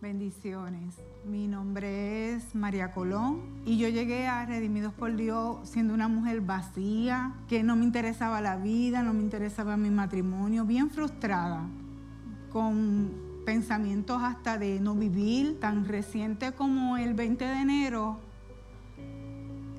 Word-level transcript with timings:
Bendiciones. 0.00 0.94
Mi 1.26 1.46
nombre 1.46 2.32
es 2.32 2.54
María 2.54 2.90
Colón 2.92 3.42
y 3.66 3.76
yo 3.76 3.86
llegué 3.88 4.26
a 4.26 4.46
Redimidos 4.46 4.94
por 4.94 5.14
Dios 5.14 5.58
siendo 5.64 5.92
una 5.92 6.08
mujer 6.08 6.40
vacía, 6.40 7.34
que 7.50 7.62
no 7.62 7.76
me 7.76 7.84
interesaba 7.84 8.40
la 8.40 8.56
vida, 8.56 9.02
no 9.02 9.12
me 9.12 9.22
interesaba 9.22 9.76
mi 9.76 9.90
matrimonio, 9.90 10.64
bien 10.64 10.88
frustrada, 10.88 11.66
con 12.50 13.12
pensamientos 13.44 14.22
hasta 14.22 14.56
de 14.56 14.80
no 14.80 14.94
vivir. 14.94 15.60
Tan 15.60 15.84
reciente 15.84 16.52
como 16.52 16.96
el 16.96 17.12
20 17.12 17.44
de 17.44 17.60
enero, 17.60 18.16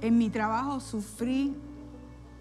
en 0.01 0.17
mi 0.19 0.29
trabajo 0.29 0.81
sufrí 0.81 1.55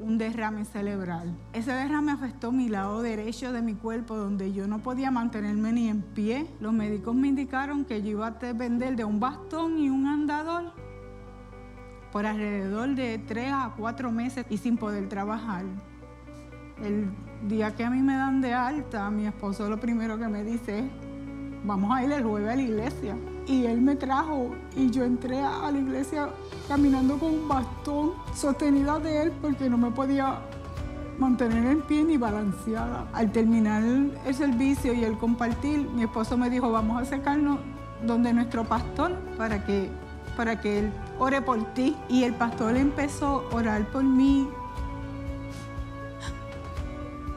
un 0.01 0.19
derrame 0.19 0.65
cerebral. 0.65 1.35
Ese 1.53 1.73
derrame 1.73 2.13
afectó 2.13 2.53
mi 2.53 2.69
lado 2.69 3.03
derecho 3.03 3.53
de 3.53 3.63
mi 3.63 3.75
cuerpo, 3.75 4.17
donde 4.17 4.53
yo 4.53 4.67
no 4.67 4.79
podía 4.79 5.11
mantenerme 5.11 5.73
ni 5.73 5.89
en 5.89 6.03
pie. 6.03 6.47
Los 6.61 6.73
médicos 6.73 7.15
me 7.15 7.29
indicaron 7.29 7.85
que 7.85 8.03
yo 8.03 8.11
iba 8.11 8.27
a 8.29 8.31
depender 8.33 8.97
de 8.97 9.05
un 9.05 9.21
bastón 9.21 9.79
y 9.79 9.89
un 9.89 10.07
andador 10.07 10.73
por 12.13 12.27
alrededor 12.27 12.95
de 12.95 13.19
tres 13.19 13.53
a 13.53 13.73
cuatro 13.77 14.11
meses 14.11 14.45
y 14.51 14.57
sin 14.57 14.77
poder 14.77 15.09
trabajar. 15.09 15.65
El 16.83 17.11
día 17.49 17.75
que 17.77 17.85
a 17.85 17.91
mí 17.91 18.01
me 18.01 18.15
dan 18.15 18.41
de 18.41 18.53
alta, 18.55 19.11
mi 19.11 19.27
esposo 19.27 19.69
lo 19.69 19.79
primero 19.79 20.19
que 20.19 20.27
me 20.27 20.43
dice 20.43 20.81
es, 20.81 20.85
vamos 21.65 21.95
a 21.95 22.05
ir 22.05 22.11
el 22.11 22.25
jueves 22.25 22.51
a 22.51 22.57
la 22.57 22.63
iglesia. 22.63 23.17
Y 23.47 23.67
él 23.67 23.81
me 23.81 23.97
trajo 23.97 24.55
y 24.77 24.91
yo 24.91 25.05
entré 25.05 25.41
a 25.41 25.71
la 25.71 25.79
iglesia 25.79 26.31
caminando 26.69 27.19
con 27.19 27.35
un 27.35 27.49
bastón 27.49 28.13
sostenida 28.35 28.99
de 28.99 29.23
él 29.23 29.33
porque 29.41 29.69
no 29.69 29.77
me 29.77 29.91
podía 29.91 30.41
mantener 31.19 31.67
en 31.67 31.83
pie 31.83 32.03
ni 32.05 32.17
balanceada. 32.17 33.07
Al 33.13 33.31
terminar 33.31 33.83
el 33.83 34.35
servicio 34.35 34.93
y 34.93 35.05
el 35.05 35.19
compartir, 35.19 35.89
mi 35.91 36.05
esposo 36.05 36.37
me 36.37 36.49
dijo, 36.49 36.73
vamos 36.73 36.99
a 36.99 37.01
acercarnos 37.03 37.59
donde 38.07 38.33
nuestro 38.33 38.65
pastor 38.65 39.17
para 39.37 39.65
que, 39.65 39.91
para 40.37 40.61
que 40.61 40.81
él 40.81 40.93
ore 41.19 41.43
por 41.43 41.63
ti. 41.75 41.97
Y 42.09 42.25
el 42.25 42.35
pastor 42.35 42.77
empezó 42.77 43.49
a 43.51 43.55
orar 43.55 43.87
por 43.91 44.03
mí. 44.03 44.49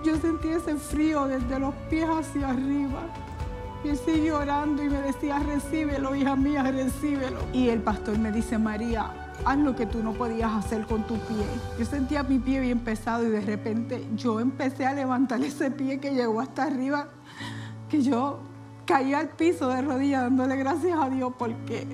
Yo 0.04 0.18
sentí 0.18 0.50
ese 0.50 0.76
frío 0.76 1.28
desde 1.28 1.60
los 1.60 1.74
pies 1.90 2.08
hacia 2.10 2.50
arriba. 2.50 3.02
Y 3.84 3.90
él 3.90 3.98
siguió 3.98 4.40
orando 4.40 4.82
y 4.82 4.90
me 4.90 5.02
decía, 5.02 5.40
recíbelo, 5.40 6.16
hija 6.16 6.36
mía, 6.36 6.64
recíbelo. 6.64 7.40
Y 7.52 7.70
el 7.70 7.82
pastor 7.82 8.18
me 8.18 8.32
dice, 8.32 8.58
María, 8.58 9.12
haz 9.46 9.58
lo 9.58 9.76
que 9.76 9.86
tú 9.86 10.02
no 10.02 10.14
podías 10.14 10.52
hacer 10.54 10.86
con 10.86 11.04
tu 11.04 11.16
pie. 11.16 11.46
Yo 11.78 11.86
sentía 11.86 12.24
mi 12.24 12.40
pie 12.40 12.62
bien 12.62 12.80
pesado 12.80 13.28
y 13.28 13.30
de 13.30 13.42
repente 13.42 14.06
yo 14.16 14.40
empecé 14.40 14.86
a 14.86 14.94
levantar 14.94 15.42
ese 15.44 15.70
pie 15.70 16.00
que 16.00 16.12
llegó 16.12 16.40
hasta 16.40 16.64
arriba, 16.64 17.10
que 17.90 18.02
yo 18.02 18.40
caí 18.86 19.14
al 19.14 19.30
piso 19.30 19.68
de 19.70 19.82
rodillas 19.82 20.24
dándole 20.24 20.56
gracias 20.56 20.98
a 21.00 21.10
Dios 21.10 21.34
porque 21.38 21.88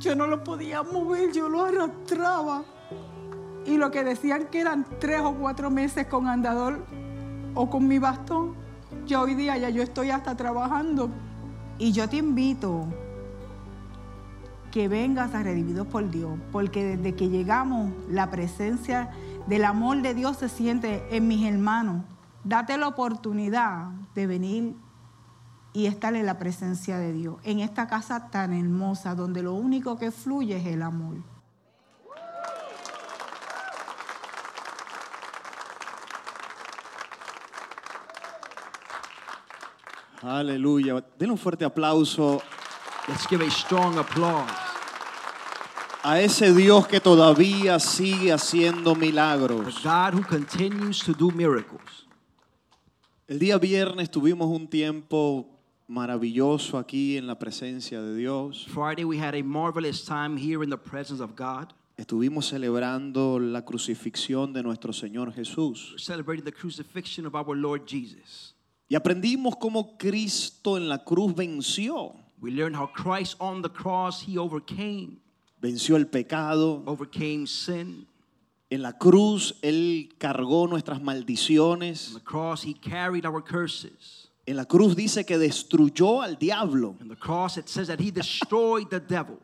yo 0.00 0.14
no 0.14 0.26
lo 0.26 0.44
podía 0.44 0.82
mover, 0.82 1.32
yo 1.32 1.48
lo 1.48 1.64
arrastraba. 1.64 2.62
Y 3.66 3.76
lo 3.76 3.90
que 3.90 4.04
decían 4.04 4.46
que 4.50 4.60
eran 4.60 4.86
tres 5.00 5.20
o 5.22 5.34
cuatro 5.34 5.70
meses 5.70 6.06
con 6.06 6.28
andador 6.28 6.84
o 7.54 7.70
con 7.70 7.88
mi 7.88 7.98
bastón, 7.98 8.54
yo 9.06 9.22
hoy 9.22 9.34
día 9.34 9.56
ya 9.58 9.70
yo 9.70 9.82
estoy 9.82 10.10
hasta 10.10 10.36
trabajando. 10.36 11.10
Y 11.78 11.92
yo 11.92 12.08
te 12.08 12.16
invito 12.16 12.86
que 14.70 14.88
vengas 14.88 15.34
a 15.34 15.42
Redimidos 15.42 15.86
por 15.86 16.10
Dios, 16.10 16.38
porque 16.50 16.96
desde 16.96 17.14
que 17.14 17.28
llegamos 17.28 17.92
la 18.08 18.30
presencia 18.30 19.10
del 19.46 19.64
amor 19.64 20.02
de 20.02 20.14
Dios 20.14 20.36
se 20.36 20.48
siente 20.48 21.04
en 21.10 21.28
mis 21.28 21.46
hermanos. 21.46 22.02
Date 22.44 22.76
la 22.76 22.88
oportunidad 22.88 23.88
de 24.14 24.26
venir 24.26 24.76
y 25.72 25.86
estar 25.86 26.14
en 26.14 26.26
la 26.26 26.38
presencia 26.38 26.98
de 26.98 27.12
Dios, 27.12 27.36
en 27.42 27.60
esta 27.60 27.86
casa 27.86 28.30
tan 28.30 28.52
hermosa, 28.52 29.14
donde 29.14 29.42
lo 29.42 29.54
único 29.54 29.96
que 29.96 30.10
fluye 30.10 30.56
es 30.56 30.66
el 30.66 30.82
amor. 30.82 31.33
Aleluya. 40.24 41.04
Denle 41.18 41.32
un 41.32 41.38
fuerte 41.38 41.64
aplauso 41.64 42.42
Let's 43.06 43.26
give 43.28 43.42
a 43.42 43.50
strong 43.50 43.98
applause 43.98 44.50
a 46.02 46.20
ese 46.20 46.54
Dios 46.54 46.86
que 46.86 47.00
todavía 47.00 47.78
sigue 47.78 48.32
haciendo 48.32 48.94
milagros. 48.94 49.82
God 49.82 50.14
who 50.14 50.22
continues 50.22 51.00
to 51.00 51.12
do 51.12 51.30
miracles. 51.30 52.06
El 53.26 53.38
día 53.38 53.58
viernes 53.58 54.10
tuvimos 54.10 54.48
un 54.48 54.68
tiempo 54.68 55.46
maravilloso 55.88 56.78
aquí 56.78 57.18
en 57.18 57.26
la 57.26 57.38
presencia 57.38 58.00
de 58.02 58.14
Dios. 58.14 58.66
Friday, 58.66 59.04
we 59.04 59.18
had 59.18 59.34
a 59.34 59.42
marvelous 59.42 60.04
time 60.04 60.38
here 60.38 60.62
in 60.62 60.70
the 60.70 60.78
presence 60.78 61.22
of 61.22 61.34
God. 61.36 61.74
Estuvimos 61.98 62.46
celebrando 62.46 63.38
la 63.38 63.62
crucifixión 63.62 64.54
de 64.54 64.62
nuestro 64.62 64.92
Señor 64.92 65.34
Jesús. 65.34 65.92
We're 65.92 65.98
celebrating 65.98 66.44
the 66.44 66.52
crucifixion 66.52 67.26
of 67.26 67.34
our 67.34 67.54
Lord 67.54 67.86
Jesus. 67.86 68.53
Y 68.88 68.94
aprendimos 68.96 69.56
cómo 69.56 69.96
Cristo 69.96 70.76
en 70.76 70.88
la 70.88 71.02
cruz 71.04 71.34
venció. 71.34 72.14
We 72.40 72.50
learned 72.50 72.76
how 72.76 72.86
Christ 72.92 73.36
on 73.40 73.62
the 73.62 73.70
cross, 73.70 74.20
he 74.26 74.36
overcame, 74.38 75.18
Venció 75.62 75.96
el 75.96 76.06
pecado. 76.06 76.82
overcame 76.86 77.46
sin. 77.46 78.06
En 78.70 78.82
la 78.82 78.92
cruz 78.98 79.54
Él 79.62 80.10
cargó 80.18 80.66
nuestras 80.68 80.98
On 80.98 81.04
maldiciones. 81.04 82.12
the 82.12 82.20
cross, 82.20 82.62
he 82.64 82.74
carried 82.74 83.24
our 83.24 83.42
curses. 83.42 84.28
En 84.46 84.56
la 84.56 84.66
cruz 84.66 84.94
dice 84.94 85.24
que 85.24 85.38
destruyó 85.38 86.20
al 86.22 86.36
diablo. 86.38 86.96
On 87.00 87.08
the 87.08 87.16
cross, 87.16 87.56
it 87.56 87.66
says 87.68 87.86
that 87.88 87.98
he 88.00 88.10
destroyed 88.10 88.90
the 88.90 89.00
devil, 89.00 89.38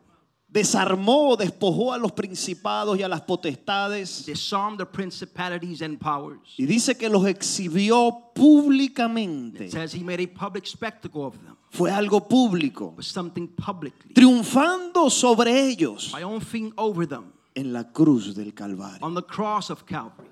Desarmó, 0.51 1.37
despojó 1.37 1.93
a 1.93 1.97
los 1.97 2.11
principados 2.11 2.99
y 2.99 3.03
a 3.03 3.07
las 3.07 3.21
potestades. 3.21 4.25
disarmed 4.25 4.77
the 4.79 4.85
principalities 4.85 5.81
and 5.81 5.97
powers. 5.97 6.41
Y 6.57 6.65
dice 6.65 6.97
que 6.97 7.07
los 7.07 7.25
exhibió 7.25 8.31
públicamente. 8.35 9.67
It 9.67 9.71
says 9.71 9.93
he 9.95 10.03
made 10.03 10.21
a 10.21 10.27
public 10.27 10.65
spectacle 10.67 11.23
of 11.23 11.37
them, 11.37 11.55
Fue 11.69 11.89
algo 11.89 12.27
público. 12.27 12.93
Triunfando 14.13 15.09
sobre 15.09 15.69
ellos 15.69 16.09
triumphing 16.11 16.73
over 16.75 17.07
them 17.07 17.31
en 17.55 17.71
la 17.71 17.89
cruz 17.91 18.35
del 18.35 18.53
Calvario. 18.53 18.99
on 19.05 19.15
the 19.15 19.23
cross 19.23 19.69
of 19.69 19.83
Calvary. 19.85 20.27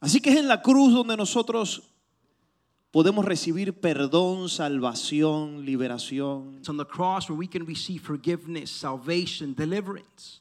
Así 0.00 0.20
que 0.20 0.30
es 0.30 0.36
en 0.36 0.46
la 0.46 0.62
cruz 0.62 0.92
donde 0.92 1.16
nosotros 1.16 1.82
podemos 2.94 3.24
recibir 3.24 3.72
perdón, 3.80 4.48
salvación, 4.48 5.64
liberación. 5.64 6.58
It's 6.58 6.68
on 6.68 6.76
the 6.76 6.84
cross 6.84 7.28
where 7.28 7.36
we 7.36 7.48
can 7.48 7.66
receive 7.66 8.00
forgiveness, 8.00 8.70
salvation, 8.70 9.52
deliverance. 9.52 10.40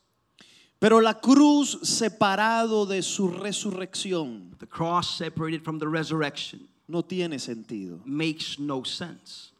Pero 0.77 1.01
la 1.01 1.15
cruz 1.15 1.79
separado 1.81 2.85
de 2.85 3.01
su 3.01 3.29
resurrección 3.29 4.55
The 4.59 4.67
cross 4.67 5.17
separated 5.17 5.63
from 5.63 5.79
the 5.79 5.87
resurrection 5.87 6.69
no 6.87 7.01
tiene 7.01 7.39
sentido. 7.39 7.99
makes 8.05 8.59
no 8.59 8.83
sense. 8.83 9.51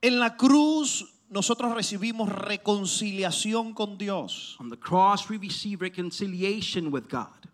En 0.00 0.18
la 0.18 0.38
cruz 0.38 1.04
nosotros 1.28 1.74
recibimos 1.74 2.30
reconciliación 2.30 3.74
con 3.74 3.98
Dios. 3.98 4.56
On 4.58 4.70
the 4.70 4.78
cross, 4.78 5.28
we 5.28 5.36
receive 5.36 5.82
reconciliation 5.82 6.90
with 6.90 7.10
God. 7.10 7.51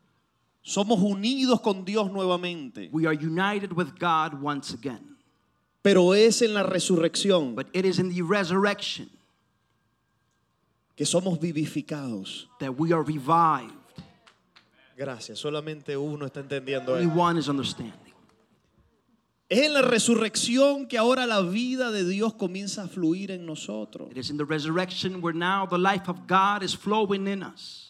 Somos 0.69 0.99
unidos 1.01 1.63
con 1.63 1.83
Dios 1.87 2.11
nuevamente. 2.11 2.91
We 2.93 3.07
are 3.07 3.15
united 3.15 3.73
with 3.73 3.99
God 3.99 4.35
once 4.43 4.75
again. 4.75 5.17
Pero 5.83 6.13
es 6.13 6.43
en 6.43 6.53
la 6.53 6.63
resurrección 6.63 7.55
But 7.55 7.69
it 7.73 7.87
is 7.87 7.99
in 7.99 8.15
the 8.15 8.21
resurrection 8.21 9.09
que 10.95 11.07
somos 11.07 11.41
vivificados. 11.41 12.49
that 12.61 12.73
we 12.79 12.93
are 12.93 13.03
revived. 13.03 13.73
Gracias, 14.95 15.39
solamente 15.39 15.97
uno 15.97 16.27
está 16.27 16.41
entendiendo 16.41 16.93
Only 16.93 17.07
eso. 17.07 17.19
one 17.19 17.39
is 17.39 17.49
understanding. 17.49 17.95
Es 19.49 19.61
en 19.65 19.73
la 19.73 19.81
resurrección 19.81 20.87
que 20.87 20.99
ahora 20.99 21.25
la 21.25 21.41
vida 21.41 21.91
de 21.91 22.05
Dios 22.05 22.35
comienza 22.35 22.83
a 22.83 22.89
fluir 22.89 23.31
en 23.31 23.47
nosotros. 23.47 24.11
It 24.11 24.19
is 24.19 24.29
in 24.29 24.37
the 24.37 24.45
resurrection 24.45 25.23
where 25.23 25.33
now 25.33 25.65
the 25.67 25.79
life 25.79 26.11
of 26.11 26.27
God 26.27 26.63
is 26.63 26.75
flowing 26.75 27.27
in 27.27 27.43
us. 27.43 27.88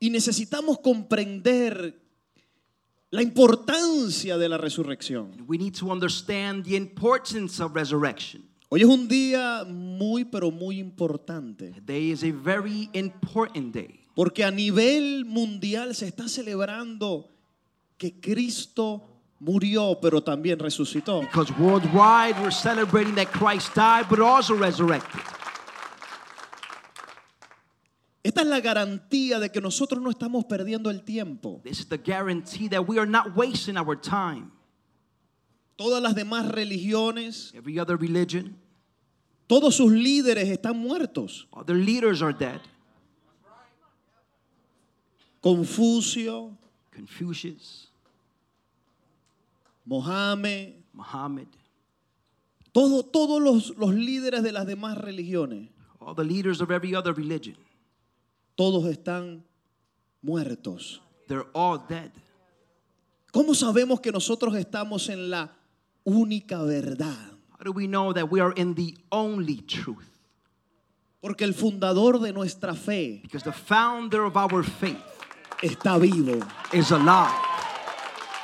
Y 0.00 0.10
necesitamos 0.10 0.80
comprender 0.80 2.00
la 3.10 3.22
importancia 3.22 4.38
de 4.38 4.48
la 4.48 4.56
resurrección. 4.56 5.44
We 5.46 5.58
need 5.58 5.74
to 5.78 5.86
understand 5.92 6.64
the 6.64 6.76
importance 6.76 7.62
of 7.62 7.74
resurrection. 7.74 8.48
Hoy 8.70 8.82
es 8.82 8.88
un 8.88 9.08
día 9.08 9.64
muy, 9.66 10.24
pero 10.24 10.50
muy 10.50 10.78
importante. 10.78 11.72
Today 11.72 12.10
is 12.10 12.22
a 12.22 12.32
very 12.32 12.88
important 12.92 13.74
day 13.74 14.00
Porque 14.14 14.44
a 14.44 14.50
nivel 14.50 15.24
mundial 15.24 15.94
se 15.94 16.06
está 16.06 16.28
celebrando 16.28 17.28
que 17.96 18.20
Cristo 18.20 19.02
murió, 19.38 19.98
pero 20.00 20.22
también 20.22 20.58
resucitó. 20.58 21.20
because 21.22 21.52
worldwide 21.58 22.38
we're 22.40 22.50
celebrating 22.50 23.14
that 23.14 23.28
Christ 23.32 23.74
died 23.74 24.06
but 24.08 24.20
also 24.20 24.54
resurrected. 24.54 25.20
Esta 28.22 28.42
es 28.42 28.46
la 28.48 28.60
garantía 28.60 29.38
de 29.40 29.50
que 29.50 29.60
nosotros 29.60 30.02
no 30.02 30.10
estamos 30.10 30.44
perdiendo 30.44 30.90
el 30.90 31.02
tiempo. 31.02 31.60
This 31.64 31.80
is 31.80 31.86
the 31.88 31.96
guarantee 31.98 32.68
that 32.68 32.86
we 32.86 32.98
are 32.98 33.06
not 33.10 33.34
wasting 33.36 33.76
our 33.78 33.96
time. 33.96 34.50
todas 35.76 36.02
las 36.02 36.14
demás 36.14 36.46
religiones, 36.52 37.52
every 37.54 37.78
other 37.78 37.96
religion, 37.96 38.54
todos 39.46 39.76
sus 39.76 39.90
líderes 39.90 40.48
están 40.50 40.76
muertos. 40.76 41.46
all 41.52 41.64
their 41.64 41.76
leaders 41.78 42.20
are 42.20 42.34
dead. 42.34 42.60
Confucio, 45.42 46.56
Confucius, 46.94 47.88
Mohammed, 49.86 50.74
Muhammad, 50.92 51.46
todo- 52.72 53.02
todos 53.02 53.40
los, 53.40 53.74
los 53.78 53.94
líderes 53.94 54.42
de 54.42 54.52
las 54.52 54.66
demás 54.66 54.98
religiones, 54.98 55.70
all 55.98 56.14
the 56.14 56.22
leaders 56.24 56.60
of 56.60 56.70
every 56.70 56.94
other 56.94 57.14
religion, 57.14 57.56
todos 58.60 58.84
están 58.84 59.42
muertos. 60.20 61.00
they're 61.28 61.46
all 61.54 61.78
dead. 61.88 62.10
¿Cómo 63.32 63.54
sabemos 63.54 64.00
que 64.02 64.12
nosotros 64.12 64.54
estamos 64.54 65.08
en 65.08 65.30
la 65.30 65.50
única 66.04 66.60
verdad? 66.62 67.16
How 67.52 67.64
do 67.64 67.72
we 67.72 67.86
know 67.86 68.12
that 68.12 68.30
we 68.30 68.38
are 68.38 68.52
in 68.56 68.74
the 68.74 68.94
only 69.10 69.62
truth? 69.62 70.04
Porque 71.22 71.44
el 71.44 71.54
fundador 71.54 72.20
de 72.20 72.34
nuestra 72.34 72.74
fe 72.74 73.20
Because 73.22 73.44
the 73.44 73.52
founder 73.52 74.24
of 74.26 74.36
our 74.36 74.62
faith 74.62 74.98
está 75.62 75.98
vivo. 75.98 76.38
is 76.74 76.90
alive. 76.90 77.32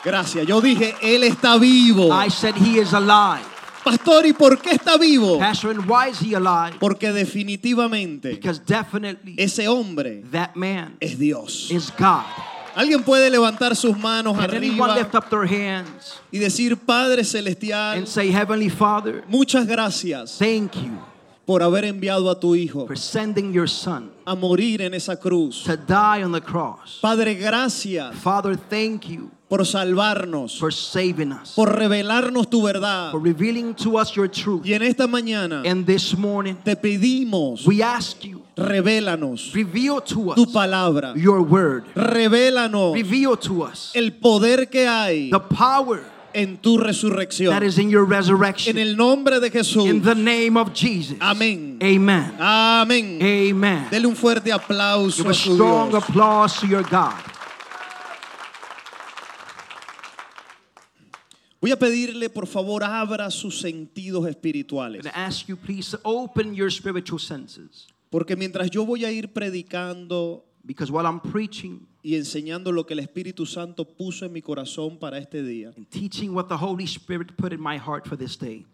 Gracias. 0.03 0.47
Yo 0.47 0.63
dije, 0.63 0.95
Él 1.03 1.25
está 1.25 1.59
vivo. 1.61 2.11
I 2.11 2.31
said 2.31 2.55
he 2.55 2.79
is 2.79 2.95
alive. 2.95 3.45
Pastor, 3.87 4.27
¿y 4.27 4.33
por 4.33 4.61
qué 4.61 4.73
está 4.73 4.99
vivo? 4.99 5.39
Pastor, 5.39 5.71
and 5.71 5.89
why 5.89 6.11
is 6.11 6.19
he 6.21 6.35
alive? 6.35 6.77
Porque 6.81 7.13
definitivamente 7.13 8.31
Because 8.31 8.61
definitely 8.67 9.37
ese 9.39 9.69
hombre 9.69 10.25
that 10.33 10.57
man 10.57 10.97
es 11.01 11.17
Dios. 11.17 11.71
is 11.71 11.93
God. 11.97 12.25
Alguien 12.75 13.05
puede 13.05 13.31
levantar 13.31 13.77
sus 13.77 13.97
manos 13.97 14.37
Can 14.37 14.51
arriba 14.51 14.97
lift 14.97 15.15
up 15.15 15.31
their 15.31 15.47
hands 15.47 16.21
y 16.33 16.39
decir, 16.39 16.77
Padre 16.77 17.23
Celestial, 17.23 17.99
and 17.99 18.09
say, 18.09 18.33
Heavenly 18.33 18.69
Father, 18.69 19.23
muchas 19.29 19.67
gracias 19.69 20.37
thank 20.37 20.75
you 20.75 20.99
por 21.47 21.63
haber 21.63 21.85
enviado 21.85 22.29
a 22.29 22.39
tu 22.41 22.55
Hijo 22.57 22.87
for 22.87 22.99
sending 22.99 23.53
your 23.53 23.69
son 23.69 24.11
a 24.27 24.35
morir 24.35 24.83
en 24.83 24.93
esa 24.95 25.17
cruz. 25.17 25.63
to 25.65 25.77
die 25.77 26.23
on 26.25 26.33
the 26.33 26.41
cross. 26.41 26.99
Padre, 27.01 27.35
gracias 27.37 28.15
Father, 28.17 28.57
thank 28.57 29.07
you 29.09 29.31
por 29.49 29.65
salvarnos, 29.65 30.59
for 30.59 30.73
saving 30.73 31.31
us, 31.31 31.53
por 31.55 31.69
revelarnos 31.79 32.51
tu 32.51 32.63
verdad. 32.63 33.13
for 33.13 33.21
revealing 33.21 33.75
to 33.77 33.97
us 33.97 34.13
your 34.17 34.29
truth. 34.29 34.67
Y 34.67 34.73
en 34.75 34.83
esta 34.83 35.07
mañana 35.07 35.63
And 35.65 35.87
this 35.87 36.17
morning, 36.17 36.57
te 36.65 36.75
pedimos, 36.75 37.65
we 37.65 37.81
ask 37.81 38.25
you, 38.25 38.43
revélanos 38.57 39.53
reveal 39.55 40.01
to 40.01 40.35
tu 40.35 40.43
us 40.47 40.53
palabra. 40.53 41.15
your 41.17 41.43
word. 41.43 41.85
Revélanos 41.95 42.95
Reveal 42.95 43.37
to 43.37 43.63
us 43.63 43.93
el 43.95 44.11
poder 44.15 44.69
que 44.69 44.89
hay 44.89 45.31
the 45.31 45.39
power 45.39 46.03
en 46.37 46.59
tu 46.59 46.79
resurrección. 46.79 47.51
that 47.53 47.63
is 47.63 47.79
in 47.79 47.89
your 47.91 48.05
En 48.05 48.11
resurrection. 48.11 48.77
el 48.79 48.97
nombre 48.97 49.41
de 49.41 49.51
Jesús. 49.51 49.87
In 49.89 50.03
the 50.03 50.15
name 50.15 50.57
of 50.59 50.73
Jesus. 50.75 51.17
Amén. 51.21 51.79
Amen. 51.83 52.35
Amén. 52.39 53.19
Amen. 53.23 53.89
Dele 53.91 54.07
un 54.07 54.15
fuerte 54.17 54.53
aplauso 54.53 55.19
Give 55.23 55.29
a 55.29 55.31
a 55.31 55.35
su 55.35 55.55
strong 55.55 55.91
Dios. 55.91 56.03
applause 56.05 56.61
to 56.61 56.67
your 56.67 56.83
God. 56.83 57.15
Voy 61.61 61.71
a 61.73 61.77
pedirle, 61.79 62.29
por 62.29 62.47
favor, 62.47 62.85
abra 62.85 63.31
sus 63.31 63.59
sentidos 63.61 64.23
I'm 64.25 64.29
espirituales. 64.31 65.03
to 65.03 65.17
ask 65.19 65.49
you, 65.49 65.57
please, 65.57 65.91
to 65.91 65.99
open 66.05 66.55
your 66.55 66.71
spiritual 66.71 67.19
senses. 67.19 67.87
Porque 68.11 68.37
mientras 68.37 68.71
yo 68.71 68.85
voy 68.85 69.05
a 69.05 69.11
ir 69.11 69.33
predicando 69.33 70.45
Because 70.65 70.91
while 70.93 71.07
I'm 71.07 71.21
preaching 71.21 71.87
y 72.07 72.15
enseñando 72.15 72.71
lo 72.71 72.87
que 72.87 72.95
el 72.95 73.01
Espíritu 73.01 73.45
Santo 73.47 73.85
puso 73.85 74.25
en 74.27 74.33
mi 74.33 74.41
corazón 74.41 74.97
para 74.97 75.19
este 75.19 75.43
día, 75.43 75.73
and 75.77 75.89
teaching 75.91 76.31
what 76.33 76.47
the 76.47 76.55
Holy 76.57 76.85
Spirit 76.85 77.33
put 77.37 77.53
in 77.53 77.61
my 77.61 77.77
heart 77.79 78.07
for 78.07 78.17
this 78.17 78.39
day, 78.39 78.65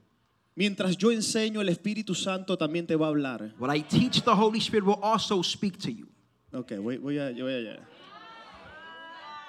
mientras 0.55 0.99
yo 0.99 1.11
enseño, 1.11 1.62
el 1.62 1.70
Espíritu 1.70 2.14
Santo 2.14 2.58
también 2.58 2.87
te 2.87 2.94
va 2.94 3.06
a 3.06 3.08
hablar. 3.08 3.55
what 3.58 3.75
I 3.75 3.81
teach, 3.81 4.23
the 4.23 4.34
Holy 4.34 4.58
Spirit 4.61 4.84
will 4.84 5.00
also 5.02 5.40
speak 5.43 5.79
to 5.79 5.90
you. 5.90 6.06
Ok, 6.52 6.73
voy, 6.82 6.99
voy 6.99 7.19
a, 7.19 7.31
yo 7.31 7.44
voy 7.46 7.55
allá. 7.55 7.79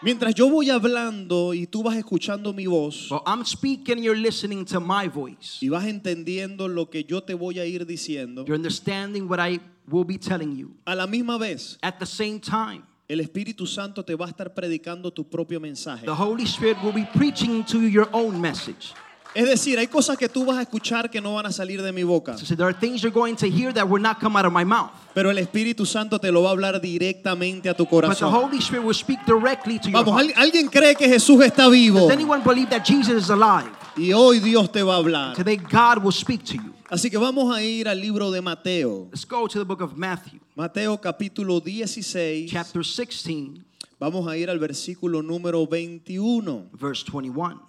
Mientras 0.01 0.33
yo 0.35 0.49
voy 0.49 0.69
hablando 0.69 1.53
y 1.53 1.65
tú 1.65 1.81
vas 1.81 1.95
escuchando 1.95 2.51
mi 2.53 2.65
voz 2.67 3.09
Well, 3.09 3.21
I'm 3.25 3.45
speaking, 3.45 3.99
you're 4.03 4.19
listening 4.19 4.65
to 4.65 4.79
my 4.81 5.07
voice. 5.07 5.59
y 5.61 5.69
vas 5.69 5.85
entendiendo 5.85 6.67
lo 6.67 6.89
que 6.89 7.03
yo 7.05 7.21
te 7.23 7.33
voy 7.33 7.59
a 7.59 7.65
ir 7.65 7.85
diciendo, 7.85 8.45
You're 8.45 8.55
understanding 8.57 9.29
what 9.29 9.39
I 9.39 9.59
will 9.89 10.05
be 10.05 10.17
telling 10.17 10.57
you. 10.57 10.75
a 10.85 10.95
la 10.95 11.05
misma 11.07 11.37
vez 11.37 11.77
At 11.81 11.99
the 11.99 12.05
same 12.05 12.39
time, 12.39 12.83
el 13.13 13.19
Espíritu 13.21 13.65
Santo 13.65 14.03
te 14.03 14.15
va 14.15 14.25
a 14.25 14.29
estar 14.29 14.53
predicando 14.53 15.11
tu 15.11 15.27
propio 15.29 15.59
mensaje. 15.59 16.05
the 16.05 16.11
Holy 16.11 16.43
Spirit 16.45 16.77
will 16.83 16.93
be 16.93 17.07
preaching 17.15 17.63
to 17.63 17.79
you 17.79 17.87
your 17.87 18.09
own 18.11 18.39
message. 18.41 18.93
Es 19.35 19.47
decir, 19.47 19.79
hay 19.79 19.87
cosas 19.87 20.15
que 20.15 20.29
tú 20.29 20.45
vas 20.45 20.57
a 20.57 20.61
escuchar 20.61 21.09
que 21.09 21.19
no 21.19 21.33
van 21.33 21.47
a 21.47 21.51
salir 21.51 21.81
de 21.81 21.91
mi 21.91 22.03
boca, 22.03 22.37
So 22.37 22.55
there 22.55 22.67
are 22.67 22.73
things 22.79 23.01
you're 23.01 23.09
going 23.11 23.35
to 23.37 23.47
hear 23.49 23.73
that 23.73 23.87
will 23.89 23.99
not 24.01 24.19
come 24.19 24.37
out 24.37 24.45
of 24.45 24.53
my 24.53 24.63
mouth. 24.63 24.91
pero 25.15 25.31
el 25.31 25.39
Espíritu 25.39 25.87
Santo 25.87 26.19
te 26.19 26.31
lo 26.31 26.43
va 26.43 26.49
a 26.49 26.51
hablar 26.51 26.79
directamente 26.79 27.67
a 27.67 27.73
tu 27.73 27.85
But 27.85 27.89
the 27.89 28.07
corazón. 28.07 28.31
Holy 28.31 28.59
Spirit 28.59 28.83
will 28.85 28.93
speak 28.93 29.19
directly 29.25 29.79
to 29.79 29.89
your 29.89 30.03
Vamos, 30.05 30.21
heart. 30.21 30.37
¿al- 30.37 30.43
¿alguien 30.43 30.67
cree 30.69 30.93
que 30.95 31.07
Jesús 31.09 31.43
está 31.43 31.67
vivo? 31.67 32.01
Does 32.01 32.11
anyone 32.11 32.43
believe 32.43 32.69
that 32.69 32.83
Jesus 32.85 33.23
is 33.23 33.29
alive? 33.31 33.71
Y 33.97 34.11
hoy 34.13 34.39
Dios 34.39 34.71
te 34.71 34.83
va 34.83 34.95
a 34.95 34.97
hablar. 34.97 35.35
Today 35.35 35.57
God 35.57 36.03
will 36.03 36.11
speak 36.13 36.43
to 36.45 36.53
you. 36.53 36.72
Así 36.93 37.09
que 37.09 37.17
vamos 37.17 37.51
a 37.51 37.63
ir 37.63 37.87
al 37.87 37.99
libro 37.99 38.29
de 38.29 38.39
Mateo. 38.39 39.09
Let's 39.11 39.25
go 39.25 39.47
to 39.47 39.57
the 39.57 39.65
book 39.65 39.81
of 39.81 39.97
Matthew, 39.97 40.39
Mateo 40.55 40.95
capítulo 41.01 41.59
16. 41.59 42.47
chapter 42.47 42.83
16, 42.83 43.65
Vamos 43.99 44.27
a 44.27 44.37
ir 44.37 44.47
al 44.47 44.59
versículo 44.59 45.23
número 45.23 45.65
21. 45.65 46.69
verse 46.71 47.03
21. 47.03 47.59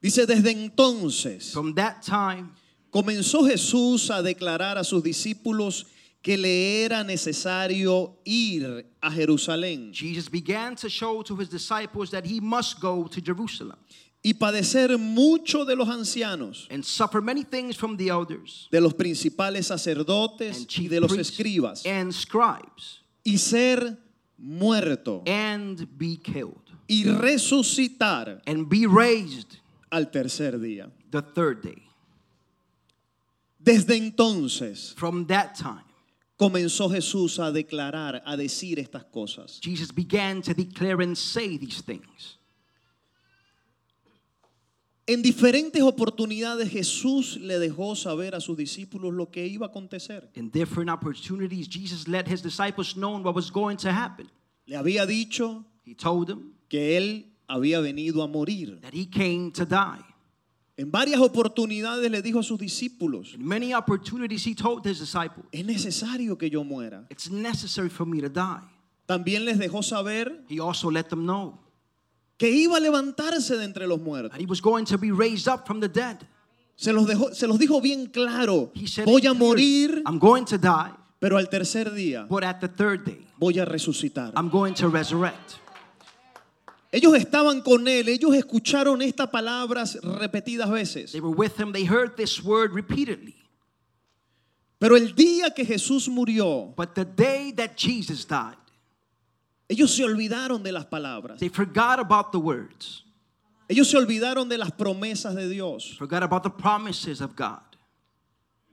Dice, 0.00 0.24
desde 0.24 0.52
entonces 0.52 1.52
From 1.52 1.74
that 1.74 2.00
time, 2.00 2.48
comenzó 2.90 3.46
Jesús 3.46 4.10
a 4.10 4.22
declarar 4.22 4.78
a 4.78 4.82
sus 4.82 5.02
discípulos 5.02 5.84
que 6.22 6.38
le 6.38 6.82
era 6.82 7.04
necesario 7.04 8.16
ir 8.24 8.86
a 9.02 9.10
Jerusalén 9.10 9.92
Jesus 9.92 10.30
began 10.30 10.74
to 10.76 10.88
show 10.88 11.22
to 11.22 11.36
his 11.36 11.50
disciples 11.50 12.10
that 12.10 12.24
he 12.24 12.40
must 12.40 12.80
go 12.80 13.06
to 13.06 13.20
Jerusalem 13.20 13.76
y 14.26 14.34
padecer 14.34 14.98
mucho 14.98 15.64
de 15.64 15.76
los 15.76 15.88
ancianos, 15.88 16.66
and 16.68 16.84
suffer 16.84 17.20
many 17.20 17.44
things 17.44 17.76
from 17.76 17.96
the 17.96 18.08
elders 18.08 18.66
de 18.72 18.80
los 18.80 18.92
principales 18.92 19.66
sacerdotes 19.66 20.56
and 20.56 20.66
y 20.78 20.88
de 20.88 20.98
los 20.98 21.12
escribas, 21.12 21.86
and 21.86 22.12
scribes 22.12 23.02
y 23.24 23.36
ser 23.36 23.96
muerto 24.36 25.22
and 25.28 25.86
be 25.96 26.16
killed 26.16 26.72
y 26.88 27.04
resucitar 27.04 28.42
and 28.48 28.68
be 28.68 28.84
raised 28.84 29.58
al 29.92 30.06
tercer 30.06 30.58
día. 30.58 30.90
the 31.12 31.22
third 31.22 31.62
day. 31.62 31.84
Desde 33.62 33.94
entonces 33.96 34.92
From 34.96 35.28
that 35.28 35.54
time, 35.54 35.84
comenzó 36.36 36.90
Jesús 36.90 37.38
a 37.38 37.52
declarar, 37.52 38.22
a 38.26 38.36
decir 38.36 38.80
estas 38.80 39.04
cosas. 39.04 39.60
Jesus 39.60 39.92
began 39.92 40.42
to 40.42 40.52
declare 40.52 41.00
and 41.00 41.16
say 41.16 41.56
these 41.56 41.80
things. 41.80 42.35
En 45.08 45.22
diferentes 45.22 45.80
oportunidades 45.82 46.68
Jesús 46.68 47.36
le 47.36 47.60
dejó 47.60 47.94
saber 47.94 48.34
a 48.34 48.40
sus 48.40 48.56
discípulos 48.56 49.14
lo 49.14 49.30
que 49.30 49.46
iba 49.46 49.66
a 49.66 49.68
acontecer. 49.68 50.28
In 50.34 50.50
different 50.50 50.90
opportunities, 50.90 51.68
Jesus 51.68 52.08
let 52.08 52.26
his 52.26 52.42
disciples 52.42 52.94
know 52.94 53.16
what 53.18 53.34
was 53.34 53.50
going 53.50 53.76
to 53.76 53.88
happen. 53.90 54.28
Le 54.66 54.76
había 54.76 55.06
dicho 55.06 55.64
He 55.84 55.94
told 55.94 56.26
them 56.26 56.54
que 56.68 56.96
él 56.96 57.26
había 57.46 57.80
venido 57.80 58.22
a 58.22 58.26
morir. 58.26 58.80
that 58.80 58.92
he 58.92 59.06
came 59.06 59.52
to 59.52 59.64
die. 59.64 60.02
En 60.76 60.90
varias 60.90 61.20
oportunidades 61.20 62.10
le 62.10 62.20
dijo 62.20 62.40
a 62.40 62.42
sus 62.42 62.58
discípulos, 62.58 63.34
In 63.34 63.46
many 63.46 63.72
opportunities, 63.72 64.44
he 64.44 64.54
told 64.56 64.84
his 64.84 64.98
disciples, 64.98 65.46
es 65.52 65.64
necesario 65.64 66.36
que 66.36 66.50
yo 66.50 66.64
muera. 66.64 67.06
It's 67.10 67.30
necessary 67.30 67.88
for 67.88 68.06
me 68.06 68.20
to 68.20 68.28
die. 68.28 68.60
También 69.06 69.44
les 69.44 69.56
dejó 69.56 69.84
saber 69.84 70.44
He 70.48 70.58
also 70.58 70.90
let 70.90 71.04
them 71.04 71.24
know 71.24 71.60
que 72.38 72.50
iba 72.50 72.76
a 72.76 72.80
levantarse 72.80 73.56
de 73.56 73.64
entre 73.64 73.86
los 73.86 74.00
muertos. 74.00 74.38
he 74.38 74.46
was 74.46 74.60
going 74.60 74.84
to 74.84 74.98
be 74.98 75.10
raised 75.10 75.48
up 75.48 75.66
from 75.66 75.80
the 75.80 75.88
dead. 75.88 76.26
Se 76.76 76.92
los, 76.92 77.06
dejó, 77.06 77.34
se 77.34 77.46
los 77.46 77.58
dijo 77.58 77.80
bien 77.80 78.06
claro, 78.06 78.70
He 78.74 78.86
said, 78.86 79.06
voy 79.06 79.22
it 79.22 79.26
a 79.26 79.34
morir, 79.34 80.02
I'm 80.04 80.18
going 80.18 80.44
to 80.44 80.58
die, 80.58 80.92
pero 81.18 81.38
al 81.38 81.46
tercer 81.46 81.90
día 81.94 82.28
but 82.28 82.44
at 82.44 82.60
the 82.60 82.68
third 82.68 83.04
day, 83.04 83.26
voy 83.38 83.58
a 83.58 83.64
resucitar. 83.64 84.32
I'm 84.36 84.50
going 84.50 84.74
to 84.74 84.88
resurrect. 84.88 85.58
Ellos 86.92 87.14
estaban 87.14 87.62
con 87.62 87.88
él, 87.88 88.08
ellos 88.08 88.34
escucharon 88.34 89.02
estas 89.02 89.28
palabras 89.28 89.98
repetidas 90.02 90.70
veces. 90.70 91.12
They 91.12 91.20
were 91.20 91.34
with 91.34 91.58
him. 91.58 91.72
They 91.72 91.84
heard 91.84 92.16
this 92.16 92.42
word 92.42 92.72
repeatedly. 92.72 93.34
Pero 94.78 94.96
el 94.96 95.14
día 95.14 95.54
que 95.54 95.64
Jesús 95.64 96.08
murió, 96.08 96.74
But 96.76 96.94
the 96.94 97.04
day 97.04 97.52
that 97.52 97.76
Jesus 97.76 98.26
died, 98.26 98.56
ellos 99.68 99.90
se 99.94 100.04
olvidaron 100.04 100.62
de 100.62 100.72
las 100.72 100.86
palabras. 100.86 101.38
they 101.40 101.48
forgot 101.48 101.98
about 101.98 102.30
the 102.32 102.38
words, 102.38 103.02
Ellos 103.68 103.88
se 103.90 103.96
olvidaron 103.96 104.48
de 104.48 104.58
las 104.58 104.70
promesas 104.70 105.34
de 105.34 105.48
Dios. 105.48 105.96
forgot 105.98 106.22
about 106.22 106.42
the 106.44 106.50
promises 106.50 107.20
of 107.20 107.34
God. 107.36 107.60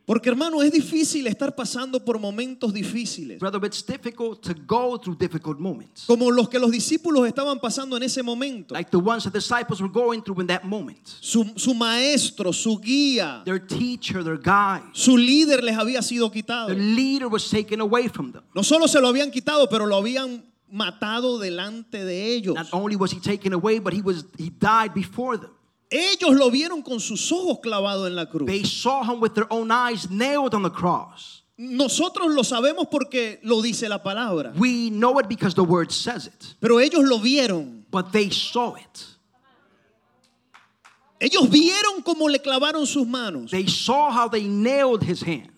Porque 0.05 0.27
hermano, 0.29 0.61
es 0.61 0.69
difícil 0.73 1.27
estar 1.27 1.55
pasando 1.55 2.03
por 2.03 2.19
momentos 2.19 2.73
difíciles. 2.73 3.39
Brother, 3.39 3.63
it's 3.63 3.81
difficult 3.81 4.41
to 4.43 4.53
go 4.67 4.97
through 4.99 5.15
difficult 5.17 5.59
moments. 5.59 6.05
Como 6.05 6.29
los 6.29 6.49
que 6.49 6.59
los 6.59 6.71
discípulos 6.71 7.25
estaban 7.25 7.57
pasando 7.61 7.95
en 7.95 8.03
ese 8.03 8.21
momento. 8.21 8.73
Like 8.75 8.91
the 8.91 8.97
ones 8.99 9.23
the 9.23 9.29
disciples 9.31 9.79
were 9.81 9.89
going 9.91 10.21
through 10.21 10.41
in 10.41 10.47
that 10.47 10.65
moment. 10.65 11.07
Su, 11.21 11.45
su 11.55 11.73
maestro, 11.73 12.51
su 12.51 12.77
guía, 12.79 13.43
Their 13.45 13.65
teacher, 13.65 14.25
their 14.25 14.37
guide, 14.37 14.89
su 14.91 15.15
líder 15.17 15.63
les 15.63 15.77
había 15.77 16.01
sido 16.01 16.29
quitado. 16.29 16.67
their 16.67 16.77
leader 16.77 17.29
was 17.29 17.49
taken 17.49 17.79
away 17.79 18.09
from 18.09 18.33
them. 18.33 18.43
No 18.53 18.61
solo 18.61 18.87
se 18.89 18.99
lo 18.99 19.07
habían 19.07 19.31
quitado, 19.31 19.69
pero 19.69 19.85
lo 19.85 19.95
habían 19.95 20.43
matado 20.73 21.37
delante 21.39 22.03
de 22.03 22.33
ellos. 22.35 22.55
Not 22.55 22.67
only 22.73 22.95
was 22.95 23.11
he 23.11 23.19
taken 23.19 23.53
away, 23.53 23.79
but 23.79 23.93
he 23.93 24.01
was 24.01 24.25
he 24.37 24.49
died 24.49 24.93
before 24.93 25.37
them. 25.37 25.51
Ellos 25.91 26.31
lo 26.33 26.49
vieron 26.49 26.83
con 26.83 26.99
sus 26.99 27.31
ojos 27.31 27.59
clavados 27.61 28.07
en 28.07 28.15
la 28.15 28.25
cruz. 28.25 28.47
They 28.47 28.63
saw 28.63 29.03
him 29.03 29.19
with 29.21 29.35
their 29.35 29.45
own 29.51 29.69
eyes 29.71 30.09
nailed 30.09 30.55
on 30.55 30.63
the 30.63 30.71
cross. 30.71 31.43
Nosotros 31.55 32.33
lo 32.33 32.41
sabemos 32.41 32.87
porque 32.89 33.39
lo 33.43 33.61
dice 33.61 33.87
la 33.87 33.99
palabra. 34.01 34.53
We 34.57 34.89
know 34.89 35.19
it 35.19 35.29
because 35.29 35.53
the 35.53 35.63
word 35.63 35.91
says 35.91 36.25
it, 36.25 36.55
Pero 36.59 36.79
ellos 36.79 37.03
lo 37.03 37.19
vieron. 37.19 37.83
but 37.91 38.11
they 38.11 38.31
saw 38.31 38.73
it. 38.73 39.05
Ellos 41.19 41.47
vieron 41.49 42.01
cómo 42.03 42.27
le 42.27 42.39
clavaron 42.39 42.85
sus 42.87 43.07
manos. 43.07 43.51
They 43.51 43.67
saw 43.67 44.11
how 44.11 44.27
they 44.27 44.43
nailed 44.47 45.03
his 45.03 45.21
hands. 45.21 45.52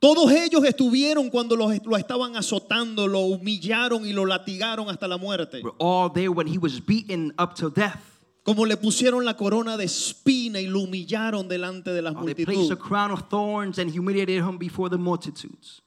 Todos 0.00 0.32
ellos 0.32 0.64
estuvieron 0.64 1.28
cuando 1.28 1.54
lo, 1.56 1.68
lo 1.84 1.96
estaban 1.96 2.34
azotando, 2.34 3.06
lo 3.06 3.20
humillaron 3.20 4.06
y 4.06 4.14
lo 4.14 4.24
latigaron 4.24 4.88
hasta 4.88 5.06
la 5.06 5.18
muerte. 5.18 5.60
Were 5.62 5.74
all 5.78 6.10
there 6.10 6.30
when 6.30 6.46
he 6.46 6.56
was 6.58 6.80
beaten 6.84 7.34
up 7.38 7.54
to 7.56 7.68
death. 7.68 8.00
Como 8.42 8.64
le 8.64 8.78
pusieron 8.78 9.26
la 9.26 9.36
corona 9.36 9.76
de 9.76 9.84
espina 9.84 10.58
y 10.58 10.66
lo 10.66 10.80
humillaron 10.80 11.46
delante 11.48 11.90
de 11.92 12.00
las 12.00 12.14
How 12.14 12.24
they 12.24 12.34
placed 12.34 12.48
a 12.48 12.54
multitudes. 12.76 12.82
crown 12.88 13.10
of 13.10 13.28
thorns 13.28 13.78
and 13.78 13.90
humiliated 13.90 14.42
him 14.42 14.56
before 14.56 14.88
the 14.88 14.96
multitudes. 14.96 15.82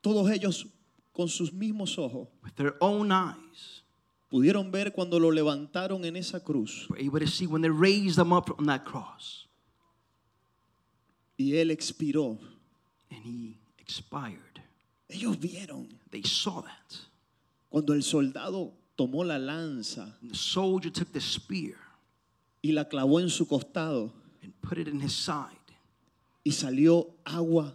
Todos 0.00 0.30
ellos 0.30 0.66
con 1.12 1.28
sus 1.28 1.52
mismos 1.52 1.98
ojos 1.98 2.28
With 2.42 2.54
their 2.56 2.74
own 2.80 3.12
eyes, 3.12 3.82
pudieron 4.30 4.70
ver 4.70 4.92
cuando 4.94 5.18
lo 5.20 5.30
levantaron 5.30 6.06
en 6.06 6.16
esa 6.16 6.40
cruz 6.42 6.86
were 6.88 6.98
able 6.98 7.20
to 7.20 7.26
see 7.26 7.46
when 7.46 7.60
they 7.60 7.68
raised 7.70 8.18
him 8.18 8.32
up 8.32 8.48
on 8.58 8.64
that 8.64 8.86
cross. 8.86 9.46
y 11.36 11.56
él 11.56 11.70
expiró. 11.70 12.38
And 13.10 13.22
he 13.24 13.56
expired. 13.78 14.60
Ellos 15.08 15.38
vieron 15.38 15.88
They 16.10 16.22
saw 16.22 16.60
that. 16.62 16.96
cuando 17.70 17.94
el 17.94 18.02
soldado 18.02 18.72
tomó 18.96 19.24
la 19.24 19.38
lanza 19.38 20.16
And 20.20 20.30
the 20.30 20.36
soldier 20.36 20.90
took 20.92 21.12
the 21.12 21.20
spear 21.20 21.76
y 22.62 22.72
la 22.72 22.84
clavó 22.88 23.20
en 23.20 23.30
su 23.30 23.46
costado 23.46 24.12
and 24.42 24.52
put 24.60 24.78
it 24.78 24.88
in 24.88 25.00
his 25.00 25.12
side. 25.12 25.56
y 26.44 26.50
salió 26.52 27.14
agua 27.24 27.74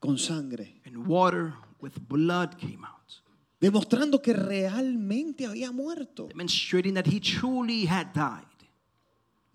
con 0.00 0.18
sangre, 0.18 0.80
And 0.84 1.06
water 1.06 1.54
with 1.80 1.92
blood 2.08 2.56
came 2.58 2.84
out, 2.84 3.20
demostrando 3.60 4.20
que 4.20 4.32
realmente 4.34 5.46
había 5.46 5.70
muerto. 5.72 6.26
demonstrating 6.28 6.94
that 6.94 7.06
he 7.06 7.20
truly 7.20 7.86
had 7.86 8.12
died. 8.12 8.46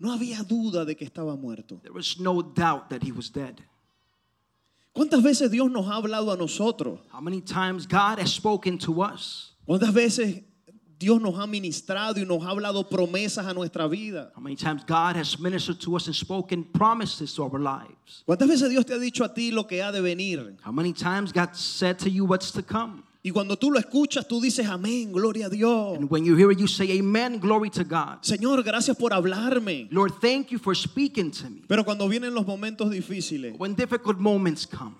No 0.00 0.12
había 0.12 0.42
duda 0.44 0.84
de 0.84 0.94
que 0.96 1.04
estaba 1.04 1.36
muerto. 1.36 1.80
There 1.82 1.92
was 1.92 2.18
no 2.20 2.40
doubt 2.42 2.88
that 2.90 3.02
he 3.04 3.12
was 3.12 3.30
dead. 3.32 3.60
¿Cuántas 4.98 5.22
veces 5.22 5.48
Dios 5.48 5.70
nos 5.70 5.86
ha 5.86 5.94
hablado 5.94 6.32
a 6.32 6.36
nosotros? 6.36 6.98
How 7.12 7.20
many 7.20 7.40
times 7.40 7.86
God 7.86 8.18
has 8.18 8.32
spoken 8.32 8.76
to 8.78 9.00
us? 9.00 9.52
¿Cuántas 9.64 9.94
veces 9.94 10.42
Dios 10.98 11.20
nos 11.20 11.38
ha 11.38 11.46
ministrado 11.46 12.18
y 12.18 12.24
nos 12.24 12.42
ha 12.42 12.50
hablado 12.50 12.88
promesas 12.88 13.46
a 13.46 13.54
nuestra 13.54 13.86
vida? 13.86 14.32
How 14.34 14.42
many 14.42 14.56
times 14.56 14.82
God 14.84 15.14
has 15.14 15.38
ministered 15.38 15.78
to 15.82 15.94
us 15.94 16.08
and 16.08 16.16
spoken 16.16 16.64
promises 16.64 17.32
to 17.34 17.44
our 17.44 17.60
lives? 17.60 18.24
¿Cuántas 18.26 18.48
veces 18.48 18.70
Dios 18.70 18.84
te 18.84 18.94
ha 18.94 18.98
dicho 18.98 19.24
a 19.24 19.32
ti 19.32 19.52
lo 19.52 19.68
que 19.68 19.80
ha 19.80 19.92
de 19.92 20.00
venir? 20.00 20.56
How 20.64 20.72
many 20.72 20.92
times 20.92 21.30
God 21.30 21.54
said 21.54 22.00
to 22.00 22.10
you 22.10 22.24
what's 22.24 22.50
to 22.50 22.62
come? 22.62 23.04
Y 23.20 23.30
cuando 23.30 23.56
tú 23.56 23.70
lo 23.70 23.80
escuchas, 23.80 24.28
tú 24.28 24.40
dices, 24.40 24.66
amén, 24.68 25.12
gloria 25.12 25.46
a 25.46 25.48
Dios. 25.48 25.98
And 25.98 26.08
when 26.08 26.24
you 26.24 26.36
hear 26.36 26.52
it, 26.52 26.58
you 26.58 26.68
say, 26.68 26.98
Amen, 26.98 27.40
glory 27.40 27.68
to 27.70 27.82
God. 27.84 28.22
Señor, 28.22 28.62
gracias 28.62 28.96
por 28.96 29.12
hablarme. 29.12 29.88
Lord, 29.90 30.12
thank 30.20 30.50
you 30.50 30.58
for 30.58 30.74
speaking 30.74 31.30
to 31.32 31.50
me. 31.50 31.62
Pero 31.66 31.84
cuando 31.84 32.08
vienen 32.08 32.32
los 32.32 32.46
momentos 32.46 32.90
difíciles, 32.90 33.58
When 33.58 33.74
difficult 33.74 34.18
moments 34.18 34.66
come, 34.66 34.94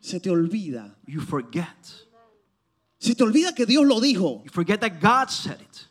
se 0.00 0.20
te 0.20 0.28
olvida. 0.30 0.94
you 1.06 1.20
forget. 1.20 1.68
Se 2.98 3.14
te 3.14 3.24
olvida 3.24 3.54
que 3.54 3.64
Dios 3.66 3.84
lo 3.86 3.98
dijo. 3.98 4.42
You 4.44 4.50
forget 4.50 4.80
that 4.80 5.00
God 5.00 5.30
said 5.30 5.60
it. 5.60 5.86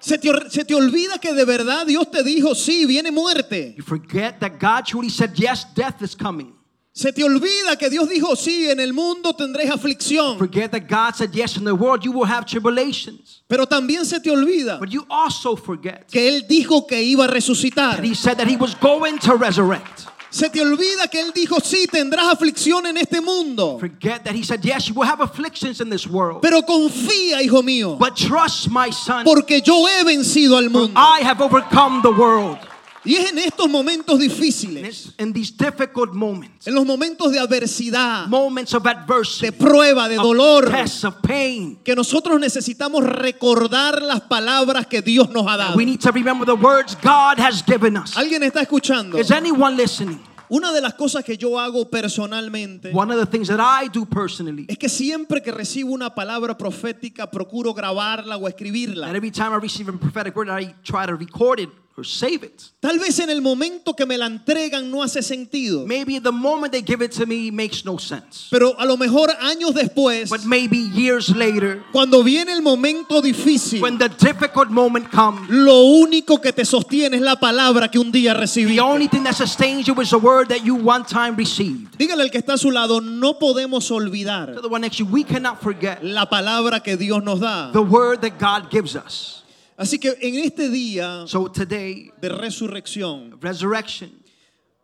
Se 0.00 0.18
te, 0.18 0.28
se 0.50 0.64
te 0.64 0.74
olvida 0.74 1.20
que 1.20 1.32
de 1.32 1.44
verdad 1.44 1.86
Dios 1.86 2.10
te 2.10 2.24
dijo, 2.24 2.56
sí, 2.56 2.86
viene 2.86 3.12
muerte. 3.12 3.72
You 3.76 3.84
forget 3.84 4.40
that 4.40 4.58
God 4.58 4.84
truly 4.84 5.08
said, 5.08 5.38
Yes, 5.38 5.64
death 5.74 6.02
is 6.02 6.16
coming. 6.16 6.52
Se 6.94 7.10
te 7.10 7.24
olvida 7.24 7.76
que 7.78 7.88
Dios 7.88 8.06
dijo, 8.06 8.36
sí, 8.36 8.68
en 8.68 8.78
el 8.78 8.92
mundo 8.92 9.32
tendréis 9.34 9.70
aflicción. 9.70 10.36
Forget 10.36 10.72
that 10.72 10.86
God 10.88 11.14
said, 11.14 11.30
Yes, 11.32 11.56
in 11.56 11.64
the 11.64 11.74
world 11.74 12.04
you 12.04 12.12
will 12.12 12.26
have 12.26 12.44
tribulations. 12.44 13.42
Pero 13.48 13.66
también 13.66 14.04
se 14.04 14.20
te 14.20 14.30
olvida 14.30 14.78
But 14.78 14.90
you 14.90 15.06
also 15.08 15.56
forget 15.56 16.06
que 16.10 16.28
Él 16.28 16.46
dijo 16.46 16.86
que 16.86 17.02
iba 17.02 17.24
a 17.24 17.28
that 17.28 17.34
resucitar. 17.34 18.04
He 18.04 18.14
said 18.14 18.36
that 18.36 18.46
He 18.46 18.56
was 18.56 18.74
going 18.74 19.18
to 19.20 19.36
resurrect. 19.36 20.06
Se 20.28 20.50
te 20.50 20.60
olvida 20.60 21.08
que 21.10 21.20
Él 21.20 21.32
dijo, 21.34 21.60
sí, 21.60 21.86
tendrás 21.86 22.26
aflicción 22.26 22.84
en 22.86 22.98
este 22.98 23.22
mundo. 23.22 23.78
Forget 23.78 24.24
that 24.24 24.34
He 24.34 24.42
said, 24.44 24.62
Yes, 24.62 24.88
you 24.88 24.94
will 24.94 25.08
have 25.08 25.22
afflictions 25.22 25.80
in 25.80 25.88
this 25.88 26.06
world. 26.06 26.42
Pero 26.42 26.60
confía, 26.60 27.42
hijo 27.42 27.62
mío, 27.62 27.96
But 27.98 28.16
trust, 28.16 28.68
my 28.68 28.90
son, 28.92 29.24
porque 29.24 29.62
yo 29.62 29.86
he 29.88 30.04
vencido 30.04 30.58
al 30.58 30.68
mundo. 30.68 30.92
I 30.94 31.20
have 31.22 31.40
overcome 31.40 32.02
the 32.02 32.12
world. 32.12 32.58
Y 33.04 33.16
es 33.16 33.30
en 33.30 33.38
estos 33.38 33.68
momentos 33.68 34.14
And 34.14 34.22
difíciles, 34.22 35.12
in 35.18 35.32
these 35.32 35.52
difficult 35.52 36.12
moments, 36.12 36.66
en 36.66 36.74
los 36.74 36.86
momentos 36.86 37.32
de 37.32 37.40
adversidad, 37.40 38.28
moments 38.28 38.74
of 38.74 38.84
de 38.84 38.90
adversity, 38.90 39.50
prueba, 39.50 40.08
de 40.08 40.18
of 40.18 40.22
dolor, 40.22 40.70
tests, 40.70 41.04
of 41.04 41.16
pain, 41.20 41.78
que 41.82 41.96
nosotros 41.96 42.38
necesitamos 42.38 43.02
recordar 43.02 44.02
las 44.02 44.20
palabras 44.22 44.86
que 44.86 45.02
Dios 45.02 45.30
nos 45.30 45.46
ha 45.48 45.56
dado. 45.56 45.76
we 45.76 45.84
need 45.84 46.00
to 46.00 46.12
remember 46.12 46.46
the 46.46 46.54
words 46.54 46.96
God 47.02 47.40
has 47.40 47.62
given 47.66 47.96
us. 47.96 48.16
¿Alguien 48.16 48.42
está 48.44 48.60
escuchando? 48.60 49.18
Is 49.18 49.32
anyone 49.32 49.76
listening? 49.76 50.20
Una 50.48 50.70
de 50.70 50.82
las 50.82 50.94
cosas 50.94 51.24
que 51.24 51.36
yo 51.36 51.58
hago 51.58 51.88
personalmente 51.88 52.92
One 52.92 53.10
of 53.10 53.18
the 53.18 53.26
things 53.26 53.48
that 53.48 53.58
I 53.58 53.88
do 53.88 54.04
personally, 54.04 54.66
es 54.68 54.76
que 54.78 54.88
siempre 54.88 55.42
que 55.42 55.50
recibo 55.50 55.92
una 55.92 56.14
palabra 56.14 56.56
profética 56.56 57.28
procuro 57.28 57.74
grabarla 57.74 58.36
o 58.36 58.46
and 58.46 58.54
escribirla. 58.54 59.08
every 59.16 59.30
time 59.30 59.52
I 59.52 59.58
receive 59.58 59.88
a 59.88 59.92
prophetic 59.92 60.36
word, 60.36 60.50
I 60.50 60.74
try 60.84 61.06
to 61.06 61.16
record 61.16 61.58
it 61.58 61.70
or 61.96 62.04
save 62.06 62.42
it. 62.42 62.62
Tal 62.80 62.98
vez 62.98 63.18
en 63.20 63.28
el 63.30 63.42
momento 63.42 63.94
que 63.94 64.06
me 64.06 64.16
la 64.18 64.26
entregan 64.26 64.90
no 64.90 65.02
hace 65.02 65.22
sentido, 65.22 65.86
Maybe 65.86 66.18
the 66.20 66.32
moment 66.32 66.72
they 66.72 66.82
give 66.82 67.04
it 67.04 67.12
to 67.12 67.26
me 67.26 67.50
makes 67.52 67.84
no 67.84 67.98
sense. 67.98 68.48
pero 68.50 68.74
a 68.80 68.84
lo 68.86 68.96
mejor 68.96 69.30
años 69.40 69.74
después, 69.74 70.30
But 70.30 70.44
maybe 70.44 70.78
years 70.94 71.28
later, 71.36 71.82
cuando 71.92 72.22
viene 72.24 72.52
el 72.52 72.62
momento 72.62 73.20
difícil, 73.22 73.80
when 73.82 73.98
the 73.98 74.08
difficult 74.08 74.70
moment 74.70 75.10
comes, 75.10 75.48
lo 75.50 75.82
único 75.82 76.40
que 76.40 76.52
te 76.52 76.64
sostiene 76.64 77.16
es 77.16 77.22
la 77.22 77.36
palabra 77.38 77.90
que 77.90 77.98
un 77.98 78.10
día 78.10 78.34
recibí. 78.34 78.74
the 78.76 78.80
only 78.80 79.06
thing 79.08 79.22
that 79.22 79.34
sustains 79.34 79.86
you 79.86 79.94
is 80.00 80.10
the 80.10 80.16
word 80.18 80.48
that 80.48 80.64
you 80.64 80.74
one 80.74 81.04
time 81.04 81.36
received. 81.36 81.96
Dígale 81.98 82.22
al 82.22 82.30
que 82.30 82.38
está 82.38 82.54
a 82.54 82.58
su 82.58 82.70
lado, 82.70 83.00
no 83.00 83.38
podemos 83.38 83.90
olvidar 83.90 84.54
To 84.54 84.60
the 84.62 84.68
one 84.68 84.80
next 84.80 84.98
you, 84.98 85.06
we 85.06 85.22
cannot 85.24 85.60
forget 85.60 86.02
la 86.02 86.26
palabra 86.28 86.82
que 86.82 86.96
Dios 86.96 87.22
nos 87.22 87.38
da. 87.40 87.70
the 87.72 87.82
word 87.82 88.22
that 88.22 88.38
God 88.38 88.70
gives 88.70 88.96
us. 88.96 89.41
Así 89.82 89.98
que 89.98 90.16
en 90.20 90.36
este 90.36 90.68
día 90.68 91.26
So 91.26 91.50
today, 91.50 92.12
de 92.20 92.28
resurrección, 92.28 93.40
resurrection, 93.40 94.10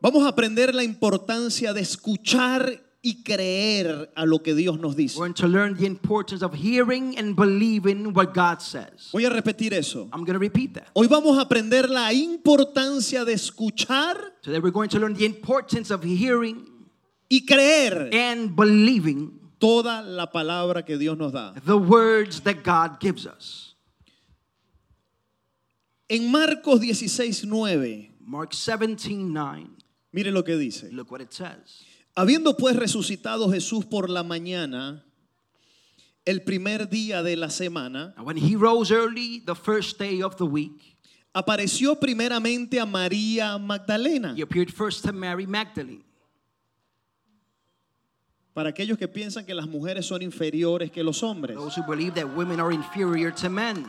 vamos 0.00 0.24
a 0.24 0.30
aprender 0.30 0.74
la 0.74 0.82
importancia 0.82 1.72
de 1.72 1.82
escuchar 1.82 2.82
y 3.00 3.22
creer 3.22 4.10
a 4.16 4.26
lo 4.26 4.42
que 4.42 4.56
Dios 4.56 4.80
nos 4.80 4.96
dice. 4.96 5.16
we're 5.16 5.28
going 5.28 5.34
to 5.34 5.46
learn 5.46 5.76
the 5.76 5.86
importance 5.86 6.44
of 6.44 6.52
hearing 6.52 7.16
and 7.16 7.36
believing 7.36 8.12
what 8.12 8.34
God 8.34 8.60
says. 8.60 9.10
Voy 9.12 9.24
a 9.24 9.30
repetir 9.30 9.72
eso. 9.72 10.08
I'm 10.12 10.24
going 10.24 10.32
to 10.32 10.40
repeat 10.40 10.74
that. 10.74 10.88
Hoy 10.94 11.06
vamos 11.06 11.38
a 11.38 11.42
aprender 11.42 11.88
la 11.88 12.12
importancia 12.12 13.24
de 13.24 13.34
escuchar 13.34 14.16
Today, 14.42 14.58
we're 14.58 14.72
going 14.72 14.88
to 14.88 14.98
learn 14.98 15.14
the 15.14 15.26
importance 15.26 15.92
of 15.92 16.02
hearing 16.02 16.66
y 17.30 17.44
creer 17.46 18.10
and 18.12 18.56
believing 18.56 19.38
toda 19.60 20.02
la 20.02 20.26
palabra 20.26 20.84
que 20.84 20.98
Dios 20.98 21.16
nos 21.16 21.32
da. 21.32 21.52
the 21.64 21.78
words 21.78 22.40
that 22.40 22.64
God 22.64 22.98
gives 22.98 23.26
us. 23.28 23.67
En 26.08 26.30
Marcos 26.30 26.80
16, 26.80 27.44
9, 27.44 28.10
Mark 28.20 28.52
17 28.52 29.24
9. 29.24 29.66
mire 30.12 30.30
lo 30.30 30.42
que 30.42 30.56
dice. 30.56 30.90
Look 30.90 31.10
what 31.10 31.20
it 31.20 31.32
says. 31.32 31.84
Habiendo 32.16 32.56
pues 32.56 32.74
resucitado 32.76 33.50
Jesús 33.50 33.84
por 33.84 34.08
la 34.08 34.22
mañana, 34.22 35.04
el 36.24 36.42
primer 36.42 36.88
día 36.88 37.22
de 37.22 37.36
la 37.36 37.48
semana, 37.50 38.14
Now, 38.16 38.24
when 38.24 38.36
he 38.36 38.56
rose 38.56 38.90
early, 38.90 39.40
the 39.40 39.54
first 39.54 39.98
day 39.98 40.22
of 40.22 40.36
the 40.36 40.44
week, 40.46 40.96
apareció 41.34 42.00
primeramente 42.00 42.80
a 42.80 42.86
María 42.86 43.58
Magdalena. 43.58 44.34
he 44.34 44.42
appeared 44.42 44.72
first 44.72 45.04
to 45.04 45.12
Mary 45.12 45.46
Magdalene. 45.46 46.04
Para 48.54 48.70
aquellos 48.70 48.98
que 48.98 49.06
piensan 49.06 49.46
que 49.46 49.54
las 49.54 49.68
mujeres 49.68 50.06
son 50.06 50.22
inferiores 50.22 50.90
que 50.90 51.04
los 51.04 51.22
hombres. 51.22 51.56
Those 51.56 51.76
who 51.76 51.86
believe 51.86 52.14
that 52.14 52.34
women 52.34 52.58
are 52.58 52.72
inferior 52.72 53.30
to 53.30 53.48
men. 53.48 53.86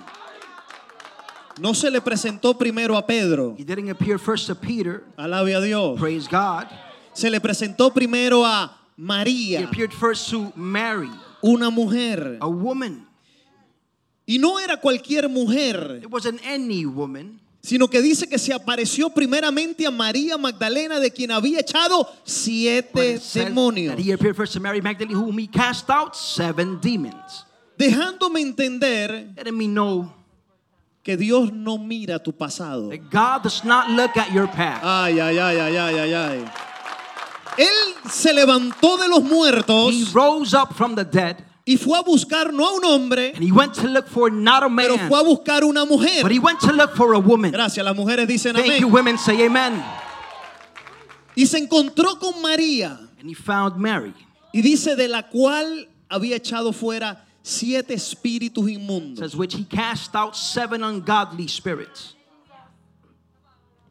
No 1.59 1.73
se 1.73 1.89
le 1.91 1.99
presentó 2.01 2.57
primero 2.57 2.95
a 2.97 3.05
Pedro. 3.05 3.55
He 3.57 3.63
didn't 3.63 3.89
appear 3.89 4.17
first 4.17 4.47
to 4.47 4.55
Peter. 4.55 5.03
Alabe 5.17 5.55
a 5.55 5.61
Dios. 5.61 5.99
Praise 5.99 6.27
God. 6.29 6.67
Se 7.13 7.29
le 7.29 7.39
presentó 7.41 7.93
primero 7.93 8.45
a 8.45 8.77
He 8.97 9.01
María, 9.01 9.63
appeared 9.65 9.93
first 9.93 10.29
to 10.31 10.51
Mary, 10.55 11.09
una 11.41 11.69
mujer. 11.69 12.37
a 12.41 12.47
woman. 12.47 13.05
Y 14.25 14.37
no 14.37 14.59
era 14.59 14.77
cualquier 14.77 15.27
mujer, 15.29 15.99
It 16.03 16.09
wasn't 16.11 16.39
any 16.45 16.85
woman. 16.85 17.39
sino 17.61 17.87
que 17.89 18.01
dice 18.01 18.27
que 18.29 18.37
se 18.37 18.53
apareció 18.53 19.09
primeramente 19.13 19.85
a 19.87 19.91
María 19.91 20.37
Magdalena, 20.37 20.99
de 20.99 21.11
quien 21.11 21.31
había 21.31 21.59
echado 21.59 22.07
siete 22.23 23.19
demonios. 23.33 23.95
that 23.95 23.99
he 24.01 24.11
appeared 24.11 24.35
first 24.35 24.53
to 24.53 24.59
Mary 24.59 24.81
Magdalene, 24.81 25.15
whom 25.17 25.37
he 25.39 25.47
cast 25.47 25.89
out 25.89 26.15
seven 26.15 26.79
demons. 26.79 27.45
Dejándome 27.77 28.41
entender 28.41 29.33
que 31.09 31.17
Dios 31.17 31.51
no 31.51 31.79
mira 31.79 32.19
tu 32.19 32.31
pasado. 32.31 32.89
that 32.89 33.09
God 33.09 33.41
does 33.41 33.63
not 33.63 33.89
look 33.89 34.15
at 34.15 34.31
your 34.31 34.45
past. 34.47 34.83
Ay, 34.83 35.19
ay, 35.19 35.39
ay, 35.39 35.57
ay, 35.57 35.75
ay, 35.75 35.95
ay, 35.97 36.13
ay. 36.13 36.45
Él 37.57 38.11
se 38.11 38.31
levantó 38.31 38.95
de 38.99 39.07
los 39.07 39.23
He 39.23 39.27
muertos 39.27 40.13
rose 40.13 40.53
up 40.53 40.75
from 40.75 40.93
the 40.93 41.03
dead 41.03 41.37
y 41.65 41.77
fue 41.77 41.97
a 41.97 42.03
buscar 42.03 42.53
no 42.53 42.63
a 42.67 42.73
un 42.75 42.83
hombre, 42.85 43.31
and 43.33 43.43
he 43.43 43.51
went 43.51 43.73
to 43.73 43.87
look 43.87 44.07
for 44.07 44.29
not 44.31 44.61
a 44.61 44.69
pero 44.69 44.97
man, 44.97 45.09
fue 45.09 45.19
a 45.19 45.23
buscar 45.23 45.63
una 45.63 45.83
mujer. 45.83 46.21
but 46.21 46.31
he 46.31 46.37
went 46.37 46.59
to 46.59 46.71
look 46.71 46.95
for 46.95 47.15
a 47.15 47.19
woman. 47.19 47.49
Gracias, 47.51 47.83
las 47.83 47.95
mujeres 47.95 48.27
dicen 48.27 48.53
Thank 48.53 48.79
you, 48.79 48.87
amén. 48.87 48.93
women. 48.93 49.17
Say 49.17 49.43
amen. 49.43 49.83
Y 51.35 51.47
se 51.47 51.57
encontró 51.57 52.19
con 52.19 52.39
María 52.39 52.99
And 53.19 53.27
he 53.27 53.33
found 53.33 53.77
Mary, 53.77 54.13
y 54.53 54.61
dice 54.61 54.95
de 54.95 55.07
la 55.07 55.23
cual 55.23 55.89
había 56.07 56.35
echado 56.35 56.71
fuera 56.71 57.25
siete 57.41 57.93
espíritus 57.93 58.65
inmundos. 58.69 59.19
says 59.19 59.35
which 59.35 59.53
he 59.55 59.63
cast 59.63 60.15
out 60.15 60.35
seven 60.35 60.83
ungodly 60.83 61.47
spirits. 61.47 62.15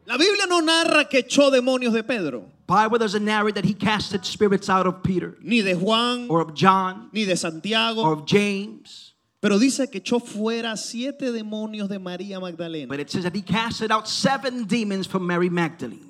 La 0.05 0.17
Biblia 0.17 0.45
no 0.47 0.59
narra 0.59 1.05
que 1.05 1.21
echó 1.21 1.51
demonios 1.51 1.93
de 1.93 2.03
Pedro, 2.03 2.45
Bible 2.65 2.97
doesn't 2.97 3.23
narrate 3.23 3.55
that 3.55 3.65
he 3.65 3.73
casted 3.75 4.25
spirits 4.25 4.67
out 4.69 4.87
of 4.87 5.03
Peter 5.03 5.35
ni 5.41 5.61
de 5.61 5.75
Juan, 5.75 6.27
or 6.29 6.41
of 6.41 6.53
John 6.55 7.09
ni 7.13 7.25
de 7.25 7.35
Santiago. 7.35 8.01
or 8.01 8.13
of 8.13 8.25
James, 8.25 9.13
pero 9.41 9.59
dice 9.59 9.87
que 9.91 10.01
echó 10.01 10.19
fuera 10.19 10.75
siete 10.77 11.31
demonios 11.31 11.87
de 11.89 11.99
María 11.99 12.39
Magdalena. 12.41 12.87
but 12.87 12.99
it 12.99 13.09
says 13.11 13.23
that 13.23 13.35
he 13.35 13.41
casted 13.43 13.91
out 13.91 14.07
seven 14.07 14.63
demons 14.65 15.05
from 15.05 15.27
Mary 15.27 15.49
Magdalene. 15.49 16.08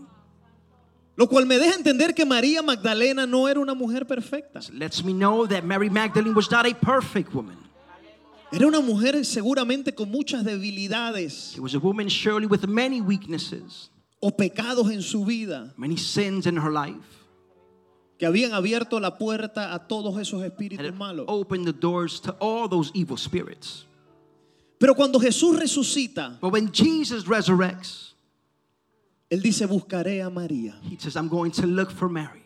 Lo 1.20 1.28
cual 1.28 1.46
me 1.46 1.58
deja 1.60 1.76
entender 1.76 2.16
que 2.16 2.26
María 2.26 2.62
Magdalena 2.62 3.28
no 3.28 3.50
era 3.50 3.60
una 3.60 3.74
mujer 3.74 4.08
perfecta. 4.08 4.62
Lets 4.72 5.04
me 5.04 5.12
know 5.12 5.46
that 5.46 5.66
Mary 5.66 5.90
Magdalene 5.90 6.34
was 6.34 6.50
not 6.50 6.66
a 6.66 6.74
perfect 6.74 7.34
woman. 7.36 7.58
Era 8.54 8.66
una 8.66 8.80
mujer 8.80 9.26
seguramente 9.26 9.94
con 9.94 10.10
muchas 10.10 10.46
debilidades 10.46 11.52
She 11.54 11.60
was 11.60 11.76
a 11.76 11.80
woman 11.80 12.08
surely 12.08 12.46
with 12.48 12.68
many 12.68 13.02
weaknesses, 13.02 13.90
o 14.22 14.32
pecados 14.32 14.90
en 14.92 15.02
su 15.02 15.26
vida 15.26 15.74
many 15.76 15.98
sins 15.98 16.48
in 16.48 16.56
her 16.56 16.72
life, 16.72 17.28
que 18.18 18.26
habían 18.26 18.54
abierto 18.54 18.98
la 19.02 19.18
puerta 19.18 19.74
a 19.74 19.88
todos 19.90 20.18
esos 20.18 20.42
espíritus 20.42 20.88
it 20.88 20.96
malos. 20.96 21.26
opened 21.28 21.66
the 21.68 21.74
doors 21.74 22.22
to 22.22 22.32
all 22.40 22.70
those 22.70 22.92
evil 22.96 23.18
spirits. 23.18 23.86
Pero 24.80 24.96
cuando 24.96 25.20
Jesús 25.20 25.60
resucita, 25.60 26.40
But 26.40 26.54
when 26.54 26.72
Jesus 26.72 27.26
resurrects, 27.26 28.09
Él 29.30 29.42
dice, 29.42 29.66
buscaré 29.68 30.24
a 30.24 30.30
María, 30.30 30.80
he 30.84 30.98
says, 30.98 31.16
I'm 31.16 31.30
going 31.30 31.52
to 31.52 31.68
look 31.68 31.92
for 31.92 32.10
Mary 32.10 32.44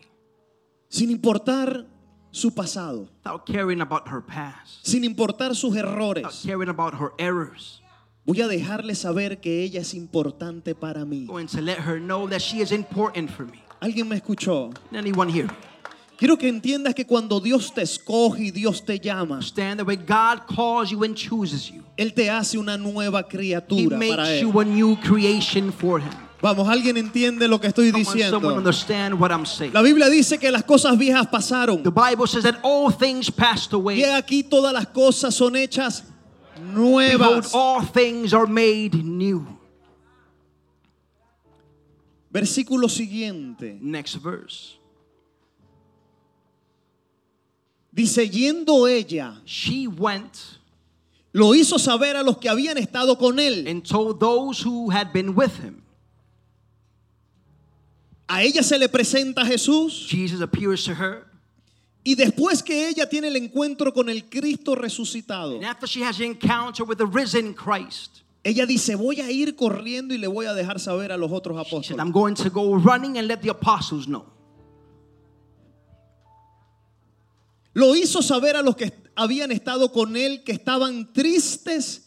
sin 0.89 1.09
importar 1.09 1.87
su 2.29 2.51
pasado, 2.51 3.07
without 3.23 3.45
caring 3.45 3.81
about 3.81 4.07
her 4.07 4.21
past, 4.21 4.85
sin 4.85 5.03
importar 5.03 5.55
sus 5.55 5.73
without 5.73 5.95
errores. 5.95 6.43
caring 6.45 6.69
about 6.69 6.93
her 6.95 7.11
errors. 7.17 7.81
Voy 8.25 8.41
a 8.41 8.47
dejarle 8.47 8.95
saber 8.95 9.41
que 9.41 9.63
ella 9.63 9.81
es 9.81 9.93
importante 9.93 10.75
para 10.75 11.03
mí. 11.03 11.25
going 11.25 11.47
to 11.47 11.61
let 11.61 11.79
her 11.79 11.99
know 11.99 12.27
that 12.27 12.41
she 12.41 12.61
is 12.61 12.71
important 12.71 13.29
for 13.29 13.45
me. 13.45 13.63
¿Alguien 13.81 14.07
me 14.07 14.15
escuchó? 14.17 14.71
Anyone 14.93 15.29
here? 15.29 15.49
Quiero 16.17 16.37
que 16.37 16.47
entiendas 16.47 16.93
que 16.93 17.05
cuando 17.05 17.39
Dios 17.39 17.73
te 17.73 17.81
escoge 17.81 18.45
y 18.45 18.51
Dios 18.51 18.85
te 18.85 18.99
llama, 18.99 19.39
that 19.55 19.85
when 19.85 20.05
God 20.05 20.45
calls 20.47 20.91
you 20.91 21.03
and 21.03 21.15
chooses 21.15 21.69
you, 21.69 21.83
Él 21.97 22.13
te 22.13 22.29
hace 22.29 22.57
una 22.57 22.77
nueva 22.77 23.23
He 23.27 23.29
criatura 23.29 23.97
para 23.97 23.99
makes 23.99 24.29
Él. 24.29 24.41
you 24.41 24.59
a 24.59 24.63
new 24.63 24.95
creation 24.97 25.71
for 25.71 25.99
Him. 25.99 26.13
Vamos, 26.43 26.67
¿alguien 26.67 26.97
entiende 26.97 27.47
lo 27.47 27.57
que 27.57 27.67
estoy 27.67 27.89
diciendo? 27.93 28.41
La 29.71 29.81
Biblia 29.81 30.09
dice 30.09 30.37
que 30.37 30.51
las 30.51 30.65
cosas 30.65 30.97
viejas 30.97 31.25
pasaron. 31.27 31.81
The 31.81 31.89
Bible 31.89 32.27
says 32.27 32.43
that 32.43 32.59
all 32.63 32.91
things 32.91 33.31
passed 33.31 33.71
Y 33.71 33.75
away. 33.75 34.03
aquí 34.03 34.43
todas 34.43 34.73
las 34.73 34.87
cosas 34.87 35.33
son 35.33 35.55
hechas 35.55 36.03
nuevas. 36.73 37.51
all 37.53 37.81
things 37.81 38.33
are 38.33 38.45
made 38.45 38.93
new. 38.93 39.47
Versículo 42.29 42.89
siguiente. 42.89 43.77
Next 43.81 44.17
verse. 44.21 44.75
Dice, 47.89 48.27
yendo 48.29 48.85
ella, 48.89 49.39
She 49.45 49.87
went 49.87 50.35
lo 51.31 51.55
hizo 51.55 51.79
saber 51.79 52.17
a 52.17 52.21
los 52.23 52.37
que 52.37 52.49
habían 52.49 52.77
estado 52.77 53.17
con 53.17 53.39
él. 53.39 53.65
and 53.65 53.81
told 53.87 54.19
those 54.19 54.61
who 54.61 54.89
had 54.91 55.13
been 55.13 55.33
with 55.37 55.57
him. 55.63 55.82
A 58.33 58.41
ella 58.41 58.63
se 58.63 58.79
le 58.79 58.89
presenta 58.89 59.45
Jesús 59.45 60.07
Jesus 60.09 60.41
appears 60.41 60.83
to 60.85 60.93
her. 60.95 61.27
y 62.03 62.15
después 62.15 62.63
que 62.63 62.89
ella 62.89 63.07
tiene 63.07 63.27
el 63.27 63.35
encuentro 63.35 63.93
con 63.93 64.09
el 64.09 64.27
Cristo 64.27 64.73
resucitado, 64.73 65.55
And 65.55 65.65
after 65.65 65.87
she 65.87 66.01
has 66.03 66.19
an 66.19 66.25
encounter 66.25 66.83
with 66.83 66.97
the 66.97 67.05
risen 67.05 67.53
Christ, 67.53 68.23
ella 68.43 68.65
dice, 68.65 68.95
voy 68.95 69.21
a 69.21 69.29
ir 69.29 69.55
corriendo 69.55 70.15
y 70.15 70.17
le 70.17 70.27
voy 70.27 70.47
a 70.47 70.53
dejar 70.55 70.79
saber 70.79 71.11
a 71.11 71.17
los 71.17 71.31
otros 71.31 71.55
she 71.55 71.63
said, 71.63 71.99
apóstoles. 71.99 71.99
I'm 71.99 72.11
going 72.11 72.33
to 72.33 72.49
go 72.49 72.73
running 72.73 73.19
and 73.19 73.27
let 73.27 73.43
the 73.43 73.49
apostles 73.49 74.07
know. 74.07 74.25
Lo 77.75 77.95
hizo 77.95 78.23
saber 78.23 78.55
a 78.55 78.63
los 78.63 78.75
que 78.75 78.91
habían 79.15 79.51
estado 79.51 79.91
con 79.91 80.15
él 80.15 80.43
que 80.43 80.53
estaban 80.53 81.13
tristes 81.13 82.02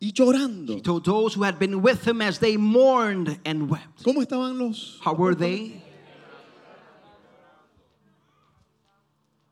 y 0.00 0.12
llorando. 0.12 0.74
He 0.74 0.80
told 0.80 1.04
those 1.04 1.34
who 1.34 1.42
had 1.42 1.58
been 1.58 1.82
with 1.82 2.06
him 2.06 2.20
as 2.20 2.38
they 2.38 2.56
mourned 2.56 3.38
and 3.44 3.70
wept. 3.70 4.02
¿Cómo 4.04 4.22
estaban 4.22 4.58
los? 4.58 4.98
How 5.02 5.14
were 5.14 5.34
they? 5.34 5.82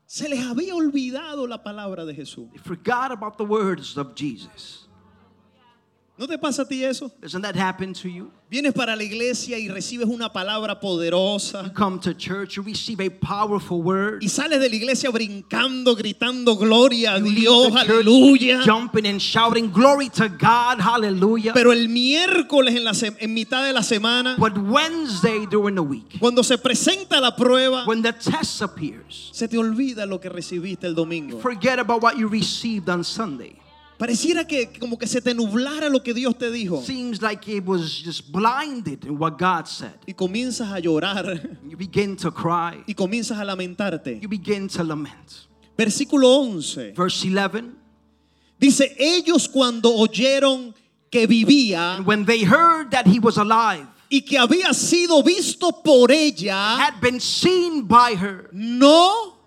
Se 0.05 0.29
les 0.29 0.39
había 0.39 0.73
olvidado 0.73 1.47
la 1.47 1.61
palabra 1.61 2.05
de 2.05 2.13
Jesús. 2.13 2.49
They 2.51 2.59
forgot 2.59 3.11
about 3.11 3.37
the 3.37 3.43
words 3.43 3.97
of 3.97 4.15
Jesus. 4.15 4.84
¿No 6.17 6.27
te 6.27 6.37
pasa 6.37 6.61
a 6.61 6.65
ti 6.65 6.81
eso? 6.81 7.11
Doesn't 7.21 7.41
that 7.41 7.57
happen 7.57 7.93
to 7.93 8.07
you? 8.07 8.31
Vienes 8.49 8.73
para 8.73 8.95
la 8.95 9.03
iglesia 9.03 9.59
y 9.59 9.67
recibes 9.67 10.07
una 10.07 10.31
palabra 10.31 10.79
poderosa 10.79 11.63
You 11.65 11.73
come 11.73 11.99
to 11.99 12.13
church, 12.13 12.55
you 12.55 12.63
receive 12.63 13.01
a 13.01 13.09
powerful 13.09 13.81
word. 13.81 14.23
y 14.23 14.29
sales 14.29 14.61
de 14.61 14.69
la 14.69 14.75
iglesia 14.77 15.09
brincando, 15.11 15.93
gritando 15.93 16.55
gloria 16.55 17.15
a 17.15 17.19
You 17.19 17.31
Dios, 17.31 17.75
aleluya. 17.75 18.61
Jumping 18.63 19.05
and 19.07 19.19
shouting, 19.19 19.69
Glory 19.73 20.07
to 20.09 20.29
God, 20.29 20.79
hallelujah. 20.79 21.51
Pero 21.53 21.73
el 21.73 21.89
miércoles 21.89 22.73
en, 22.77 22.85
la 22.85 22.93
en 23.19 23.33
mitad 23.33 23.65
de 23.65 23.73
la 23.73 23.81
semana, 23.83 24.37
But 24.39 24.57
Wednesday 24.57 25.45
during 25.47 25.75
the 25.75 25.83
week, 25.83 26.17
cuando 26.21 26.43
se 26.43 26.57
presenta 26.57 27.19
la 27.19 27.35
prueba, 27.35 27.85
when 27.87 28.01
the 28.01 28.13
test 28.13 28.61
appears, 28.61 29.31
se 29.33 29.49
te 29.49 29.57
olvida 29.57 30.05
lo 30.07 30.19
que 30.21 30.29
recibiste 30.29 30.85
el 30.85 30.93
domingo. 30.95 31.39
forget 31.41 31.77
about 31.77 32.01
what 32.01 32.17
you 32.17 32.29
received 32.29 32.87
on 32.87 33.03
Sunday. 33.03 33.57
Pareciera 33.97 34.45
que 34.45 34.73
como 34.77 34.97
que 34.97 35.07
se 35.07 35.21
te 35.21 35.33
nublara 35.33 35.87
lo 35.87 36.03
que 36.03 36.13
Dios 36.13 36.37
te 36.37 36.51
dijo 36.51 36.81
Seems 36.83 37.21
like 37.21 37.47
it 37.49 37.63
was 37.65 38.01
just 38.03 38.29
blinded 38.31 39.05
in 39.05 39.17
what 39.17 39.37
God 39.39 39.67
said. 39.67 39.95
y 40.05 40.13
comienzas 40.13 40.69
a 40.71 40.79
llorar 40.79 41.25
You 41.67 41.77
begin 41.77 42.17
to 42.17 42.31
cry. 42.31 42.83
y 42.87 42.93
comienzas 42.93 43.37
a 43.39 43.45
lamentarte. 43.45 44.19
You 44.21 44.27
begin 44.27 44.67
to 44.69 44.83
lament. 44.83 45.47
Versículo 45.77 46.27
11 46.39 46.93
Verse 46.93 47.25
11. 47.25 47.71
dice, 48.59 48.95
ellos 48.99 49.47
cuando 49.47 49.93
oyeron 49.93 50.73
que 51.09 51.25
vivía 51.27 51.95
And 51.95 52.05
when 52.05 52.25
they 52.25 52.43
heard 52.43 52.91
that 52.91 53.05
he 53.07 53.19
was 53.19 53.37
alive, 53.37 53.87
y 54.09 54.21
que 54.21 54.37
había 54.37 54.73
sido 54.73 55.23
visto 55.23 55.71
por 55.83 56.11
ella, 56.11 56.77
had 56.77 56.99
been 57.01 57.19
seen 57.21 57.87
by 57.87 58.13
her, 58.15 58.49
no, 58.51 59.37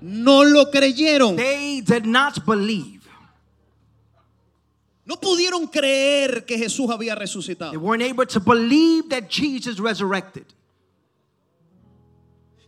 no 0.00 0.42
lo 0.44 0.70
creyeron. 0.70 1.36
they 1.36 1.80
did 1.80 2.06
not 2.06 2.44
believe. 2.46 2.95
No 5.06 5.16
pudieron 5.20 5.68
creer 5.68 6.44
que 6.44 6.58
Jesús 6.58 6.90
había 6.90 7.14
They 7.14 7.20
resucitado. 7.20 7.72
weren't 7.80 8.02
able 8.02 8.26
to 8.26 8.40
believe 8.40 9.08
that 9.10 9.28
Jesus 9.30 9.78
resurrected. 9.78 10.44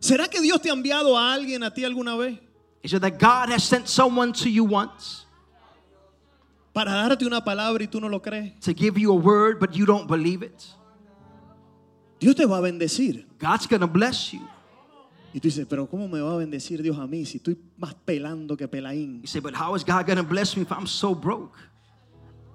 ¿Será 0.01 0.29
que 0.29 0.41
Dios 0.41 0.61
te 0.63 0.71
ha 0.71 0.73
enviado 0.73 1.19
a 1.19 1.33
alguien 1.35 1.65
a 1.65 1.75
ti 1.75 1.85
alguna 1.85 2.17
vez 2.17 2.39
Is 2.85 2.93
it 2.93 3.01
that 3.01 3.19
God 3.19 3.51
has 3.53 3.65
sent 3.65 3.89
someone 3.89 4.33
to 4.33 4.49
you 4.49 4.65
once 4.65 5.25
para 6.73 6.93
darte 6.93 7.27
una 7.27 7.45
palabra 7.45 7.83
y 7.83 7.89
tú 7.89 8.01
no 8.01 8.07
lo 8.09 8.21
crees? 8.21 8.53
to 8.61 8.73
give 8.73 8.97
you 8.97 9.11
a 9.11 9.17
word, 9.17 9.59
but 9.59 9.75
you 9.75 9.85
don't 9.85 10.07
believe 10.07 10.45
it? 10.45 10.65
Dios 12.21 12.37
te 12.37 12.47
va 12.47 12.59
a 12.59 12.61
bendecir. 12.61 13.27
God's 13.41 13.67
going 13.67 13.81
to 13.81 13.89
bless 13.89 14.33
you. 14.33 14.47
Y 15.35 15.41
tú 15.41 15.49
dices, 15.49 15.67
pero 15.69 15.87
¿cómo 15.89 16.09
me 16.09 16.21
va 16.21 16.33
a 16.35 16.37
bendecir 16.37 16.81
Dios 16.83 16.97
a 16.99 17.07
mí 17.07 17.27
si 17.27 17.39
estoy 17.39 17.59
más 17.77 17.95
pelando 17.95 18.57
que 18.57 18.67
Pelaín? 18.69 19.21
You 19.21 19.27
say, 19.27 19.41
but 19.41 19.55
how 19.55 19.75
is 19.75 19.85
God 19.85 20.07
going 20.07 20.17
to 20.17 20.23
bless 20.23 20.57
me 20.57 20.63
if 20.63 20.71
I'm 20.71 20.87
so 20.87 21.15
broke? 21.15 21.57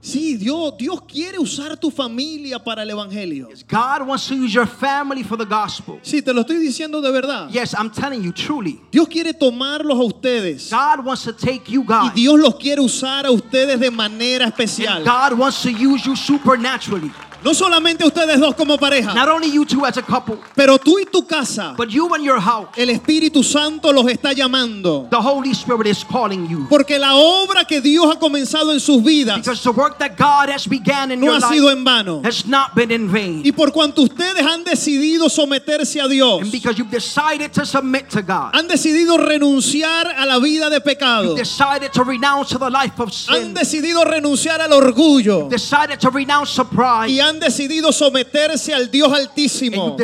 Sí, 0.04 0.36
Dios, 0.36 0.74
Dios 0.78 1.02
quiere 1.04 1.40
usar 1.40 1.78
tu 1.78 1.90
familia 1.90 2.62
para 2.62 2.84
el 2.84 2.90
evangelio. 2.90 3.48
Yes, 3.50 3.64
God 3.64 4.06
wants 4.06 4.28
to 4.28 4.36
use 4.36 4.54
your 4.54 4.68
family 4.68 5.24
for 5.24 5.38
the 5.38 5.46
gospel. 5.46 5.98
Sí, 6.02 6.22
te 6.22 6.34
lo 6.34 6.42
estoy 6.42 6.58
diciendo 6.58 7.02
de 7.02 7.10
verdad. 7.10 7.50
Yes, 7.50 7.74
I'm 7.74 7.90
telling 7.90 8.22
you 8.22 8.34
truly. 8.34 8.82
Dios 8.92 9.08
quiere 9.08 9.34
tomarlos 9.34 9.98
a 9.98 10.04
ustedes 10.04 10.70
God 10.70 11.06
wants 11.06 11.24
to 11.24 11.32
take 11.32 11.72
you, 11.72 11.84
y 11.84 11.86
God. 11.86 12.14
Dios 12.14 12.38
los 12.38 12.56
quiere 12.56 12.82
usar 12.82 13.26
a 13.26 13.32
ustedes 13.32 13.80
de 13.80 13.90
manera 13.90 14.48
especial. 14.48 14.98
And 14.98 15.06
God 15.06 15.40
wants 15.40 15.62
to 15.62 15.70
use 15.72 16.06
you 16.06 16.18
supernaturally. 16.18 17.10
No 17.44 17.54
solamente 17.54 18.06
ustedes 18.06 18.40
dos 18.40 18.56
como 18.56 18.78
pareja, 18.78 19.14
Not 19.14 19.30
only 19.30 19.52
you 19.52 19.66
two 19.66 19.86
as 19.86 19.98
a 19.98 20.02
couple, 20.02 20.38
pero 20.56 20.78
tú 20.78 20.98
y 21.00 21.06
tu 21.06 21.26
casa. 21.26 21.74
but 21.78 21.90
you 21.90 22.14
and 22.14 22.24
your 22.24 22.40
house. 22.40 22.70
El 22.78 22.90
Espíritu 22.90 23.44
Santo 23.44 23.92
los 23.92 24.06
está 24.08 24.34
llamando. 24.34 25.08
The 25.10 25.18
Holy 25.22 25.52
Spirit 25.52 25.88
is 25.88 26.04
calling 26.04 26.48
you. 26.48 26.66
Porque 26.70 26.98
la 26.98 27.16
obra 27.16 27.66
que 27.66 27.82
Dios 27.82 28.06
ha 28.14 28.18
comenzado 28.20 28.72
en 28.72 28.80
sus 28.80 29.04
vidas 29.04 29.38
Because 29.38 29.62
the 29.64 29.72
work 29.72 29.98
that 30.00 30.16
God 30.18 30.50
has 30.50 30.66
began 30.68 31.12
in 31.12 31.20
no 31.20 31.28
your 31.28 31.36
ha 31.36 31.50
sido 31.50 31.68
life 31.68 31.78
en 31.78 31.84
vano. 31.84 32.22
has 32.24 32.46
not 32.46 32.76
been 32.76 32.92
in 32.92 33.12
vain. 33.12 33.42
Y 33.44 33.52
por 33.52 33.72
cuanto 33.72 34.04
ustedes 34.04 34.42
han 34.46 34.64
decidido 34.64 35.30
someterse 35.30 36.00
a 36.02 36.08
Dios, 36.08 36.42
And 36.42 36.52
because 36.52 36.78
you've 36.78 36.92
decided 36.92 37.52
to 37.54 37.66
submit 37.66 38.10
to 38.12 38.22
God, 38.22 38.52
han 38.56 38.68
decidido 38.68 39.18
renunciar 39.18 40.08
a 40.08 40.26
la 40.26 40.40
vida 40.40 40.70
de 40.70 40.80
pecado, 40.82 41.36
decided 41.36 41.92
to 41.92 42.04
renounce 42.04 42.50
to 42.50 42.60
the 42.60 42.70
life 42.70 43.00
of 43.02 43.10
han 43.28 43.44
sin, 43.44 43.54
decidido 43.54 44.04
renunciar 44.06 44.62
al 44.62 44.72
orgullo 44.74 45.50
decided 45.50 46.00
to 46.00 46.10
renounce 46.10 46.56
the 46.56 46.64
y 46.64 46.76
pride, 46.76 47.22
han 47.34 47.40
decidido 47.40 47.92
someterse 47.92 48.74
al 48.74 48.90
Dios 48.90 49.12
Altísimo. 49.12 49.98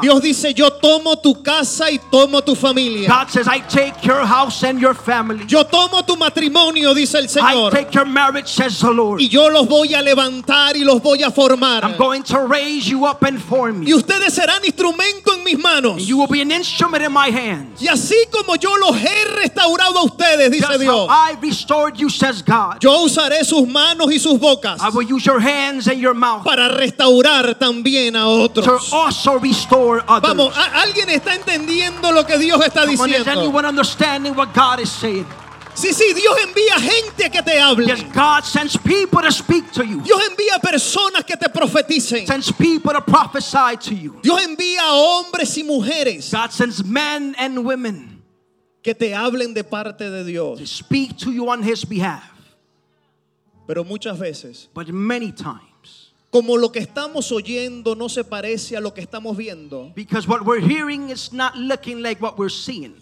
Dios 0.00 0.22
dice, 0.22 0.54
yo 0.54 0.70
tomo 0.72 1.16
tu 1.18 1.42
casa 1.42 1.90
y 1.90 1.98
tomo 2.10 2.42
tu 2.42 2.54
familia. 2.54 3.08
God 3.08 3.28
says, 3.30 3.46
I 3.48 3.60
take 3.68 3.94
your 4.06 4.24
house 4.26 4.62
and 4.62 4.80
your 4.80 4.94
family. 4.94 5.44
Yo 5.46 5.64
tomo 5.64 6.02
tu 6.04 6.16
matrimonio, 6.16 6.94
dice 6.94 7.18
el 7.18 7.24
I 7.24 7.28
Señor. 7.28 7.70
take 7.72 7.92
your 7.92 8.06
marriage, 8.06 8.48
says 8.48 8.78
the 8.80 8.90
Lord. 8.90 9.20
Y 9.20 9.28
yo 9.28 9.48
los 9.48 9.66
voy 9.68 9.94
a 9.94 10.02
levantar 10.02 10.76
y 10.76 10.84
los 10.84 11.00
voy 11.02 11.22
a 11.22 11.30
formar. 11.30 11.82
I'm 11.84 11.96
going 11.96 12.22
to 12.24 12.40
raise 12.46 12.88
you 12.88 13.04
up 13.06 13.22
and 13.24 13.40
form 13.40 13.82
Y 13.82 13.90
you. 13.90 13.96
ustedes 13.98 14.34
serán 14.34 14.64
instrumento 14.64 15.34
en 15.36 15.44
mis 15.44 15.58
manos. 15.58 15.92
And 15.98 16.02
you 16.02 16.16
will 16.18 16.28
be 16.28 16.40
an 16.40 16.50
instrument 16.52 17.04
in 17.04 17.12
my 17.12 17.30
hands. 17.30 17.80
Y 17.82 17.88
así 17.88 18.14
como 18.30 18.56
yo 18.56 18.74
los 18.76 18.96
he 18.96 19.24
restaurado 19.42 19.98
a 19.98 20.04
ustedes, 20.04 20.50
dice 20.50 20.66
Just 20.66 20.80
Dios, 20.80 21.08
I 21.10 21.36
restored 21.40 21.96
you, 21.96 22.08
says 22.08 22.42
God. 22.42 22.78
yo 22.80 23.02
usaré 23.04 23.44
sus 23.44 23.66
manos 23.66 24.12
y 24.12 24.18
sus 24.18 24.38
bocas 24.38 24.80
I 24.80 24.90
will 24.90 25.04
use 25.10 25.23
your 25.24 25.40
hands 25.40 25.88
and 25.88 25.98
your 26.00 26.14
mouth 26.14 26.44
para 26.44 26.68
restaurar 26.68 27.54
también 27.58 28.16
a 28.16 28.20
to 28.24 28.44
otros. 28.62 28.92
also 28.92 29.38
restore 29.38 30.02
others. 30.08 30.22
Vamos, 30.34 30.56
¿a- 30.56 30.82
¿alguien 30.82 31.08
está 31.10 31.34
entendiendo 31.34 32.12
lo 32.12 32.24
que 32.24 32.38
Dios 32.38 32.60
está 32.64 32.82
Come 32.86 32.98
on, 33.00 33.10
is 33.10 33.16
diciendo? 33.18 33.40
anyone 33.40 33.66
understanding 33.66 34.34
what 34.34 34.52
God 34.54 34.80
is 34.80 34.90
saying? 34.90 35.26
Sí, 35.76 35.92
sí, 35.92 36.12
Dios 36.14 36.36
envía 36.40 36.78
gente 36.78 37.28
que 37.30 37.42
te 37.42 37.58
hable. 37.60 37.86
Yes, 37.88 38.04
God 38.14 38.44
sends 38.44 38.76
people 38.76 39.20
to 39.22 39.32
speak 39.32 39.72
to 39.72 39.82
you. 39.84 40.00
Dios 40.02 40.20
envía 40.30 40.60
personas 40.62 41.24
que 41.26 41.36
te 41.36 41.48
profeticen. 41.48 42.24
Sends 42.28 42.52
people 42.52 42.92
to 42.92 43.00
prophesy 43.00 43.76
to 43.80 43.92
you. 43.92 44.20
Dios 44.22 44.40
envía 44.46 44.82
hombres 44.92 45.58
y 45.58 45.64
mujeres 45.64 46.30
God 46.32 46.50
sends 46.52 46.84
men 46.84 47.34
and 47.38 47.58
women 47.64 48.22
que 48.84 48.94
te 48.94 49.14
hablen 49.14 49.52
de 49.52 49.64
parte 49.64 50.08
de 50.08 50.18
to 50.22 50.24
Dios. 50.24 50.70
speak 50.70 51.16
to 51.16 51.32
you 51.32 51.48
on 51.50 51.60
His 51.64 51.84
behalf. 51.84 52.22
Pero 53.66 53.84
muchas 53.84 54.18
veces, 54.18 54.68
But 54.74 54.88
many 54.88 55.32
times, 55.32 56.12
como 56.30 56.56
lo 56.56 56.70
que 56.70 56.80
estamos 56.80 57.30
oyendo 57.32 57.94
no 57.94 58.08
se 58.08 58.24
parece 58.24 58.76
a 58.76 58.80
lo 58.80 58.92
que 58.92 59.00
estamos 59.00 59.36
viendo. 59.36 59.92
because 59.94 60.26
what 60.28 60.44
we're 60.44 60.60
hearing 60.60 61.10
is 61.10 61.32
not 61.32 61.54
looking 61.56 62.02
like 62.02 62.20
what 62.20 62.36
we're 62.38 62.50
seeing. 62.50 62.94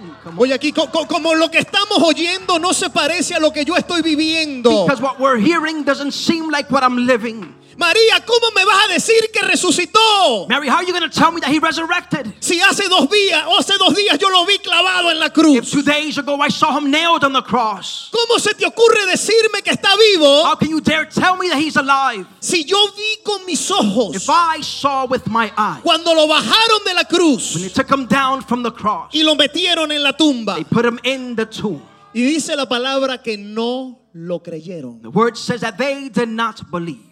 Hmm, 0.00 0.10
come 0.22 0.38
on. 0.38 0.42
Oye, 0.42 0.54
aquí, 0.54 0.72
co- 0.72 0.86
co- 0.90 1.06
como 1.06 1.34
lo 1.34 1.48
que 1.50 1.58
estamos 1.58 1.98
oyendo 2.02 2.58
no 2.60 2.72
se 2.72 2.88
parece 2.88 3.34
a 3.34 3.40
lo 3.40 3.50
que 3.52 3.64
yo 3.64 3.74
estoy 3.76 4.00
viviendo. 4.02 4.84
Because 4.84 5.00
what 5.02 5.18
we're 5.20 5.36
hearing 5.38 5.84
doesn't 5.84 6.12
seem 6.12 6.50
like 6.50 6.70
what 6.70 6.82
I'm 6.82 6.96
living. 7.06 7.54
María, 7.78 8.18
¿cómo 8.26 8.50
me 8.56 8.64
vas 8.64 8.86
a 8.88 8.92
decir 8.92 9.30
que 9.32 9.40
resucitó? 9.42 10.48
Mary, 10.48 10.66
how 10.68 10.78
are 10.78 10.84
you 10.84 10.92
going 10.92 11.08
to 11.08 11.16
tell 11.16 11.30
me 11.30 11.40
that 11.40 11.48
He 11.52 11.60
resurrected? 11.60 12.26
Si 12.40 12.60
hace 12.60 12.88
dos 12.88 13.08
días, 13.08 13.44
o 13.46 13.56
hace 13.56 13.78
dos 13.78 13.94
días 13.94 14.18
yo 14.18 14.28
lo 14.30 14.44
vi 14.46 14.58
clavado 14.58 15.12
en 15.12 15.20
la 15.20 15.26
If 15.26 15.32
cruz. 15.34 15.70
two 15.70 15.82
days 15.82 16.18
ago 16.18 16.40
I 16.40 16.48
saw 16.48 16.76
Him 16.76 16.90
nailed 16.90 17.22
on 17.22 17.32
the 17.32 17.40
cross, 17.42 18.10
¿Cómo 18.12 18.40
se 18.40 18.52
te 18.54 18.66
ocurre 18.66 19.06
decirme 19.06 19.62
que 19.62 19.70
está 19.70 19.94
vivo 19.96 20.42
how 20.44 20.56
can 20.56 20.68
you 20.70 20.80
dare 20.80 21.06
tell 21.06 21.36
me 21.36 21.48
that 21.50 21.58
He's 21.58 21.76
alive? 21.76 22.26
si 22.40 22.64
yo 22.64 22.76
vi 22.96 23.18
con 23.24 23.46
mis 23.46 23.70
ojos 23.70 24.16
If 24.16 24.28
I 24.28 24.60
saw 24.60 25.06
with 25.06 25.28
my 25.28 25.52
eyes 25.56 25.80
cuando 25.84 26.14
lo 26.14 26.26
bajaron 26.26 26.84
de 26.84 26.94
la 26.94 27.02
when 27.02 27.06
cruz 27.08 27.54
they 27.62 27.68
took 27.68 27.88
Him 27.92 28.06
down 28.06 28.42
from 28.42 28.64
the 28.64 28.72
cross, 28.72 29.12
y 29.14 29.22
lo 29.22 29.36
metieron 29.36 29.92
en 29.92 30.02
la 30.02 30.10
tumba? 30.12 30.56
they 30.56 30.64
put 30.64 30.84
Him 30.84 30.98
in 31.04 31.36
the 31.36 31.46
tomb. 31.46 31.80
Y 32.12 32.22
dice 32.22 32.56
la 32.56 32.66
palabra 32.66 33.22
que 33.22 33.36
no 33.36 34.00
lo 34.14 34.40
creyeron. 34.40 35.00
The 35.02 35.10
word 35.10 35.36
says 35.36 35.60
that 35.60 35.76
they 35.78 36.08
did 36.08 36.28
not 36.30 36.68
believe. 36.72 37.04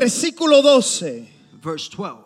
Versículo 0.00 0.60
12. 0.60 1.26
Verse 1.62 1.88
12. 1.90 2.25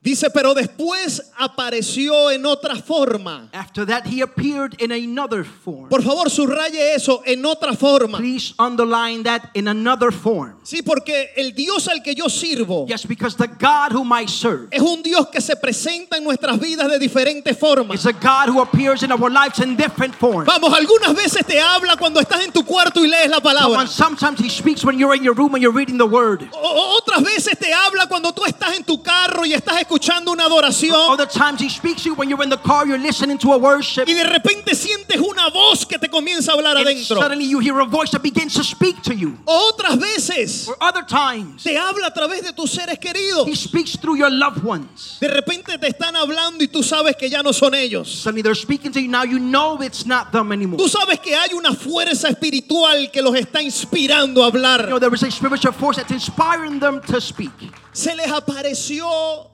Dice, 0.00 0.30
pero 0.30 0.54
después 0.54 1.32
apareció 1.36 2.30
en 2.30 2.46
otra 2.46 2.76
forma. 2.76 3.48
After 3.52 3.84
that, 3.84 4.06
he 4.06 4.22
appeared 4.22 4.80
in 4.80 4.92
another 4.92 5.44
form. 5.44 5.88
Por 5.88 6.02
favor, 6.02 6.30
subraye 6.30 6.94
eso, 6.94 7.20
en 7.26 7.44
otra 7.44 7.72
forma. 7.74 8.16
Please 8.18 8.54
underline 8.58 9.22
that 9.24 9.50
in 9.54 9.66
another 9.68 10.12
form. 10.12 10.54
Sí, 10.62 10.82
porque 10.82 11.30
el 11.36 11.52
Dios 11.52 11.88
al 11.88 12.00
que 12.02 12.14
yo 12.14 12.28
sirvo 12.28 12.86
Yes, 12.86 13.04
because 13.06 13.36
the 13.36 13.48
God 13.48 13.92
whom 13.92 14.12
I 14.12 14.26
serve 14.26 14.68
es 14.70 14.80
un 14.80 15.02
Dios 15.02 15.28
que 15.32 15.40
se 15.40 15.56
presenta 15.56 16.16
en 16.16 16.24
nuestras 16.24 16.58
vidas 16.60 16.88
de 16.88 16.98
diferentes 16.98 17.58
formas. 17.58 17.98
is 17.98 18.06
a 18.06 18.12
God 18.12 18.48
who 18.50 18.62
appears 18.62 19.02
in 19.02 19.10
our 19.12 19.28
lives 19.30 19.58
in 19.58 19.76
different 19.76 20.14
forms. 20.14 20.46
Vamos, 20.46 20.72
algunas 20.72 21.14
veces 21.14 21.44
te 21.44 21.60
habla 21.60 21.96
cuando 21.98 22.20
estás 22.20 22.42
en 22.44 22.52
tu 22.52 22.62
cuarto 22.64 23.04
y 23.04 23.08
lees 23.08 23.28
la 23.28 23.40
palabra. 23.40 23.86
Sometimes 23.86 24.38
he 24.40 24.48
speaks 24.48 24.84
when 24.84 24.98
you're 24.98 25.14
in 25.16 25.22
your 25.24 25.34
room 25.34 25.54
and 25.54 25.62
you're 25.62 25.74
reading 25.76 25.98
the 25.98 26.06
word. 26.06 26.48
O- 26.52 26.96
otras 26.98 27.22
veces 27.22 27.58
te 27.58 27.72
habla 27.74 28.06
cuando 28.06 28.32
tú 28.32 28.44
estás 28.46 28.74
en 28.76 28.84
tu 28.84 29.02
carro 29.02 29.44
y 29.44 29.52
estás 29.52 29.74
escuchando 29.80 29.97
una 30.32 30.44
adoración. 30.46 30.94
Other 31.10 31.26
times 31.26 31.60
he 31.60 31.68
speaks 31.68 32.02
to 32.02 32.10
you 32.10 32.14
when 32.14 32.28
you're 32.28 32.42
in 32.42 32.50
the 32.50 32.56
car, 32.58 32.86
you're 32.86 32.98
listening 32.98 33.38
to 33.38 33.52
a 33.52 33.58
worship. 33.58 34.06
Y 34.08 34.14
de 34.14 34.24
repente 34.24 34.74
sientes 34.74 35.18
una 35.20 35.50
voz 35.50 35.84
que 35.86 35.98
te 35.98 36.08
comienza 36.08 36.52
a 36.52 36.54
hablar 36.56 36.76
And 36.76 36.86
adentro. 36.86 37.16
suddenly 37.20 37.44
you 37.46 37.58
hear 37.60 37.78
a 37.80 37.84
voice 37.84 38.10
that 38.12 38.22
begins 38.22 38.54
to 38.54 38.62
speak 38.64 39.02
to 39.02 39.14
you. 39.14 39.38
Otras 39.46 39.96
veces 39.98 40.68
Or 40.68 40.76
other 40.80 41.02
times 41.04 41.62
te 41.62 41.76
habla 41.76 42.06
a 42.08 42.12
través 42.14 42.42
de 42.42 42.52
tus 42.52 42.70
seres 42.70 42.98
queridos. 42.98 43.46
he 43.46 43.54
speaks 43.54 43.96
through 43.98 44.16
your 44.16 44.30
loved 44.30 44.62
ones. 44.64 45.18
De 45.20 45.28
repente 45.28 45.78
te 45.78 45.88
están 45.88 46.16
hablando 46.16 46.62
y 46.62 46.68
tú 46.68 46.82
sabes 46.82 47.16
que 47.16 47.28
ya 47.28 47.42
no 47.42 47.52
son 47.52 47.74
ellos. 47.74 48.08
Suddenly 48.08 48.42
they're 48.42 48.54
speaking 48.54 48.92
to 48.92 49.00
you. 49.00 49.08
Now 49.08 49.24
you 49.24 49.38
know 49.38 49.80
it's 49.82 50.04
not 50.06 50.32
them 50.32 50.52
anymore. 50.52 50.78
Tú 50.78 50.88
sabes 50.88 51.20
que 51.20 51.34
hay 51.34 51.54
una 51.54 51.74
fuerza 51.74 52.28
espiritual 52.28 53.10
que 53.12 53.22
los 53.22 53.34
está 53.34 53.62
inspirando 53.62 54.42
a 54.44 54.48
You 54.48 54.52
know, 54.52 54.68
hablar. 54.86 55.00
there 55.00 55.14
is 55.14 55.22
a 55.22 55.30
spiritual 55.30 55.72
force 55.72 55.96
that's 55.98 56.12
inspiring 56.12 56.78
them 56.80 57.00
to 57.02 57.20
speak. 57.20 57.50
Se 57.92 58.14
les 58.14 58.30
apareció 58.30 59.50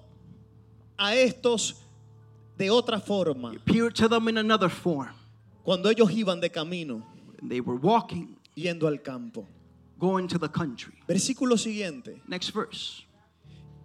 a 0.99 1.15
estos 1.17 1.75
de 2.57 2.71
otra 2.71 3.01
forma 3.01 3.53
Appeared 3.57 3.95
to 3.95 4.09
them 4.09 4.29
in 4.29 4.39
another 4.39 4.69
form. 4.71 5.13
cuando 5.65 5.89
ellos 5.91 6.11
iban 6.13 6.41
de 6.41 6.49
camino 6.49 7.03
they 7.49 7.61
were 7.61 7.79
walking, 7.79 8.37
yendo 8.57 8.87
al 8.87 8.99
campo. 8.99 9.47
going 9.99 10.27
to 10.29 10.39
the 10.39 10.49
country. 10.49 10.95
Versículo 11.09 11.57
siguiente. 11.59 12.21
Next 12.29 12.51
verse. 12.51 13.05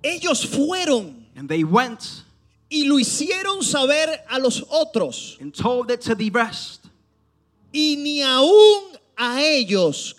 Ellos 0.04 0.45
fueron 0.45 1.26
And 1.36 1.48
they 1.50 1.63
went 1.63 2.24
y 2.72 2.84
lo 2.88 2.95
hicieron 3.00 3.63
saber 3.63 4.22
a 4.30 4.39
los 4.39 4.63
otros 4.69 5.38
and 5.41 5.54
told 5.54 5.89
it 5.91 6.02
to 6.02 6.15
the 6.15 6.30
rest. 6.30 6.86
y 7.74 7.95
ni 7.98 8.22
aún 8.22 8.98
a 9.17 9.41
ellos 9.41 10.15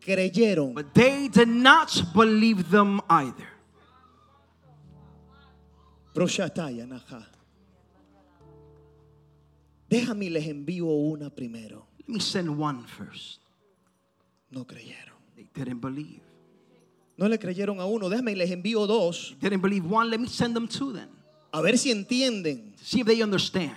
creyeron. 0.00 0.74
But 0.74 0.94
they 0.94 1.28
did 1.28 1.48
not 1.48 2.02
believe 2.14 2.70
them 2.70 3.00
either. 3.10 3.48
Déjame 9.88 10.30
les 10.30 10.46
envío 10.46 10.86
una 10.86 11.30
primero. 11.30 11.86
Let 11.98 12.08
me 12.08 12.20
send 12.20 12.48
one 12.48 12.86
first. 12.86 13.40
No 14.50 14.66
creyeron. 14.66 15.16
They 15.36 15.48
didn't 15.54 15.80
believe. 15.80 16.22
No 17.16 17.28
le 17.28 17.38
creyeron 17.38 17.80
a 17.80 17.86
uno. 17.86 18.08
Déjame 18.08 18.32
y 18.32 18.36
les 18.36 18.50
envío 18.50 18.86
dos. 18.86 19.36
Didn't 19.40 19.62
believe 19.62 19.86
one. 19.86 20.10
Let 20.10 20.18
me 20.18 20.28
send 20.28 20.54
them 20.54 20.66
two 20.66 20.92
then. 20.92 21.08
A 21.52 21.60
ver 21.60 21.76
si 21.76 21.90
entienden 21.90 22.74
To 22.76 22.84
see 22.84 23.00
if 23.00 23.06
they 23.06 23.22
understand. 23.22 23.76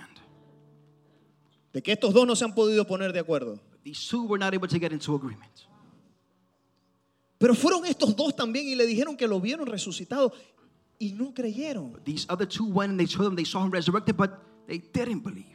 de 1.72 1.82
que 1.82 1.92
estos 1.92 2.14
dos 2.14 2.26
no 2.26 2.34
se 2.34 2.42
han 2.42 2.54
podido 2.54 2.86
poner 2.86 3.12
de 3.12 3.20
acuerdo. 3.20 3.60
These 3.84 4.08
two 4.08 4.24
were 4.26 4.38
not 4.38 4.54
able 4.54 4.66
to 4.66 4.78
get 4.78 4.92
into 4.92 5.14
agreement. 5.14 5.52
Pero 7.38 7.54
fueron 7.54 7.84
estos 7.84 8.16
dos 8.16 8.34
también 8.34 8.66
y 8.66 8.74
le 8.74 8.86
dijeron 8.86 9.14
que 9.14 9.28
lo 9.28 9.38
vieron 9.40 9.66
resucitado 9.66 10.32
y 10.98 11.12
no 11.12 11.32
creyeron. 11.34 11.92
These 12.04 12.26
other 12.28 12.46
two 12.46 12.64
went 12.66 12.90
and 12.90 12.98
they 13.00 13.06
told 13.06 13.26
them 13.26 13.36
they 13.36 13.44
saw 13.44 13.62
him 13.64 13.70
resurrected, 13.70 14.16
but 14.16 14.38
they 14.66 14.78
didn't 14.78 15.20
believe. 15.22 15.46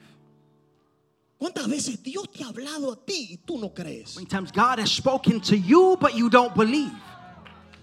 ¿Cuántas 1.39 1.67
veces 1.67 2.01
Dios 2.04 2.27
te 2.32 2.43
ha 2.43 2.49
hablado 2.49 2.91
a 2.91 2.95
ti 3.06 3.30
y 3.32 3.38
tú 3.45 3.58
no 3.60 3.69
crees? 3.73 4.15
Many 4.15 4.27
times 4.27 4.51
God 4.51 4.77
has 4.80 4.91
spoken 4.91 5.39
to 5.41 5.58
you, 5.58 5.97
but 5.99 6.13
you 6.13 6.30
don't 6.30 6.56
believe. 6.56 6.91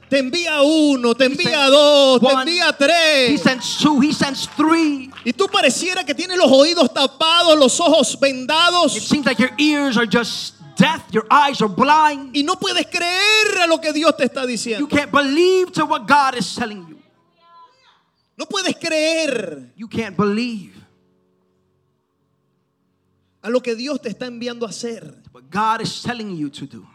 Te 0.09 0.19
envía 0.21 0.63
uno, 0.63 1.13
te 1.15 1.25
He 1.25 1.27
envía 1.27 1.45
sends 1.67 1.71
dos, 1.71 2.21
te 2.21 2.27
one, 2.27 2.43
envía 2.47 2.69
He 2.71 2.73
tres. 2.73 3.43
sends 3.43 3.79
two, 3.83 4.01
he 4.01 4.13
sends 4.13 4.47
three. 4.57 5.11
Y 5.25 5.33
tú 5.33 5.49
pareciera 5.49 6.05
que 6.07 6.15
tienes 6.15 6.39
los 6.39 6.51
oídos 6.51 6.95
tapados, 6.95 7.59
los 7.59 7.79
ojos 7.81 8.15
It 8.15 8.21
vendados. 8.21 8.93
seems 8.93 9.27
like 9.27 9.39
your 9.41 9.51
ears 9.59 9.99
are 9.99 10.07
just 10.07 10.55
deaf, 10.77 11.03
your 11.13 11.27
eyes 11.31 11.61
are 11.61 11.69
blind. 11.69 12.35
Y 12.37 12.43
no 12.45 12.55
puedes 12.55 12.87
creer 12.87 13.59
a 13.61 13.67
lo 13.67 13.79
que 13.81 13.93
Dios 13.93 14.17
te 14.17 14.25
está 14.25 14.43
You 14.43 14.47
diciendo. 14.49 14.89
can't 14.89 15.11
believe 15.11 15.73
to 15.73 15.85
what 15.85 16.07
God 16.07 16.37
is 16.39 16.55
telling 16.55 16.87
you. 16.89 16.98
No 18.39 18.47
puedes 18.47 18.77
creer 18.77 19.73
You 19.77 19.89
can't 19.89 20.17
believe 20.17 20.75
a 23.41 23.51
lo 23.51 23.61
que 23.61 23.75
Dios 23.77 24.01
te 24.03 24.09
está 24.09 24.27
enviando 24.27 24.67
a 24.67 24.71
hacer. 24.71 25.23
what 25.33 25.45
God 25.51 25.81
is 25.81 26.03
telling 26.03 26.37
you 26.37 26.51
to 26.51 26.67
do. 26.67 26.87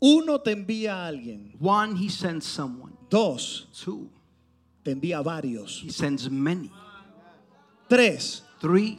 Uno 0.00 0.40
te 0.40 0.50
envía 0.52 0.96
a 0.96 1.06
alguien. 1.06 1.56
One, 1.60 1.96
he 1.96 2.10
sends 2.10 2.44
someone. 2.44 2.92
Dos, 3.08 3.68
Two, 3.72 4.10
te 4.82 4.90
envía 4.90 5.18
a 5.18 5.22
varios. 5.22 5.82
he 5.82 5.90
sends 5.90 6.28
many. 6.30 6.70
Tres, 7.88 8.42
Three, 8.60 8.98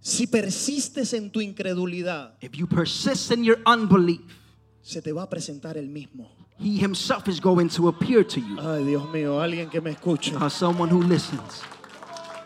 si 0.00 0.26
persistes 0.26 1.12
en 1.14 1.30
tu 1.30 1.40
incredulidad, 1.40 2.34
if 2.40 2.52
you 2.56 2.66
persist 2.66 3.30
in 3.30 3.44
your 3.44 3.58
unbelief, 3.66 4.20
se 4.82 5.00
te 5.00 5.12
va 5.12 5.22
a 5.22 5.30
presentar 5.30 5.76
el 5.76 5.88
mismo. 5.88 6.30
He 6.58 6.78
himself 6.78 7.28
is 7.28 7.40
going 7.40 7.68
to 7.68 7.88
appear 7.88 8.22
to 8.24 8.40
you 8.40 8.58
Ay, 8.60 8.84
Dios 8.84 9.02
mío, 9.12 9.40
alguien 9.42 9.68
que 9.70 9.80
me 9.80 9.90
escuche. 9.92 10.32
as 10.40 10.52
someone 10.52 10.88
who 10.88 11.02
listens. 11.02 11.62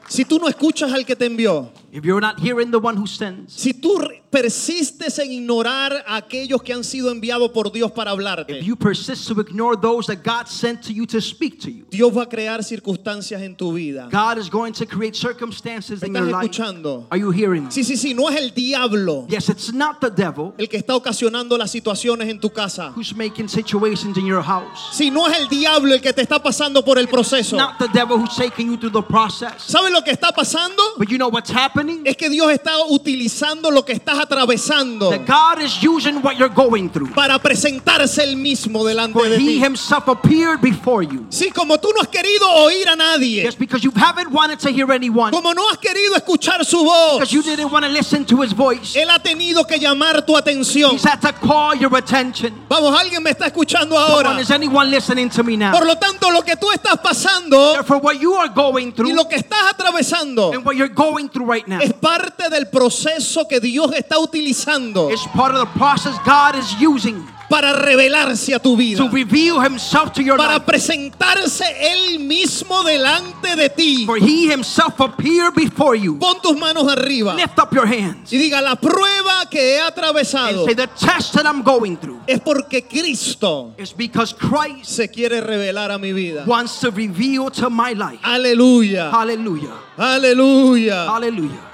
Si 0.09 0.25
tú 0.25 0.39
no 0.39 0.49
escuchas 0.49 0.91
al 0.93 1.05
que 1.05 1.15
te 1.15 1.27
envió, 1.27 1.71
If 1.91 2.05
you're 2.05 2.21
not 2.21 2.39
hearing 2.41 2.71
the 2.71 2.79
one 2.79 2.97
who 2.97 3.07
sends, 3.07 3.55
si 3.55 3.73
tú 3.73 3.99
persistes 4.31 5.19
en 5.19 5.33
ignorar 5.33 6.05
a 6.07 6.17
aquellos 6.17 6.63
que 6.63 6.75
han 6.75 6.85
sido 6.85 7.11
enviados 7.11 7.51
por 7.51 7.73
Dios 7.73 7.91
para 7.93 8.11
hablarte, 8.11 8.59
if 8.59 8.65
you 8.65 8.77
persist 8.77 9.27
to 9.27 9.41
ignore 9.41 9.75
those 9.75 10.07
that 10.07 10.23
God 10.23 10.47
sent 10.49 10.83
to 10.83 10.93
you 10.93 11.07
to 11.07 11.19
speak 11.21 11.59
to 11.63 11.71
you, 11.71 11.87
Dios 11.91 12.13
va 12.15 12.23
a 12.25 12.27
crear 12.29 12.63
circunstancias 12.63 13.41
en 13.41 13.57
tu 13.57 13.73
vida. 13.73 14.09
God 14.13 14.37
is 14.39 14.51
going 14.51 14.73
to 14.75 14.85
create 14.85 15.17
circumstances 15.17 16.03
¿Me 16.03 16.09
in 16.09 16.15
your 16.15 16.25
life. 16.27 16.51
escuchando? 16.51 17.07
Are 17.11 17.17
you 17.19 17.31
hearing 17.31 17.65
me? 17.65 17.71
Sí, 17.71 17.83
sí, 17.85 17.97
sí, 17.97 18.15
no 18.15 18.29
es 18.29 18.37
el 18.37 18.51
diablo 18.53 19.27
Yes, 19.29 19.49
it's 19.49 19.73
not 19.73 20.01
the 20.03 20.11
devil 20.11 20.53
el 20.59 20.69
que 20.69 20.77
está 20.77 20.95
ocasionando 20.95 21.57
las 21.57 21.71
situaciones 21.71 22.29
en 22.29 22.39
tu 22.39 22.51
casa. 22.51 22.93
who's 22.95 23.15
making 23.15 23.49
situations 23.49 24.19
in 24.19 24.27
your 24.27 24.43
house. 24.43 24.91
Si 24.93 25.11
no 25.11 25.27
es 25.27 25.39
el 25.39 25.49
diablo 25.49 25.95
el 25.95 26.01
que 26.03 26.13
te 26.13 26.21
está 26.23 26.43
pasando 26.43 26.85
por 26.85 26.99
el 26.99 27.05
It's 27.05 27.13
proceso. 27.13 27.57
not 27.57 27.79
the 27.79 27.89
devil 27.95 28.19
who's 28.19 28.37
taking 28.37 28.67
you 28.69 28.77
through 28.77 28.93
the 28.93 29.03
process. 29.03 29.63
¿Sabes 29.67 29.91
lo 29.91 30.03
que 30.03 30.11
está 30.13 30.33
pasando? 30.33 30.83
But 30.99 31.09
you 31.09 31.17
know 31.17 31.29
what's 31.31 31.51
happening? 31.51 31.78
Es 32.05 32.17
que 32.17 32.29
Dios 32.29 32.51
está 32.51 32.73
utilizando 32.89 33.71
lo 33.71 33.85
que 33.85 33.93
estás 33.93 34.19
atravesando 34.19 35.11
That 35.11 35.27
God 35.27 35.63
is 35.63 35.79
using 35.83 36.23
what 36.23 36.37
you're 36.37 36.53
going 36.53 36.89
through. 36.89 37.13
para 37.15 37.39
presentarse 37.39 38.23
el 38.25 38.37
mismo 38.37 38.85
delante 38.85 39.19
For 39.19 39.29
de 39.29 39.37
He 39.37 39.39
ti. 39.39 39.65
Himself 39.65 40.09
appeared 40.09 40.61
before 40.61 41.05
you. 41.05 41.27
Sí, 41.31 41.51
como 41.51 41.79
tú 41.79 41.91
no 41.95 42.01
has 42.03 42.09
querido 42.09 42.49
oír 42.51 42.89
a 42.89 42.97
nadie, 42.97 43.45
Just 43.45 43.59
because 43.59 43.85
you 43.85 43.93
haven't 43.95 44.31
wanted 44.33 44.59
to 44.59 44.71
hear 44.71 44.91
anyone, 44.93 45.31
como 45.31 45.53
no 45.55 45.69
has 45.71 45.79
querido 45.79 46.17
escuchar 46.17 46.65
su 46.65 46.85
voz, 46.85 47.15
because 47.19 47.33
you 47.33 47.43
didn't 47.43 47.71
want 47.71 47.85
to 47.85 47.91
listen 47.91 48.25
to 48.25 48.43
His 48.43 48.53
voice, 48.53 48.97
Él 48.97 49.09
ha 49.11 49.19
tenido 49.19 49.67
que 49.67 49.79
llamar 49.79 50.25
tu 50.25 50.37
atención. 50.37 50.93
He's 50.93 51.05
had 51.05 51.21
to 51.21 51.33
call 51.33 51.75
your 51.77 51.95
attention. 51.97 52.53
Vamos, 52.69 52.99
alguien 52.99 53.23
me 53.23 53.31
está 53.31 53.47
escuchando 53.47 53.97
ahora. 53.97 54.31
on, 54.31 54.39
is 54.39 54.51
anyone 54.51 54.91
listening 54.91 55.29
to 55.31 55.43
me 55.45 55.57
now? 55.57 55.73
Por 55.73 55.87
lo 55.87 55.97
tanto, 55.97 56.31
lo 56.31 56.43
que 56.43 56.57
tú 56.57 56.71
estás 56.73 56.99
pasando 56.99 57.73
Therefore, 57.73 58.01
what 58.01 58.15
you 58.19 58.35
are 58.35 58.49
going 58.49 58.89
y 58.89 58.93
through 58.93 59.15
lo 59.15 59.29
que 59.29 59.37
estás 59.37 59.71
atravesando 59.71 60.53
and 60.53 60.65
what 60.65 60.75
you're 60.77 60.93
going 60.93 61.29
through 61.29 61.47
right 61.51 61.67
now 61.69 61.81
es 61.81 61.93
parte 61.93 62.49
del 62.51 62.69
proceso 62.69 63.47
que 63.47 63.61
Dios 63.61 63.93
está 63.95 64.19
utilizando. 64.19 65.11
is 65.11 65.21
part 65.35 65.55
of 65.55 65.61
the 65.61 65.79
process 65.79 66.15
God 66.25 66.57
is 66.57 66.75
using 66.81 67.25
para 67.49 67.73
revelarse 67.73 68.55
a 68.55 68.59
tu 68.59 68.77
vida, 68.77 68.99
to 68.99 69.09
reveal 69.09 69.61
Himself 69.61 70.13
to 70.13 70.23
your 70.23 70.37
para 70.37 70.55
life. 70.55 70.67
presentarse 70.67 71.65
Él 71.81 72.19
mismo 72.21 72.83
delante 72.85 73.57
de 73.57 73.69
ti. 73.71 74.05
For 74.07 74.19
He 74.19 74.51
Himself 74.53 75.01
appeared 75.01 75.55
before 75.55 75.97
you. 75.97 76.19
Pon 76.19 76.41
tus 76.43 76.57
manos 76.59 76.87
arriba 76.93 77.35
Lift 77.35 77.59
up 77.59 77.73
your 77.73 77.87
hands 77.87 78.33
y 78.33 78.37
diga, 78.39 78.61
la 78.61 78.77
prueba 78.77 79.49
que 79.51 79.77
he 79.77 79.81
atravesado 79.81 80.67
and 80.67 80.67
say, 80.69 80.75
The 80.75 80.87
test 80.89 81.35
that 81.35 81.47
I'm 81.47 81.63
going 81.63 81.97
through 81.97 82.21
es 82.27 82.41
porque 82.41 82.87
Cristo 82.89 83.75
is 83.79 83.93
because 83.93 84.33
Christ 84.35 84.91
se 84.91 85.09
quiere 85.09 85.41
revelar 85.41 85.91
a 85.91 85.99
mi 85.99 86.13
vida. 86.13 86.45
wants 86.47 86.81
to 86.81 86.91
reveal 86.91 87.51
to 87.53 87.71
my 87.71 87.93
life. 87.95 88.21
Aleluya, 88.23 89.11
Hallelujah. 89.11 89.73
aleluya. 89.97 91.07
Hallelujah. 91.07 91.68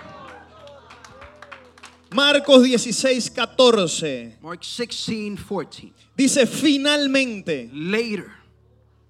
Marcos 2.14 2.62
16, 2.68 3.31
14. 3.31 4.37
Mark 4.40 4.62
16, 4.62 5.37
14. 5.37 5.92
Dice, 6.16 6.46
finalmente. 6.46 7.68
Later, 7.72 8.31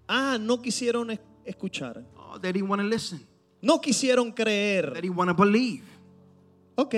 Ah, 0.08 0.38
no 0.40 0.60
quisieron 0.60 1.10
es- 1.10 1.20
escuchar. 1.46 2.02
oh, 2.16 2.38
they 2.38 2.52
didn't 2.52 2.68
want 2.68 2.80
to 2.80 2.88
listen. 2.88 3.20
No 3.62 3.78
quisieron 3.80 4.34
They 4.34 4.44
creer. 4.44 4.94
didn't 4.94 5.16
want 5.16 5.28
to 5.28 5.34
believe. 5.34 5.82
Ok. 6.76 6.94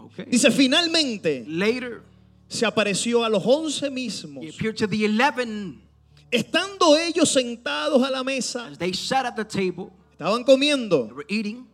Okay. 0.00 0.24
Dice, 0.30 0.50
finalmente 0.50 1.44
Later, 1.46 2.02
se 2.48 2.64
apareció 2.66 3.24
a 3.24 3.28
los 3.28 3.44
once 3.44 3.82
he 3.86 3.90
mismos. 3.90 4.44
appeared 4.54 4.76
to 4.76 4.86
the 4.86 5.04
eleven 5.04 5.82
Estando 6.30 6.96
ellos 6.96 7.30
sentados 7.32 8.02
a 8.06 8.10
la 8.10 8.22
mesa, 8.22 8.66
as 8.66 8.78
they 8.78 8.92
sat 8.92 9.24
at 9.26 9.34
the 9.36 9.44
table. 9.44 9.90
estaban 10.12 10.44
comiendo. 10.44 11.06
They 11.06 11.12
were 11.14 11.26
eating, 11.28 11.66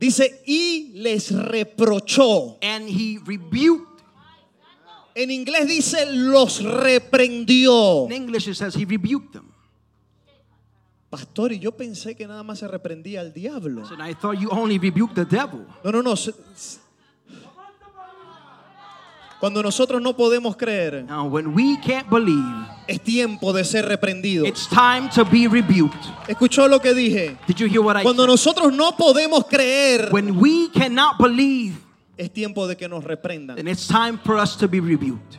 Dice, 0.00 0.42
y 0.46 0.92
les 0.94 1.30
reprochó. 1.32 2.58
and 2.62 2.88
he 2.88 3.18
rebuked. 3.24 4.02
En 5.14 5.30
inglés 5.30 5.68
dice, 5.68 6.06
los 6.12 6.62
reprendió. 6.62 8.06
In 8.06 8.12
English, 8.12 8.48
it 8.48 8.54
says 8.56 8.74
he 8.74 8.84
rebuked 8.84 9.32
them. 9.32 9.50
Pastor, 11.08 11.52
y 11.52 11.60
yo 11.60 11.70
pensé 11.76 12.16
que 12.16 12.26
nada 12.26 12.42
más 12.42 12.58
se 12.58 12.66
reprendía 12.66 13.20
al 13.20 13.32
diablo. 13.32 13.84
I 14.00 14.14
thought 14.14 14.36
you 14.40 14.48
only 14.50 14.78
rebuked 14.78 15.14
the 15.14 15.24
devil. 15.24 15.64
No, 15.84 15.92
no, 15.92 16.02
no. 16.02 16.16
se- 16.16 16.32
se- 16.56 16.80
Cuando 19.44 19.62
nosotros 19.62 20.00
no 20.00 20.16
podemos 20.16 20.56
creer, 20.56 21.04
Now, 21.06 21.26
when 21.26 21.48
we 21.54 21.76
can't 21.82 22.08
believe, 22.08 22.66
es 22.88 22.98
tiempo 23.02 23.52
de 23.52 23.62
ser 23.62 23.84
reprendido. 23.86 24.46
it's 24.46 24.66
time 24.66 25.10
to 25.14 25.22
be 25.22 25.46
rebuked. 25.46 26.02
¿Escuchó 26.26 26.66
lo 26.66 26.80
que 26.80 26.94
dije? 26.94 27.36
Did 27.46 27.58
you 27.58 27.66
hear 27.66 27.82
what 27.82 27.94
I 27.94 28.02
Cuando 28.04 28.22
said? 28.22 28.30
nosotros 28.30 28.72
no 28.72 28.92
podemos 28.96 29.44
creer, 29.46 30.08
When 30.10 30.40
we 30.40 30.70
cannot 30.70 31.18
believe, 31.18 31.74
es 32.16 32.32
tiempo 32.32 32.66
de 32.66 32.74
que 32.74 32.88
nos 32.88 33.04
reprendan. 33.04 33.56
then 33.56 33.68
it's 33.68 33.86
time 33.86 34.16
for 34.16 34.38
us 34.38 34.56
to 34.56 34.66
be 34.66 34.80
rebuked. 34.80 35.36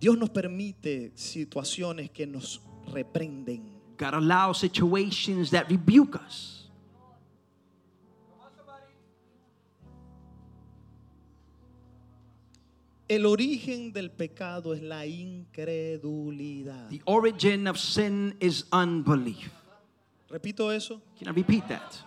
Dios 0.00 0.18
nos 0.18 0.30
permite 0.30 1.12
situaciones 1.14 2.10
que 2.10 2.26
nos 2.26 2.60
reprenden. 2.92 3.62
God 3.96 4.14
allows 4.14 4.58
situations 4.58 5.52
that 5.52 5.70
rebuke 5.70 6.16
us. 6.16 6.55
El 13.08 13.24
origen 13.24 13.92
del 13.92 14.10
pecado 14.10 14.74
es 14.74 14.82
la 14.82 15.06
incredulidad. 15.06 16.88
The 16.88 17.02
origin 17.04 17.68
of 17.68 17.78
sin 17.78 18.36
is 18.40 18.66
unbelief. 18.72 19.52
Repito 20.28 20.72
eso. 20.72 21.00
Can 21.18 21.28
I 21.28 21.32
repeat 21.32 21.68
that? 21.68 22.04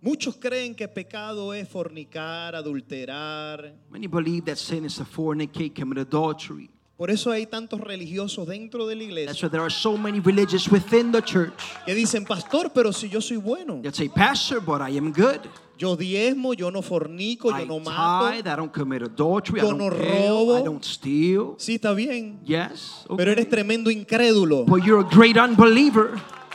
Muchos 0.00 0.36
creen 0.36 0.76
que 0.76 0.86
pecado 0.86 1.52
es 1.52 1.68
fornicar, 1.68 2.54
adulterar. 2.54 3.74
Many 3.90 4.06
believe 4.06 4.44
that 4.44 4.56
sin 4.56 4.84
is 4.84 4.96
to 4.98 5.04
fornicate, 5.04 5.74
commit 5.74 5.98
adultery. 5.98 6.70
Por 6.96 7.10
eso 7.10 7.30
hay 7.30 7.44
tantos 7.46 7.80
religiosos 7.80 8.46
dentro 8.48 8.86
de 8.86 8.94
la 8.96 9.02
That's 9.02 9.10
iglesia 9.10 9.46
why 9.48 9.50
there 9.50 9.62
are 9.62 9.70
so 9.70 9.98
many 9.98 10.18
religious 10.18 10.66
within 10.70 11.12
the 11.12 11.20
church 11.20 11.52
que 11.84 11.94
dicen, 11.94 12.24
pastor, 12.24 12.70
pero 12.72 12.90
si 12.90 13.10
yo 13.10 13.20
soy 13.20 13.36
bueno, 13.36 13.82
say, 13.92 14.08
Pastor, 14.08 14.60
but 14.60 14.80
I 14.80 14.96
am 14.96 15.12
good. 15.12 15.40
yo 15.76 15.94
diezmo, 15.94 16.54
yo 16.54 16.70
no 16.70 16.80
fornico, 16.80 17.50
I 17.50 17.60
yo 17.60 17.66
no 17.66 17.80
mato. 17.80 18.30
tithe, 18.30 18.46
I 18.46 18.56
don't 18.56 18.72
commit 18.72 19.02
adultery, 19.02 19.60
I 19.60 19.62
Yo 19.62 19.68
don't 19.72 19.78
no 19.78 19.90
kill, 19.90 20.28
robo. 20.30 20.58
I 20.58 20.62
don't 20.62 20.82
steal. 20.82 21.54
Sí, 21.58 21.74
está 21.74 21.92
bien. 21.92 22.40
Yes, 22.46 23.04
Pero 23.14 23.30
eres 23.30 23.46
tremendo 23.50 23.90
incrédulo. 23.90 24.64
But 24.64 24.82
you're 24.82 25.04
a 25.06 25.14
great 25.14 25.36
unbeliever. 25.36 26.12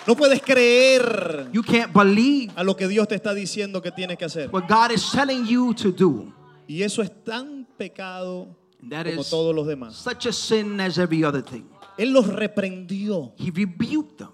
No 0.08 0.16
puedes 0.16 0.42
creer 0.42 1.50
You 1.54 1.62
can't 1.62 1.94
believe 1.94 2.52
a 2.56 2.64
lo 2.64 2.76
que 2.76 2.88
Dios 2.88 3.08
te 3.08 3.14
está 3.14 3.36
diciendo 3.36 3.84
que 3.84 3.92
tienes 3.92 4.18
que 4.18 4.26
hacer. 4.26 4.50
what 4.52 4.64
God 4.68 4.90
is 4.92 5.12
telling 5.12 5.46
you 5.46 5.72
to 5.76 5.92
do. 5.92 6.34
Y 6.68 6.82
eso 6.82 7.04
es 7.04 7.12
tan 7.24 7.68
pecado 7.78 8.58
that 8.90 9.06
como 9.06 9.22
is 9.22 9.30
todos 9.30 9.54
los 9.56 9.68
demás. 9.68 9.96
such 9.96 10.26
a 10.26 10.34
sin 10.34 10.80
as 10.80 10.98
every 10.98 11.24
other 11.24 11.42
thing. 11.44 11.68
Él 11.98 12.14
los 12.14 12.28
reprendió 12.28 13.34
He 13.38 13.52
rebuked 13.52 14.18
them 14.18 14.30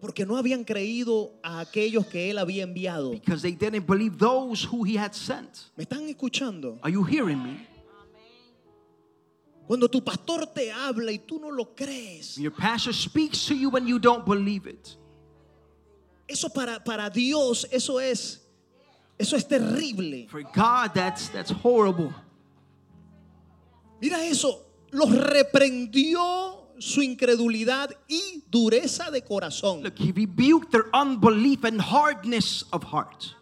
porque 0.00 0.24
no 0.24 0.38
habían 0.38 0.64
creído 0.64 1.38
a 1.42 1.60
aquellos 1.60 2.06
que 2.06 2.30
Él 2.30 2.38
había 2.38 2.62
enviado. 2.64 3.10
because 3.10 3.42
they 3.42 3.52
didn't 3.52 3.86
believe 3.86 4.16
those 4.18 4.64
who 4.64 4.82
he 4.82 4.96
had 4.96 5.12
sent. 5.14 5.70
¿Me 5.76 5.84
están 5.84 6.08
escuchando? 6.08 6.78
Are 6.82 6.90
you 6.90 7.04
hearing 7.04 7.42
me? 7.42 7.66
Cuando 9.66 9.88
tu 9.88 10.02
pastor 10.02 10.46
te 10.52 10.72
habla 10.72 11.12
y 11.12 11.18
tú 11.18 11.38
no 11.38 11.50
lo 11.50 11.74
crees, 11.76 12.36
Your 12.36 12.50
pastor 12.50 12.92
speaks 12.92 13.46
to 13.46 13.54
you 13.54 13.68
when 13.70 13.86
you 13.86 13.98
don't 13.98 14.24
believe 14.24 14.66
it. 14.66 14.96
eso 16.26 16.48
para, 16.48 16.82
para 16.82 17.10
Dios, 17.10 17.66
eso 17.70 18.00
es, 18.00 18.40
Eso 19.18 19.36
es 19.36 19.46
terrible. 19.46 20.26
For 20.30 20.42
God, 20.42 20.92
that's 20.94 21.28
that's 21.28 21.50
horrible. 21.52 22.10
Mira 24.00 24.24
eso. 24.24 24.66
Los 24.90 25.10
reprendió 25.14 26.68
su 26.78 27.02
incredulidad 27.02 27.90
y 28.08 28.42
dureza 28.50 29.10
de 29.10 29.22
corazón. 29.22 29.82
Look, 29.82 29.98
he 29.98 30.12
rebuked 30.12 30.70
their 30.70 30.86
unbelief 30.92 31.64
and 31.64 31.80
hardness 31.80 32.64
of 32.72 32.82
heart. 32.84 33.34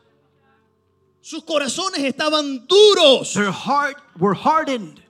Sus 1.21 1.45
corazones 1.45 2.05
estaban 2.05 2.67
duros. 2.67 3.35
Their 3.35 3.53
heart 3.53 3.97
were 4.19 4.35
hardened. 4.35 5.01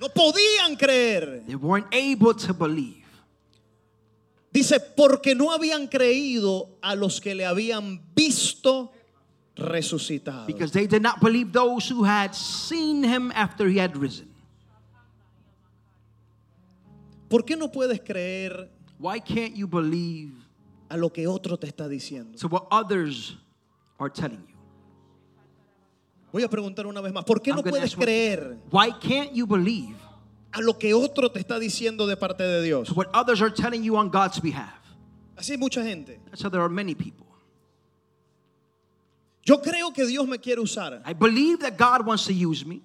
No 0.00 0.08
podían 0.08 0.76
creer. 0.78 1.44
They 1.46 1.56
weren't 1.56 1.92
able 1.92 2.34
to 2.34 2.54
believe. 2.54 3.04
Dice, 4.50 4.80
porque 4.80 5.34
no 5.34 5.52
habían 5.52 5.88
creído 5.88 6.78
a 6.80 6.94
los 6.94 7.20
que 7.20 7.34
le 7.34 7.44
habían 7.44 8.00
visto 8.14 8.92
resucitado. 9.58 10.46
Because 10.46 10.72
they 10.72 10.86
did 10.86 11.02
not 11.02 11.20
believe 11.20 11.52
those 11.52 11.88
who 11.88 12.04
had 12.04 12.34
seen 12.34 13.02
him 13.02 13.32
after 13.34 13.68
he 13.68 13.78
had 13.78 13.96
risen. 13.96 14.28
¿Por 17.28 17.44
qué 17.44 17.56
no 17.56 17.68
puedes 17.68 18.00
creer 18.00 18.70
Why 18.98 19.20
can't 19.20 19.54
you 19.54 19.66
believe 19.68 20.32
a 20.88 20.96
lo 20.96 21.10
que 21.10 21.26
otro 21.26 21.58
te 21.58 21.66
está 21.66 21.88
diciendo? 21.88 22.38
to 22.38 22.48
what 22.48 22.66
others 22.70 23.36
are 23.98 24.10
telling 24.10 24.44
you? 24.48 24.56
Voy 26.32 26.42
a 26.42 26.48
preguntar 26.48 26.86
una 26.86 27.00
vez 27.00 27.12
más, 27.12 27.24
¿por 27.24 27.40
qué 27.40 27.50
I'm 27.50 27.56
no 27.56 27.62
puedes 27.62 27.94
creer 27.94 28.58
Why 28.70 28.92
can't 28.92 29.32
you 29.32 29.46
believe 29.46 29.96
a 30.52 30.60
lo 30.62 30.78
que 30.78 30.94
otro 30.94 31.30
te 31.30 31.40
está 31.40 31.58
diciendo 31.58 32.06
de 32.06 32.16
parte 32.16 32.42
de 32.42 32.62
Dios? 32.62 32.88
to 32.88 32.94
what 32.94 33.08
others 33.14 33.42
are 33.42 33.50
telling 33.50 33.82
you 33.82 33.96
on 33.96 34.08
God's 34.08 34.40
behalf? 34.40 34.74
Así 35.36 35.52
hay 35.52 35.58
mucha 35.58 35.84
gente. 35.84 36.18
So 36.34 36.48
there 36.48 36.62
are 36.62 36.68
many 36.68 36.94
people. 36.94 37.27
Yo 39.48 39.62
creo 39.62 39.94
que 39.94 40.04
Dios 40.04 40.28
me 40.28 40.38
quiere 40.38 40.60
usar, 40.60 41.00
I 41.06 41.14
believe 41.14 41.60
that 41.60 41.78
God 41.78 42.06
wants 42.06 42.26
to 42.26 42.34
use 42.34 42.66
me, 42.66 42.82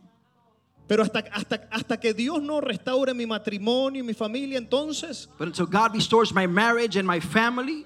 pero 0.88 1.04
hasta, 1.04 1.20
hasta, 1.34 1.68
hasta 1.70 2.00
que 2.00 2.14
Dios 2.14 2.42
no 2.42 2.62
restaure 2.62 3.14
mi 3.14 3.26
matrimonio 3.26 4.02
y 4.02 4.08
mi 4.08 4.14
familia, 4.14 4.58
entonces 4.58 5.28
but 5.38 5.50
until 5.50 5.66
God 5.66 5.94
restores 5.94 6.34
my 6.34 6.48
marriage 6.48 6.96
and 6.96 7.06
my 7.06 7.20
family, 7.20 7.86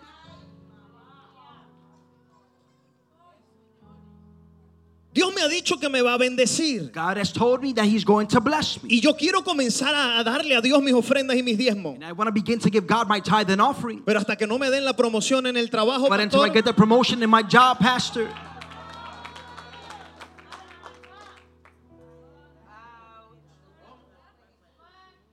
Dios 5.12 5.34
me 5.34 5.42
ha 5.42 5.48
dicho 5.48 5.80
que 5.80 5.90
me 5.90 6.00
va 6.04 6.14
a 6.14 6.18
bendecir. 6.20 6.92
God 6.94 7.18
has 7.18 7.34
told 7.34 7.64
me 7.64 7.74
that 7.74 7.86
He's 7.86 8.06
going 8.06 8.28
to 8.28 8.40
bless 8.40 8.84
me. 8.84 8.90
Y 8.92 9.00
yo 9.02 9.16
quiero 9.16 9.42
comenzar 9.42 9.92
a, 9.96 10.24
darle 10.24 10.56
a 10.56 10.62
Dios 10.62 10.80
mis 10.84 10.94
ofrendas 10.94 11.36
y 11.36 11.42
mis 11.42 11.58
diezmos. 11.58 11.96
And 11.96 12.06
I 12.06 12.12
want 12.12 12.28
to 12.28 12.32
begin 12.32 12.60
to 12.60 12.70
give 12.70 12.86
God 12.86 13.08
my 13.08 13.20
tithe 13.20 13.50
and 13.50 13.60
offering. 13.60 14.04
Pero 14.06 14.20
hasta 14.20 14.36
que 14.36 14.46
no 14.46 14.60
me 14.60 14.70
den 14.70 14.86
la 14.86 14.94
promoción 14.94 15.48
en 15.48 15.58
el 15.58 15.72
trabajo, 15.72 16.08
But 16.08 16.20
until 16.20 16.42
I 16.42 16.50
pastor, 16.50 16.54
get 16.54 16.66
the 16.66 16.74
promotion 16.74 17.24
in 17.24 17.32
my 17.32 17.42
job, 17.42 17.80
Pastor, 17.80 18.30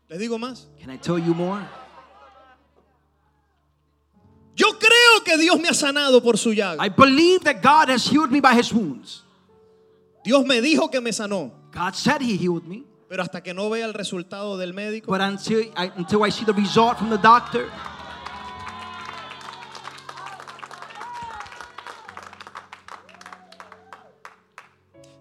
les 0.09 0.19
digo 0.19 0.39
más. 0.39 0.67
can 0.81 0.91
I 0.91 0.99
tell 0.99 1.19
you 1.19 1.35
more? 1.35 1.63
Yo 4.57 4.79
creo 4.79 5.25
que 5.25 5.37
Dios 5.37 5.59
me 5.59 5.69
ha 5.69 5.75
sanado 5.75 6.23
por 6.23 6.39
su 6.39 6.53
llaga. 6.53 6.85
I 6.85 6.89
believe 6.89 7.41
that 7.45 7.61
God 7.61 7.91
has 7.91 8.07
healed 8.07 8.31
me 8.31 8.41
by 8.41 8.55
His 8.55 8.73
wounds. 8.73 9.25
Dios 10.25 10.45
me 10.47 10.61
dijo 10.61 10.91
que 10.91 11.01
me 11.01 11.11
sanó. 11.11 11.53
God 11.73 11.95
said 11.95 12.23
He 12.23 12.37
healed 12.37 12.65
me, 12.65 12.85
Pero 13.09 13.23
hasta 13.23 13.43
que 13.43 13.53
no 13.53 13.69
vea 13.69 13.85
el 13.85 13.95
resultado 13.95 14.57
del 14.57 14.73
médico, 14.73 15.07
but 15.09 15.21
until 15.21 15.73
I, 15.77 15.91
until 15.97 16.25
I 16.25 16.31
see 16.31 16.45
the 16.45 16.53
result 16.53 16.99
from 16.99 17.11
the 17.11 17.19
doctor, 17.19 17.69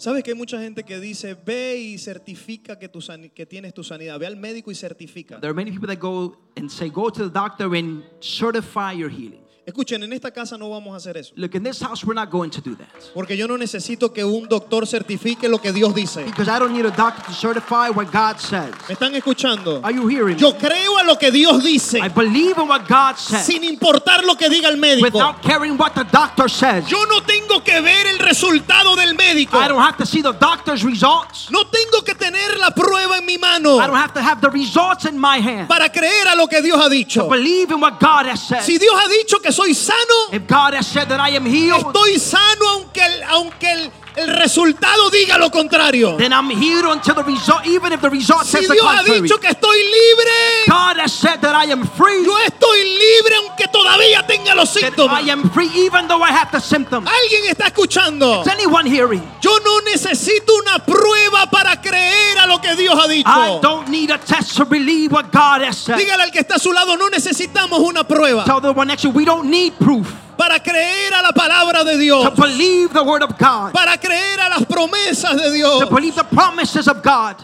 ¿sabes 0.04 0.22
que 0.22 0.32
hay 0.32 0.38
mucha 0.38 0.60
gente 0.60 0.84
que 0.84 1.00
dice, 1.00 1.34
ve 1.34 1.78
y 1.78 1.98
certifica 1.98 2.78
que, 2.78 2.90
tu 2.90 3.00
que 3.34 3.46
tienes 3.46 3.74
tu 3.74 3.84
sanidad? 3.84 4.20
Ve 4.20 4.28
al 4.28 4.36
médico 4.36 4.70
y 4.70 4.76
certifica. 4.76 5.40
there 5.40 5.50
are 5.50 5.54
many 5.54 5.72
people 5.72 5.88
that 5.88 6.00
go 6.00 6.36
and 6.58 6.70
say, 6.70 6.90
Go 6.90 7.10
to 7.10 7.24
the 7.24 7.34
doctor 7.34 7.74
and 7.74 8.04
certify 8.20 8.92
your 8.92 9.10
healing. 9.10 9.43
Escuchen, 9.66 10.04
en 10.04 10.12
esta 10.12 10.30
casa 10.32 10.58
no 10.58 10.70
vamos 10.70 10.94
a 10.94 10.98
hacer 10.98 11.16
eso. 11.16 11.32
Look, 11.38 11.56
in 11.56 11.64
this 11.64 11.80
house, 11.82 12.04
we're 12.04 12.14
not 12.14 12.30
going 12.30 12.50
to 12.50 12.60
do 12.60 12.76
that. 12.76 12.90
Porque 13.14 13.38
yo 13.38 13.48
no 13.48 13.58
necesito 13.58 14.12
que 14.12 14.26
un 14.26 14.50
doctor 14.50 14.86
certifique 14.86 15.48
lo 15.48 15.60
que 15.60 15.72
Dios 15.72 15.96
dice. 15.96 16.26
Because 16.26 16.50
I 16.50 16.60
don't 16.60 16.74
need 16.74 16.86
a 16.86 16.92
doctor 16.92 17.24
to 17.24 17.32
certify 17.32 17.90
what 17.90 18.12
God 18.12 18.42
says. 18.42 18.74
¿Me 18.90 18.96
están 18.96 19.16
escuchando? 19.16 19.80
Are 19.82 19.94
you 19.94 20.06
hearing 20.10 20.36
me? 20.36 20.42
Yo 20.42 20.58
creo 20.58 20.98
a 20.98 21.04
lo 21.04 21.18
que 21.18 21.32
Dios 21.32 21.64
dice, 21.64 22.02
I 22.02 22.10
believe 22.10 22.58
in 22.58 22.68
what 22.68 22.90
God 22.90 23.16
says 23.16 23.46
sin 23.46 23.64
importar 23.64 24.26
lo 24.26 24.36
que 24.36 24.50
diga 24.50 24.68
el 24.68 24.76
médico. 24.76 25.06
without 25.06 25.42
caring 25.42 25.78
what 25.78 25.94
the 25.96 26.04
doctor 26.12 26.50
says. 26.50 26.86
Yo 26.90 27.06
no 27.06 27.22
tengo 27.22 27.64
que 27.64 27.80
ver 27.80 28.08
el 28.08 28.20
resultado 28.20 28.98
del 28.98 29.16
médico. 29.16 29.58
I 29.58 29.70
don't 29.70 29.82
have 29.82 29.96
to 29.96 30.06
see 30.06 30.22
the 30.22 30.34
doctor's 30.34 30.84
results. 30.84 31.50
No 31.50 31.64
tengo 31.68 32.02
que 32.04 32.16
tener 32.16 32.58
la 32.58 32.72
prueba 32.72 33.18
en 33.20 33.26
mi 33.26 33.38
mano 33.38 33.80
I 33.80 33.88
don't 33.88 33.96
have 33.96 34.14
to 34.14 34.22
have 34.22 34.42
the 34.42 34.50
results 34.50 35.06
in 35.06 35.18
my 35.18 35.40
hand. 35.40 35.70
para 35.70 35.90
creer 35.90 36.28
a 36.28 36.36
lo 36.36 36.48
que 36.48 36.62
Dios 36.62 36.78
ha 36.82 36.90
dicho. 36.90 37.30
Believe 37.30 37.72
in 37.72 37.80
what 37.80 37.98
God 38.02 38.26
has 38.26 38.46
said. 38.46 38.62
Si 38.62 38.78
Dios 38.78 38.94
ha 38.94 39.08
dicho 39.08 39.40
que 39.40 39.53
soy 39.54 39.74
sano, 39.74 40.32
If 40.32 40.48
God 40.48 40.74
has 40.74 40.88
said 40.88 41.08
that 41.10 41.20
I 41.20 41.36
am 41.36 41.46
healed, 41.46 41.86
estoy 41.86 42.18
sano 42.20 42.66
aunque 42.74 43.02
el, 43.02 43.24
aunque 43.24 43.72
el, 43.72 43.92
el 44.16 44.28
resultado 44.36 45.10
diga 45.10 45.38
lo 45.38 45.50
contrario. 45.50 46.18
then 46.18 46.32
I'm 46.34 46.50
healed 46.50 46.86
until 46.86 47.16
the 47.16 47.24
result, 47.24 47.66
even 47.66 47.92
if 47.94 48.02
the 48.02 48.10
result 48.10 48.44
Si 48.46 48.52
says 48.58 48.68
the 48.68 48.74
Dios 48.74 48.86
ha 48.86 48.96
contrary. 48.98 49.22
dicho 49.22 49.40
que 49.40 49.50
estoy 49.50 49.78
libre, 49.84 50.32
God 50.68 50.98
has 51.00 51.12
said 51.14 51.40
that 51.42 51.56
I 51.56 51.72
am 51.72 51.86
free. 51.88 52.24
yo 52.26 52.38
estoy 52.40 52.84
libre 52.84 53.36
aunque 53.38 53.68
todavía 53.68 54.26
tenga 54.28 54.56
los 54.56 54.70
síntomas. 54.70 55.24
I 55.24 55.30
am 55.32 55.50
free 55.52 55.70
even 55.86 56.08
though 56.08 56.22
I 56.24 56.32
have 56.32 56.52
the 56.52 56.60
symptoms. 56.60 57.08
¿Alguien 57.10 57.46
está 57.50 57.68
escuchando? 57.68 58.42
Is 58.42 58.48
anyone 58.48 58.86
hearing? 58.86 59.22
Yo 59.42 59.58
no 59.64 59.80
necesito 59.82 60.54
una 60.62 60.80
prueba 60.86 61.50
para 61.50 61.82
creer 61.82 62.38
a 62.40 62.48
lo 62.48 62.60
que 62.60 62.76
Dios 62.76 62.96
ha 62.98 63.06
I 63.06 63.18
dicho. 63.18 63.62
don't 63.62 63.90
need 63.90 64.12
a 64.12 64.18
test 64.18 64.56
to 64.58 64.66
believe 64.66 65.12
what 65.12 65.32
God 65.32 65.62
has 65.64 65.78
said. 65.78 65.98
Dígale 65.98 66.24
al 66.24 66.32
que 66.32 66.40
está 66.40 66.56
a 66.56 66.60
su 66.60 66.72
lado, 66.72 66.96
no 66.98 67.10
necesitamos 67.10 67.80
una 67.80 68.04
prueba 68.08 68.44
Tell 68.46 68.62
the 68.62 68.72
one 68.72 68.88
next 68.88 69.02
to 69.04 69.08
you, 69.10 69.14
we 69.14 69.26
don't 69.26 69.50
need 69.50 69.74
proof 69.80 70.08
para 70.38 70.60
creer 70.60 71.14
a 71.14 71.22
la 71.22 71.32
palabra 71.32 71.84
de 71.84 71.98
Dios, 71.98 72.24
to 72.26 72.42
believe 72.42 72.94
the 72.94 73.04
word 73.04 73.24
of 73.24 73.38
God, 73.38 73.74
para 73.74 73.98
creer 73.98 74.40
a 74.40 74.50
las 74.50 74.64
promesas 74.66 75.38
de 75.38 75.52
Dios. 75.52 75.80
to 75.82 75.88
believe 75.94 76.16
the 76.16 76.24
promises 76.24 76.88
of 76.88 77.02
God. 77.02 77.36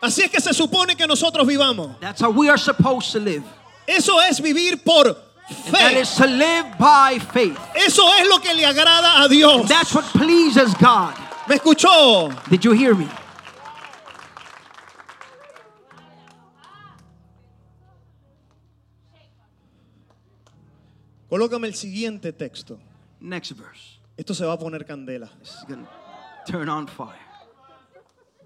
Así 0.00 0.22
es 0.22 0.30
que 0.30 0.40
se 0.40 0.52
supone 0.52 0.96
que 0.96 1.06
nosotros 1.06 1.46
vivamos. 1.46 1.98
That's 2.00 2.20
how 2.20 2.30
we 2.30 2.48
are 2.50 2.58
supposed 2.58 3.12
to 3.12 3.20
live. 3.20 3.42
Eso 3.88 4.18
es 4.20 4.38
vivir 4.40 4.84
por 4.84 5.06
And 5.06 5.74
that 5.74 5.92
fe. 5.92 6.00
is 6.00 6.14
to 6.16 6.26
live 6.26 6.66
by 6.78 7.18
faith. 7.18 7.58
Eso 7.74 8.02
es 8.18 8.28
lo 8.28 8.38
que 8.38 8.52
le 8.54 8.64
agrada 8.64 9.24
a 9.24 9.28
Dios. 9.28 9.66
That's 9.68 9.94
what 9.94 10.04
pleases 10.04 10.74
God. 10.74 11.14
¿Me 11.48 11.56
escuchó? 11.56 12.30
Did 12.50 12.64
you 12.64 12.72
hear 12.72 12.94
me? 12.94 13.08
Colócame 21.34 21.66
el 21.66 21.74
siguiente 21.74 22.32
texto. 22.32 22.78
Next 23.18 23.58
verse. 23.58 23.98
Esto 24.16 24.34
se 24.34 24.44
va 24.44 24.52
a 24.52 24.56
poner 24.56 24.86
candela. 24.86 25.28
Turn 26.46 26.68
on 26.68 26.86
fire. 26.86 27.18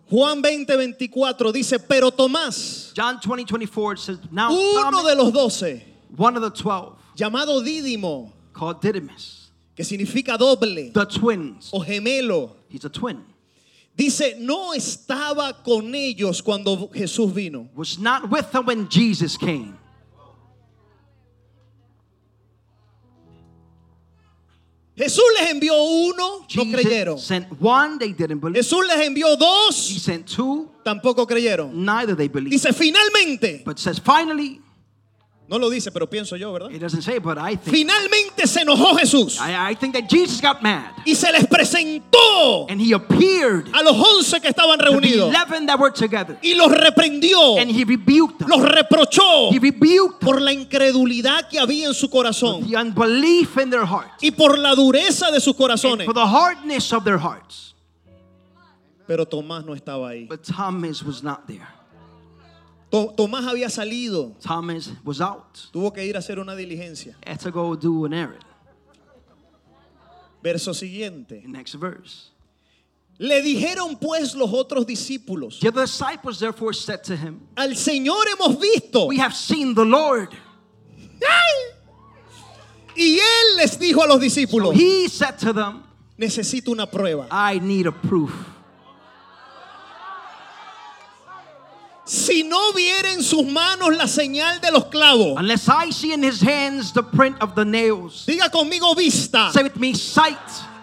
Juan 0.08 0.40
20, 0.40 0.74
24 0.74 1.52
dice, 1.52 1.78
pero 1.80 2.10
Tomás, 2.10 2.94
John 2.96 3.20
20, 3.20 3.44
24 3.44 3.92
it 3.92 3.98
says, 3.98 4.18
Now 4.30 4.50
uno 4.50 4.90
Thomas, 4.90 5.04
de 5.04 5.14
los 5.16 5.32
doce, 5.34 5.84
one 6.16 6.34
of 6.38 6.42
the 6.42 6.50
twelve, 6.50 6.96
llamado 7.14 7.62
Dídimo, 7.62 8.32
called 8.54 8.80
Didymus, 8.80 9.50
que 9.76 9.84
significa 9.84 10.38
doble 10.38 10.90
the 10.90 11.04
twins. 11.04 11.68
o 11.74 11.80
gemelo, 11.80 12.52
He's 12.70 12.86
a 12.86 12.88
twin. 12.88 13.22
dice, 13.94 14.36
no 14.38 14.72
estaba 14.72 15.62
con 15.62 15.94
ellos 15.94 16.40
cuando 16.42 16.88
Jesús 16.88 17.34
vino. 17.34 17.68
Was 17.74 17.98
not 17.98 18.30
with 18.30 18.50
them 18.50 18.64
when 18.64 18.88
Jesus 18.88 19.36
came. 19.36 19.77
Jesús 24.98 25.24
les 25.40 25.50
envió 25.50 25.74
uno, 25.80 26.44
no 26.56 26.62
creyeron. 26.72 27.18
Sent 27.18 27.46
one, 27.60 27.98
they 27.98 28.12
didn't 28.12 28.40
believe. 28.40 28.56
Jesús 28.58 28.84
les 28.86 29.06
envió 29.06 29.28
He 29.34 29.36
dos, 29.36 29.76
sent 30.02 30.26
two, 30.26 30.68
tampoco 30.84 31.26
creyeron. 31.26 31.72
neither 31.72 32.16
they 32.16 32.28
believed. 32.28 32.50
Dice, 32.52 32.72
finalmente, 32.74 33.62
But 33.64 33.78
says 33.78 34.00
finally, 34.00 34.60
no 35.48 35.58
lo 35.58 35.70
dice, 35.70 35.90
pero 35.90 36.08
pienso 36.08 36.36
yo, 36.36 36.52
¿verdad? 36.52 36.70
it 36.70 36.78
doesn't 36.80 37.02
say, 37.02 37.18
but 37.18 37.38
I 37.38 37.56
think 37.56 37.74
Finalmente 37.74 38.46
se 38.46 38.60
enojó 38.60 38.96
Jesús 38.98 39.38
I, 39.40 39.70
I 39.72 39.74
think 39.74 39.94
that 39.94 40.08
Jesus 40.08 40.40
got 40.42 40.62
mad 40.62 40.92
y 41.06 41.14
se 41.14 41.32
les 41.32 41.46
presentó 41.46 42.66
and 42.68 42.80
he 42.80 42.92
appeared 42.92 43.68
a 43.74 43.82
los 43.82 43.96
once 43.96 44.38
que 44.40 44.48
estaban 44.50 44.78
to 44.78 44.84
the 44.84 44.90
reunidos 44.90 45.30
eleven 45.30 45.66
that 45.66 45.78
were 45.78 45.90
together 45.90 46.38
y 46.42 46.54
los 46.54 46.70
reprendió, 46.70 47.58
and 47.58 47.70
he 47.70 47.84
rebuked 47.84 48.38
them. 48.38 48.48
los 48.48 48.60
reprochó 48.60 49.50
He 49.50 49.58
rebuked 49.58 50.20
them 50.20 50.28
por 50.28 50.40
la 50.40 50.52
incredulidad 50.52 51.48
que 51.48 51.58
había 51.58 51.86
en 51.86 51.94
su 51.94 52.08
corazón 52.10 52.68
the 52.68 52.76
unbelief 52.76 53.56
in 53.56 53.70
their 53.70 53.86
heart, 53.86 54.10
y 54.20 54.30
por 54.30 54.58
la 54.58 54.74
dureza 54.74 55.30
de 55.30 55.40
sus 55.40 55.56
corazones. 55.56 56.04
for 56.04 56.14
the 56.14 56.26
hardness 56.26 56.92
of 56.92 57.04
their 57.04 57.18
hearts. 57.18 57.74
Pero 59.06 59.24
Tomás 59.24 59.64
no 59.64 59.74
estaba 59.74 60.10
ahí. 60.10 60.28
But 60.28 60.42
Thomas 60.44 61.02
was 61.02 61.22
not 61.22 61.46
there. 61.46 61.66
To- 62.90 63.12
Tomás 63.16 63.44
había 63.46 63.68
salido, 63.68 64.32
Thomas 64.40 64.90
was 65.04 65.20
out. 65.20 65.58
tuvo 65.72 65.92
que 65.92 66.04
ir 66.06 66.16
a 66.16 66.20
hacer 66.20 66.38
una 66.38 66.54
diligencia. 66.54 67.14
Had 67.26 67.38
to 67.40 67.50
go 67.50 67.74
do 67.76 68.04
an 68.06 68.12
errand. 68.14 68.44
Verso 70.42 70.72
siguiente. 70.72 71.42
Next 71.46 71.74
verse. 71.74 72.30
Le 73.18 73.42
dijeron 73.42 73.98
pues 74.00 74.34
los 74.34 74.50
otros 74.52 74.86
discípulos, 74.86 75.58
The 75.60 75.72
disciples 75.72 76.38
therefore 76.38 76.72
said 76.72 77.02
to 77.04 77.16
him, 77.16 77.40
al 77.56 77.70
Señor 77.76 78.24
hemos 78.28 78.58
visto. 78.60 79.06
We 79.06 79.18
have 79.18 79.34
seen 79.34 79.74
the 79.74 79.84
Lord. 79.84 80.28
¡Ay! 81.20 81.74
Y 82.96 83.18
él 83.18 83.56
les 83.56 83.76
dijo 83.78 84.02
a 84.02 84.06
los 84.06 84.20
discípulos, 84.20 84.74
He 84.76 85.08
said 85.08 85.36
to 85.40 85.52
them, 85.52 85.82
necesito 86.16 86.68
una 86.70 86.86
prueba. 86.86 87.26
I 87.30 87.58
need 87.58 87.86
a 87.88 87.92
proof. 87.92 88.32
Si 92.08 92.42
no 92.42 92.72
viera 92.72 93.12
en 93.12 93.22
sus 93.22 93.44
manos 93.44 93.94
la 93.94 94.06
señal 94.08 94.60
de 94.62 94.70
los 94.70 94.86
clavos, 94.86 95.38
Unless 95.38 95.68
I 95.68 95.90
see 95.92 96.12
in 96.14 96.22
his 96.24 96.40
hands 96.40 96.92
the 96.92 97.02
print 97.02 97.36
of 97.42 97.54
the 97.54 97.64
nails. 97.66 98.24
diga 98.26 98.50
conmigo 98.50 98.94
vista, 98.96 99.50
Say 99.52 99.62
with 99.64 99.76
me, 99.76 99.92
sight. 99.94 100.38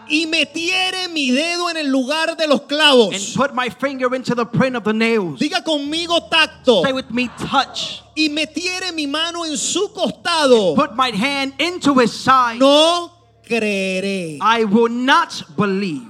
y 0.07 0.28
metiere 0.28 1.07
mi 1.11 1.32
dedo 1.32 1.67
en 1.71 1.78
el 1.78 1.88
lugar 1.91 2.36
de 2.38 2.45
los 2.47 2.59
And 2.61 2.69
clavos. 2.69 3.36
put 3.36 3.55
my 3.55 3.69
finger 3.69 4.13
into 4.13 4.36
the 4.36 4.45
print 4.45 4.76
of 4.76 4.84
the 4.84 4.93
nails. 4.93 5.39
Diga 5.39 5.63
conmigo 5.63 6.30
tacto, 6.30 6.84
Say 6.84 6.93
with 6.93 7.09
me, 7.09 7.28
touch. 7.49 8.01
y 8.15 8.30
metiere 8.30 8.91
mi 8.93 9.07
mano 9.07 9.45
en 9.45 9.57
su 9.57 9.88
costado. 9.95 10.76
Put 10.76 10.95
my 10.95 11.09
hand 11.09 11.53
into 11.59 11.95
his 11.97 12.13
side. 12.13 12.59
No 12.59 13.09
creeré. 13.49 14.38
I 14.41 14.63
will 14.65 14.89
not 14.91 15.41
believe. 15.57 16.03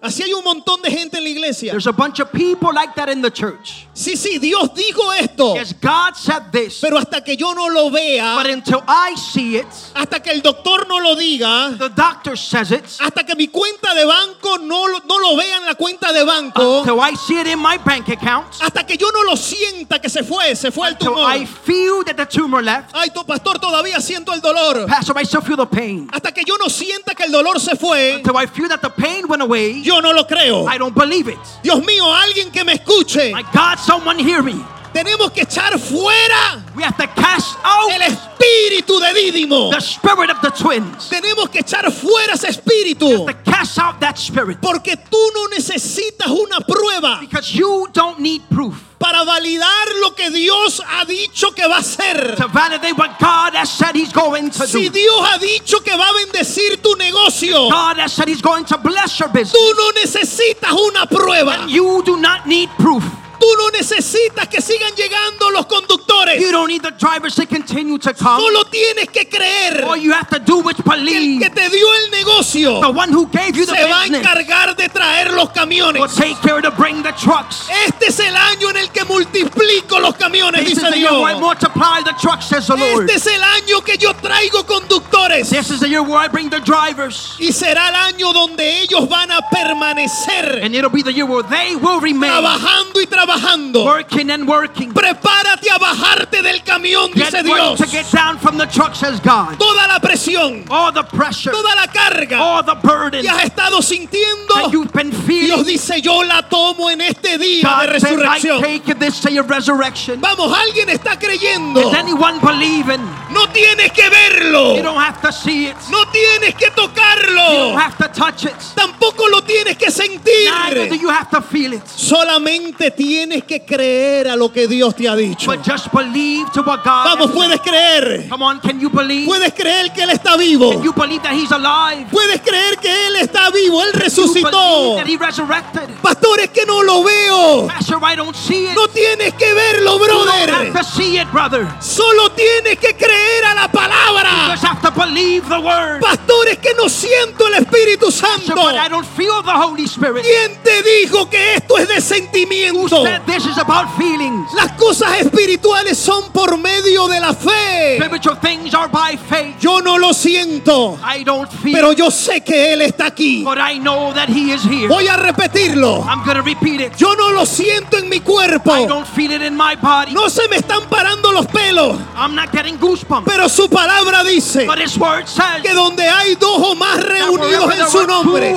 Así 0.00 0.22
hay 0.22 0.32
un 0.32 0.44
montón 0.44 0.80
de 0.82 0.90
gente 0.90 1.18
en 1.18 1.24
la 1.24 1.30
iglesia. 1.30 1.72
There's 1.72 1.86
a 1.86 1.92
bunch 1.92 2.20
of 2.20 2.30
people 2.32 2.72
like 2.72 2.94
that 2.94 3.08
in 3.08 3.20
the 3.22 3.30
church. 3.30 3.86
Sí, 3.94 4.16
sí, 4.16 4.38
Dios 4.38 4.72
dijo 4.74 5.12
esto. 5.12 5.54
Yes, 5.54 5.72
God 5.72 6.14
said 6.14 6.52
this. 6.52 6.80
Pero 6.80 6.98
hasta 6.98 7.22
que 7.22 7.36
yo 7.36 7.52
no 7.52 7.68
lo 7.68 7.90
vea, 7.90 8.36
But 8.36 8.46
until 8.46 8.82
I 8.86 9.14
see 9.16 9.56
it, 9.56 9.66
hasta 9.94 10.20
que 10.20 10.30
el 10.30 10.40
doctor 10.40 10.86
no 10.86 11.00
lo 11.00 11.16
diga, 11.16 11.76
the 11.76 11.88
doctor 11.88 12.36
says 12.36 12.70
it, 12.70 12.84
hasta 13.00 13.24
que 13.24 13.34
mi 13.34 13.48
cuenta 13.48 13.94
de 13.94 14.04
banco 14.04 14.58
no 14.58 14.86
lo, 14.86 15.00
no 15.00 15.18
lo 15.18 15.36
vea 15.36 15.56
en 15.56 15.66
la 15.66 15.74
cuenta 15.74 16.12
de 16.12 16.24
banco, 16.24 16.80
until 16.80 17.00
I 17.00 17.14
see 17.16 17.40
it 17.40 17.48
in 17.48 17.58
my 17.58 17.76
bank 17.78 18.08
account, 18.08 18.46
hasta 18.60 18.84
que 18.86 18.96
yo 18.96 19.10
no 19.12 19.24
lo 19.24 19.36
sienta 19.36 20.00
que 20.00 20.08
se 20.08 20.22
fue, 20.22 20.54
se 20.54 20.70
fue 20.70 20.88
el 20.88 20.96
tumor. 20.96 21.28
I 21.28 21.44
feel 21.44 22.04
that 22.04 22.16
the 22.16 22.26
tumor 22.26 22.62
left, 22.62 22.94
Ay, 22.94 23.10
tu 23.10 23.24
pastor, 23.24 23.58
todavía 23.58 24.00
siento 24.00 24.32
el 24.32 24.40
dolor. 24.40 24.86
Pastor, 24.86 25.18
I 25.18 25.24
still 25.24 25.42
feel 25.42 25.56
the 25.56 25.66
pain. 25.66 26.08
Hasta 26.12 26.30
que 26.30 26.44
yo 26.44 26.56
no 26.56 26.68
sienta 26.68 27.16
que 27.16 27.24
el 27.24 27.32
dolor 27.32 27.58
se 27.58 27.74
fue, 27.74 28.16
Until 28.16 28.36
I 28.36 28.46
feel 28.46 28.68
that 28.68 28.80
the 28.80 28.90
pain 28.90 29.26
went 29.26 29.42
away, 29.42 29.82
yo 29.88 30.00
no 30.02 30.12
lo 30.12 30.26
creo. 30.26 30.66
I 30.68 30.76
don't 30.76 30.94
believe 30.94 31.28
it. 31.28 31.38
Dios 31.62 31.84
mío, 31.84 32.14
alguien 32.14 32.50
que 32.52 32.62
me 32.62 32.74
escuche. 32.74 33.32
My 33.32 33.42
God, 33.54 33.78
someone 33.78 34.18
hear 34.18 34.42
me. 34.42 34.62
Tenemos 34.98 35.30
que 35.30 35.42
echar 35.42 35.78
fuera 35.78 36.60
We 36.74 36.82
have 36.82 36.96
to 36.96 37.06
cast 37.06 37.56
out 37.62 37.88
el 37.92 38.02
espíritu 38.02 38.98
de 38.98 39.14
Dídimo. 39.14 39.70
the 39.70 39.80
spirit 39.80 40.28
of 40.28 40.40
the 40.42 40.50
twins. 40.50 41.08
Tenemos 41.08 41.48
que 41.50 41.60
echar 41.60 41.88
fuera 41.92 42.34
ese 42.34 42.48
espíritu. 42.48 43.24
To 43.24 43.34
cast 43.44 43.78
out 43.78 44.00
that 44.00 44.18
spirit. 44.18 44.58
Porque 44.60 44.96
tú 44.96 45.16
no 45.34 45.46
necesitas 45.54 46.26
una 46.26 46.58
prueba 46.66 47.20
Because 47.20 47.54
you 47.54 47.86
don't 47.92 48.18
need 48.18 48.42
proof 48.50 48.74
para 48.98 49.22
validar 49.22 49.86
lo 50.00 50.16
que 50.16 50.30
Dios 50.30 50.82
ha 50.84 51.04
dicho 51.04 51.52
que 51.54 51.64
va 51.68 51.76
a 51.76 51.78
hacer. 51.78 52.34
to 52.34 52.48
validate 52.48 52.96
what 52.98 53.16
God 53.20 53.54
has 53.54 53.70
said 53.70 53.94
He's 53.94 54.12
going 54.12 54.50
to 54.50 54.66
Si. 54.66 54.88
Dios 54.88 55.20
ha 55.20 55.38
dicho 55.38 55.78
que 55.84 55.96
va 55.96 56.08
a 56.08 56.12
bendecir 56.14 56.82
tu 56.82 56.96
negocio, 56.96 57.70
God 57.70 57.98
has 57.98 58.12
said 58.12 58.26
He's 58.26 58.42
going 58.42 58.64
to 58.64 58.76
bless 58.78 59.20
your 59.20 59.28
business. 59.28 59.52
tú 59.52 59.74
no 59.76 59.92
necesitas 59.92 60.72
una 60.72 61.06
prueba. 61.06 61.68
You 61.68 62.02
do 62.02 62.16
not 62.16 62.46
need 62.48 62.68
proof. 62.70 63.04
Tú 63.38 63.46
no 63.56 63.70
necesitas 63.70 64.48
que 64.48 64.60
sigan 64.60 64.92
llegando 64.94 65.50
los 65.50 65.66
conductores. 65.66 66.40
You 66.40 66.50
don't 66.50 66.68
need 66.68 66.82
the 66.82 66.90
drivers 66.92 67.34
to 67.36 67.46
continue 67.46 67.98
to 67.98 68.12
come. 68.14 68.40
Solo 68.40 68.64
tienes 68.64 69.08
que 69.10 69.28
creer 69.28 69.84
All 69.84 69.96
you 69.96 70.12
have 70.12 70.28
to 70.30 70.38
do 70.38 70.68
is 70.68 70.76
que 70.76 70.82
el 70.82 71.04
believe 71.04 71.44
que 71.44 71.50
te 71.50 71.68
dio 71.70 71.86
el 71.94 72.10
negocio 72.10 72.80
the 72.80 72.88
one 72.90 73.12
who 73.12 73.26
gave 73.26 73.56
you 73.56 73.64
the 73.66 73.76
se 73.76 73.84
va 73.84 74.02
a 74.02 74.06
encargar 74.06 74.74
de 74.76 74.88
traer 74.88 75.32
los 75.32 75.46
will 75.46 75.52
camiones. 75.54 76.14
take 76.16 76.36
care 76.42 76.60
to 76.60 76.70
bring 76.72 77.02
the 77.02 77.12
trucks. 77.12 77.68
Este 77.86 78.08
es 78.08 78.18
el 78.20 78.34
año 78.34 78.70
en 78.70 78.76
el 78.78 78.90
que 78.90 79.04
multiplico 79.04 80.00
los 80.00 80.14
camiones, 80.16 80.64
This 80.64 80.72
is 80.72 80.78
dice 80.78 80.90
the 80.90 80.98
year 80.98 81.10
Dios. 81.10 81.22
where 81.22 81.36
I 81.36 81.40
multiply 81.40 82.02
the 82.04 82.14
trucks, 82.20 82.46
says 82.46 82.66
the 82.66 82.76
Lord. 82.76 83.08
Este 83.08 83.16
es 83.16 83.26
el 83.26 83.42
año 83.42 83.82
que 83.84 83.96
yo 83.98 84.14
traigo 84.14 84.64
conductores. 84.66 85.48
This 85.50 85.70
is 85.70 85.80
the 85.80 85.88
year 85.88 86.02
where 86.02 86.18
I 86.18 86.28
bring 86.28 86.50
the 86.50 86.60
drivers. 86.60 87.36
Y 87.38 87.52
será 87.52 87.88
el 87.88 87.94
año 87.94 88.32
donde 88.32 88.80
ellos 88.82 89.08
van 89.08 89.30
a 89.30 89.40
permanecer 89.50 90.60
And 90.62 90.74
it'll 90.74 90.90
be 90.90 91.02
the 91.02 91.12
year 91.12 91.26
where 91.26 91.42
they 91.48 91.76
will 91.76 92.00
remain 92.00 92.30
trabajando 92.32 93.00
y 93.00 93.06
trabajando. 93.06 93.27
Working 93.38 94.30
and 94.30 94.46
working. 94.48 94.92
Prepárate 94.92 95.68
a 95.70 95.78
bajarte 95.78 96.42
del 96.42 96.62
camión, 96.64 97.12
Get 97.12 97.32
dice 97.32 97.42
Dios. 97.42 97.78
to 97.80 97.86
get 97.86 98.10
down 98.12 98.38
from 98.38 98.56
the 98.58 98.66
truck, 98.66 98.94
says 98.94 99.20
God. 99.20 99.58
Toda 99.58 99.86
la 99.88 99.98
presión, 100.00 100.66
All 100.70 100.92
the 100.92 101.02
pressure, 101.04 101.50
toda 101.50 101.74
la 101.76 101.86
carga 101.86 102.38
all 102.40 102.62
the 102.62 102.74
burden 102.74 103.22
que 103.22 103.28
has 103.28 103.44
estado 103.50 103.82
sintiendo, 103.82 104.54
that 104.54 104.72
you've 104.72 104.92
been 104.92 105.10
Dios 105.28 105.66
dice, 105.66 106.00
yo 106.02 106.20
la 106.22 106.42
tomo 106.48 106.90
en 106.90 107.00
este 107.00 107.38
día 107.38 107.62
de 107.62 107.62
God 107.62 108.00
said, 108.00 108.18
I 108.18 108.38
resurrección. 108.38 108.60
take 108.60 108.98
this 108.98 109.20
day 109.20 109.36
of 109.38 109.48
resurrection. 109.48 110.20
Vamos, 110.20 110.52
alguien 110.56 110.88
está 110.88 111.18
creyendo. 111.18 111.80
Is 111.80 111.94
anyone 111.94 112.38
believing? 112.40 113.00
No 113.30 113.46
tienes 113.48 113.92
que 113.92 114.08
verlo. 114.10 114.76
You 114.76 114.82
don't 114.82 114.98
have 115.00 115.20
to 115.22 115.32
see 115.32 115.66
it. 115.66 115.76
No 115.90 116.04
tienes 116.10 116.54
que 116.54 116.66
You 116.68 116.74
don't 116.76 116.94
tocarlo. 116.94 117.76
have 117.78 117.96
to 117.98 118.08
touch 118.08 118.44
it. 118.44 118.54
Tampoco 118.74 119.28
lo 119.30 119.42
tienes 119.42 119.76
que 119.76 119.86
Neither 119.88 120.88
do 120.88 120.94
sentir. 120.94 121.00
you 121.00 121.08
have 121.10 121.30
to 121.30 121.40
feel 121.42 121.72
it. 121.74 121.82
Solamente 121.86 122.90
tienes 122.90 123.17
que 123.26 123.64
creer 123.64 124.28
a 124.28 124.36
lo 124.36 124.52
que 124.52 124.68
Dios 124.68 124.94
te 124.94 125.08
ha 125.08 125.16
dicho. 125.16 125.50
But 125.50 125.64
just 125.66 125.90
believe 125.92 126.50
to 126.52 126.60
what 126.62 126.84
God 126.84 127.04
Vamos, 127.04 127.30
puedes 127.32 127.60
creer. 127.60 128.28
Come 128.28 128.42
on, 128.44 128.60
can 128.60 128.78
you 128.78 128.88
believe? 128.90 129.26
Puedes 129.26 129.52
creer 129.54 129.92
que 129.92 130.02
Él 130.04 130.10
está 130.10 130.36
vivo. 130.36 130.70
Can 130.72 130.82
you 130.84 130.92
believe 130.92 131.22
that 131.22 131.32
He's 131.34 131.50
alive? 131.50 132.06
Puedes 132.12 132.40
creer 132.42 132.76
que 132.78 132.88
Él 133.08 133.16
está 133.16 133.50
vivo. 133.50 133.82
Él 133.82 133.90
You 133.94 134.00
resucitó. 134.00 134.96
that 134.96 135.06
He 135.08 135.16
resurrected? 135.16 135.88
Pastor, 136.00 136.38
es 136.40 136.50
que 136.50 136.64
no 136.64 136.82
lo 136.82 137.02
veo. 137.02 137.66
Pastor, 137.66 137.98
I 138.04 138.14
don't 138.14 138.36
see 138.36 138.66
it. 138.66 138.74
No 138.76 138.86
tienes 138.88 139.34
que 139.34 139.52
verlo, 139.52 139.98
you 139.98 140.06
don't 140.06 140.28
have 140.28 140.46
brother. 140.48 140.72
to 140.72 140.84
see 140.84 141.18
it, 141.18 141.26
brother. 141.32 141.66
Solo 141.80 142.30
tienes 142.30 142.78
que 142.78 142.94
creer 142.94 143.44
a 143.46 143.54
la 143.54 143.62
You 143.66 143.72
palabra. 143.72 144.48
just 144.52 144.64
have 144.64 144.80
to 144.82 144.90
believe 144.92 145.48
the 145.48 145.58
word. 145.58 146.00
Pastor, 146.00 146.48
es 146.48 146.58
que 146.58 146.72
no 146.74 146.88
siento 146.88 147.46
el 147.48 147.54
Espíritu 147.64 148.06
Pastor, 148.06 148.38
Santo. 148.38 148.54
but 148.54 148.74
I 148.76 148.88
don't 148.88 149.06
feel 149.16 149.42
the 149.42 149.50
Holy 149.52 149.84
Spirit. 149.86 150.22
¿Quién 150.24 150.56
te 150.62 150.82
dijo 150.82 151.28
que 151.28 151.54
esto 151.54 151.78
es 151.78 151.88
de 151.88 152.00
sentimiento? 152.00 153.04
This 153.26 153.46
is 153.46 153.58
about 153.58 153.88
feelings? 153.96 154.52
Las 154.54 154.72
cosas 154.72 155.20
espirituales 155.20 155.96
son 155.98 156.30
por 156.32 156.56
medio 156.58 157.08
de 157.08 157.20
la 157.20 157.32
fe. 157.32 157.96
Spiritual 157.98 158.36
things 158.40 158.74
are 158.74 158.88
by 158.88 159.16
faith. 159.16 159.58
Yo 159.60 159.80
no 159.80 159.98
lo 159.98 160.12
siento, 160.12 160.98
I 161.02 161.24
don't 161.24 161.50
feel 161.50 161.74
pero 161.74 161.92
yo 161.92 162.10
sé 162.10 162.42
que 162.42 162.72
Él 162.72 162.82
está 162.82 163.06
aquí. 163.06 163.42
but 163.44 163.58
I 163.58 163.78
know 163.78 164.12
that 164.12 164.28
He 164.28 164.52
is 164.52 164.62
here. 164.64 164.88
Voy 164.88 165.06
a 165.08 165.16
repetirlo. 165.16 166.04
I'm 166.06 166.24
to 166.24 166.42
repeat 166.42 166.80
it. 166.80 166.96
Yo 166.96 167.14
no 167.14 167.30
lo 167.32 167.46
siento 167.46 167.98
en 167.98 168.08
mi 168.08 168.20
cuerpo. 168.20 168.72
I 168.72 168.86
don't 168.86 169.06
feel 169.06 169.32
it 169.32 169.42
in 169.42 169.56
my 169.56 169.76
body. 169.76 170.12
No 170.12 170.28
se 170.28 170.46
me 170.48 170.56
están 170.56 170.88
parando 170.88 171.32
los 171.32 171.46
pelos, 171.46 171.98
I'm 172.16 172.34
not 172.34 172.52
getting 172.52 172.78
goosebumps. 172.78 173.24
pero 173.26 173.48
su 173.48 173.68
palabra 173.68 174.24
dice 174.24 174.66
But 174.66 174.78
His 174.78 174.96
word 174.98 175.26
says 175.26 175.62
que 175.62 175.72
donde 175.72 176.08
hay 176.08 176.34
dos 176.34 176.58
o 176.58 176.74
más 176.74 177.02
reunidos 177.02 177.74
en 177.74 177.88
su 177.88 178.06
nombre, 178.06 178.52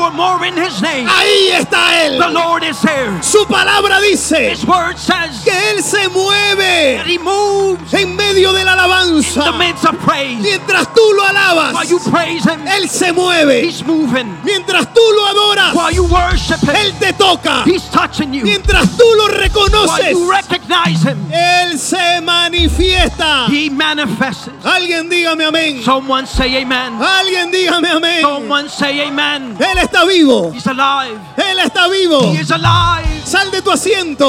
ahí 1.08 1.48
está 1.54 2.06
Él. 2.06 2.20
the 2.20 2.30
Lord 2.30 2.64
is 2.64 2.80
there. 2.82 3.12
Su 3.22 3.46
palabra 3.48 4.00
dice 4.00 4.41
His 4.50 4.66
word 4.66 4.98
says 4.98 5.44
que 5.44 5.52
Él 5.52 5.82
se 5.84 6.08
mueve 6.10 6.98
that 6.98 7.08
He 7.08 7.18
moves 7.18 7.94
en 7.94 8.16
medio 8.16 8.54
de 8.54 8.64
la 8.64 8.74
alabanza. 8.74 9.44
the 9.44 9.58
midst 9.58 9.86
of 9.86 9.96
praise. 10.06 10.42
Mientras 10.42 10.88
tú 10.94 11.02
lo 11.16 11.24
alabas, 11.24 11.74
While 11.74 11.90
you 11.90 12.00
praise 12.10 12.44
Him, 12.46 12.66
Él 12.68 12.90
se 12.90 13.12
mueve. 13.12 13.64
He's 13.64 13.84
moving. 13.86 14.38
Mientras 14.44 14.88
tú 14.94 15.02
lo 15.16 15.28
adoras, 15.28 15.74
While 15.76 15.94
you 15.94 16.04
worship 16.06 16.60
Him, 16.62 16.76
Él 16.76 16.94
te 17.00 17.14
toca. 17.14 17.64
He's 17.66 17.84
touching 17.92 18.34
you. 18.34 18.44
Mientras 18.44 18.90
tú 18.98 19.04
lo 19.18 19.26
While 19.26 19.38
reconoces, 19.38 20.12
you 20.12 20.30
recognize 20.32 21.04
Him, 21.04 21.18
Él 21.32 21.78
se 21.78 22.22
manifiesta. 22.22 23.48
He 23.48 23.70
manifests. 23.70 24.50
Alguien 24.64 25.10
dígame 25.10 25.46
amén. 25.46 25.84
Someone 25.84 26.26
say 26.28 26.62
amen. 26.62 27.02
Alguien 27.02 27.52
dígame 27.52 27.90
amén. 27.90 28.22
Someone 28.22 28.70
say 28.70 29.02
amen. 29.02 29.58
Él 29.60 29.78
está 29.78 30.06
vivo. 30.06 30.52
He's 30.54 30.68
alive. 30.68 31.20
Él 31.38 31.60
está 31.60 31.88
vivo. 31.88 32.34
He 32.34 32.42
is 32.42 32.52
alive. 32.52 33.08
Sal 33.26 33.50
de 33.52 33.62
tu 33.62 33.72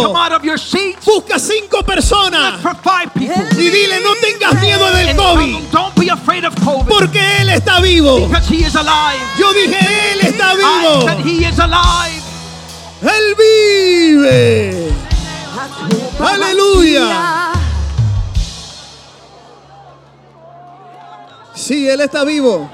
Come 0.03 0.15
asiento. 0.15 0.17
out 0.25 0.33
of 0.33 0.45
your 0.45 0.59
seat. 0.59 0.97
Busca 1.05 1.39
cinco 1.39 1.83
personas 1.83 2.61
For 2.61 2.75
five 2.77 3.11
people. 3.15 3.43
y 3.57 3.71
dile 3.71 4.01
no 4.01 4.15
tengas 4.17 4.55
miedo 4.61 4.91
del 4.93 5.17
COVID. 5.17 5.71
don't 5.71 5.95
be 5.99 6.09
afraid 6.11 6.45
of 6.45 6.55
COVID. 6.65 6.89
Porque 6.89 7.21
Él 7.41 7.49
está 7.51 7.81
vivo. 7.81 8.27
Because 8.27 8.49
He 8.49 8.65
is 8.67 8.75
alive. 8.75 9.21
Yo 9.39 9.53
dije, 9.53 9.79
Él 10.13 10.21
está 10.27 10.53
I 10.53 10.57
vivo. 10.57 11.03
said 11.07 11.19
He 11.27 11.45
is 11.47 11.59
alive. 11.59 12.23
Él 13.03 13.35
vive. 13.37 14.93
Aleluya. 16.21 17.53
Sí, 21.55 21.89
Él 21.89 22.01
está 22.01 22.25
vivo. 22.25 22.69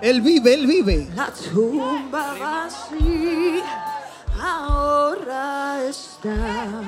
Él 0.00 0.20
vive, 0.20 0.54
Él 0.54 0.66
vive. 0.66 1.08
La 1.14 1.28
tumba 1.30 2.34
vacía, 2.34 3.64
ahora 4.42 5.84
está. 5.88 6.82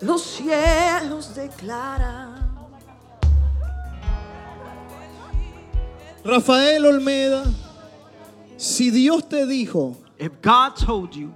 Los 0.00 0.22
cielos 0.22 1.34
declaran. 1.34 2.44
Rafael 6.24 6.86
Olmeda, 6.86 7.44
si 8.56 8.90
Dios 8.90 9.28
te 9.28 9.46
dijo 9.46 9.96
If 10.18 10.32
God 10.42 10.74
told 10.76 11.12
you, 11.12 11.32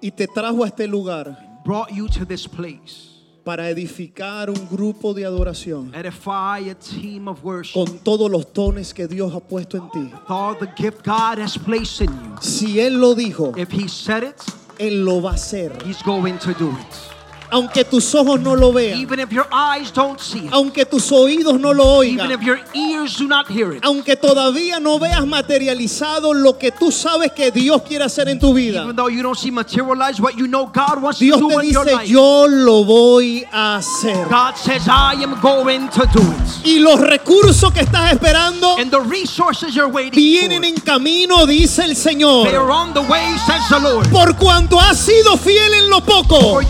y 0.00 0.10
te 0.10 0.26
trajo 0.26 0.64
a 0.64 0.68
este 0.68 0.86
lugar 0.86 1.36
brought 1.64 1.92
you 1.92 2.08
to 2.08 2.24
this 2.24 2.46
place, 2.46 3.15
para 3.46 3.70
edificar 3.70 4.50
un 4.50 4.66
grupo 4.68 5.14
de 5.14 5.24
adoración 5.24 5.94
edify 5.94 6.68
a 6.68 6.74
team 6.74 7.28
of 7.28 7.44
worship, 7.44 7.74
con 7.74 8.00
todos 8.00 8.28
los 8.28 8.52
dones 8.52 8.92
que 8.92 9.06
Dios 9.06 9.32
ha 9.32 9.38
puesto 9.38 9.76
en 9.76 9.88
ti, 9.92 10.12
with 10.12 10.28
all 10.28 10.56
the 10.58 10.66
gift 10.76 11.04
God 11.04 11.38
has 11.38 11.56
placed 11.56 12.00
in 12.00 12.08
you, 12.08 12.36
si 12.40 12.80
Él 12.80 13.00
lo 13.00 13.14
dijo, 13.14 13.56
if 13.56 13.70
He 13.70 13.86
said 13.86 14.24
it, 14.24 14.42
Él 14.80 15.04
lo 15.04 15.20
va 15.20 15.30
a 15.30 15.34
hacer. 15.34 15.70
He's 15.84 16.02
going 16.02 16.38
to 16.38 16.54
do 16.54 16.70
it. 16.70 17.05
Aunque 17.50 17.84
tus 17.84 18.14
ojos 18.14 18.40
no 18.40 18.54
lo 18.56 18.72
vean, 18.72 18.98
Even 19.00 19.20
if 19.20 19.30
your 19.32 19.46
eyes 19.52 19.92
don't 19.92 20.20
see 20.20 20.46
it, 20.46 20.52
aunque 20.52 20.84
tus 20.84 21.10
oídos 21.12 21.60
no 21.60 21.72
lo 21.72 22.02
even 22.02 22.20
oigan, 22.20 22.30
if 22.32 22.42
your 22.42 22.58
ears 22.74 23.16
do 23.16 23.26
not 23.28 23.46
hear 23.48 23.72
it, 23.72 23.84
aunque 23.84 24.16
todavía 24.16 24.80
no 24.80 24.98
veas 24.98 25.26
materializado 25.26 26.34
lo 26.34 26.58
que 26.58 26.72
tú 26.72 26.90
sabes 26.90 27.32
que 27.32 27.50
Dios 27.50 27.82
quiere 27.82 28.04
hacer 28.04 28.28
en 28.28 28.38
tu 28.38 28.52
vida. 28.52 28.82
even 28.82 28.96
though 28.96 29.08
you 29.08 29.22
don't 29.22 29.38
see 29.38 29.50
materialize 29.50 30.20
what 30.20 30.36
you 30.36 30.46
know 30.46 30.66
God 30.66 31.02
wants 31.02 31.18
Dios 31.20 31.40
te 31.40 31.60
dice, 31.62 32.06
yo 32.06 32.46
lo 32.48 32.84
voy 32.84 33.46
a 33.52 33.76
hacer. 33.76 34.26
God 34.28 34.56
says, 34.56 34.88
I 34.88 35.14
am 35.22 35.40
going 35.40 35.88
to 35.90 36.06
do 36.12 36.20
it. 36.22 36.66
Y 36.66 36.78
los 36.80 37.00
recursos 37.00 37.72
que 37.72 37.82
estás 37.82 38.12
esperando 38.12 38.76
And 38.78 38.90
the 38.90 39.00
resources 39.00 39.74
you're 39.74 39.88
waiting 39.90 40.12
vienen 40.12 40.64
en 40.64 40.74
camino, 40.76 41.46
dice 41.46 41.84
el 41.84 41.94
they 41.94 41.94
Señor. 41.94 42.48
are 42.48 42.70
on 42.70 42.92
the 42.92 43.02
way, 43.02 43.36
says 43.46 43.62
the 43.68 43.78
Lord. 43.78 44.08
Por 44.10 44.34
cuanto 44.36 44.78
has 44.80 44.98
sido 44.98 45.36
fiel 45.36 45.74
en 45.74 45.90
lo 45.90 46.00
poco, 46.00 46.60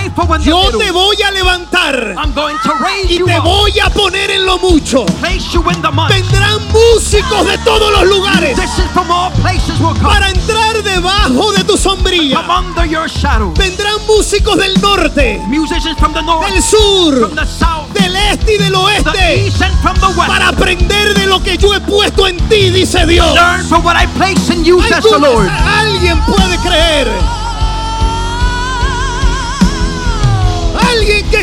Faithful 0.00 0.38
yo 0.40 0.64
little. 0.64 0.84
te 0.84 0.90
voy 0.90 1.22
a 1.22 1.30
levantar 1.30 2.14
I'm 2.16 2.32
going 2.34 2.56
to 2.62 2.72
raise 2.82 3.10
y 3.10 3.18
you 3.18 3.26
te 3.26 3.38
up, 3.38 3.44
voy 3.44 3.78
a 3.80 3.90
poner 3.90 4.30
en 4.30 4.46
lo 4.46 4.58
mucho. 4.58 5.04
place 5.20 5.52
you 5.52 5.62
in 5.70 5.82
the 5.82 5.90
mud. 5.90 6.08
Vendrán 6.08 6.60
músicos 6.72 7.46
de 7.46 7.58
todos 7.58 7.92
los 7.92 8.08
lugares 8.08 8.56
from 8.92 9.10
all 9.10 9.30
places 9.42 9.78
will 9.80 9.94
come. 9.94 10.08
para 10.08 10.28
entrar 10.30 10.82
debajo 10.82 11.52
de 11.52 11.64
tu 11.64 11.76
sombrilla. 11.76 12.36
Come 12.36 12.50
under 12.50 12.86
your 12.86 13.08
shadow. 13.08 13.52
Vendrán 13.54 13.94
músicos 14.06 14.56
del 14.56 14.80
norte, 14.80 15.40
Musicians 15.46 15.98
from 15.98 16.12
the 16.12 16.22
north, 16.22 16.48
del 16.48 16.62
sur, 16.62 17.18
from 17.20 17.34
the 17.34 17.46
south, 17.46 17.88
del 17.92 18.14
este 18.16 18.54
y 18.54 18.58
del 18.58 18.72
the 18.72 18.78
oeste 18.78 19.46
east, 19.46 19.62
and 19.62 19.76
from 19.80 19.94
the 20.00 20.08
west. 20.18 20.28
para 20.28 20.48
aprender 20.48 21.14
de 21.14 21.26
lo 21.26 21.42
que 21.42 21.56
yo 21.56 21.74
he 21.74 21.80
puesto 21.80 22.26
en 22.26 22.36
ti, 22.48 22.70
dice 22.70 23.06
Dios. 23.06 23.34
Learn 23.34 23.64
from 23.66 23.84
what 23.84 23.96
I 23.96 24.06
place 24.16 24.52
in 24.52 24.64
you, 24.64 24.80
the 24.82 25.18
Lord. 25.18 25.48
Alguien 25.48 26.20
puede 26.24 26.56
creer. 26.58 27.08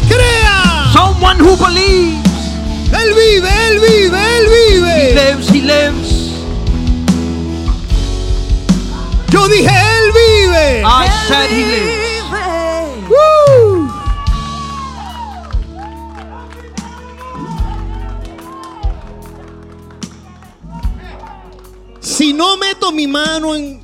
Crea. 0.09 0.91
Someone 0.93 1.37
who 1.39 1.55
believes. 1.57 2.17
Él 2.91 3.13
vive, 3.13 3.45
él 3.45 3.79
vive, 3.79 4.15
él 4.15 4.45
He 4.45 4.79
vive. 4.79 5.15
lives, 5.15 5.49
he 5.49 5.61
lives. 5.61 6.13
Yo 9.29 9.47
dije, 9.49 9.69
él 9.69 10.11
vive. 10.13 10.83
I 10.85 11.09
said 11.27 11.49
he 11.49 11.63
lives. 11.65 13.09
Woo. 13.09 13.87
Si 21.99 22.33
no 22.33 22.57
meto 22.57 22.91
mi 22.91 23.07
mano 23.07 23.55
en 23.55 23.81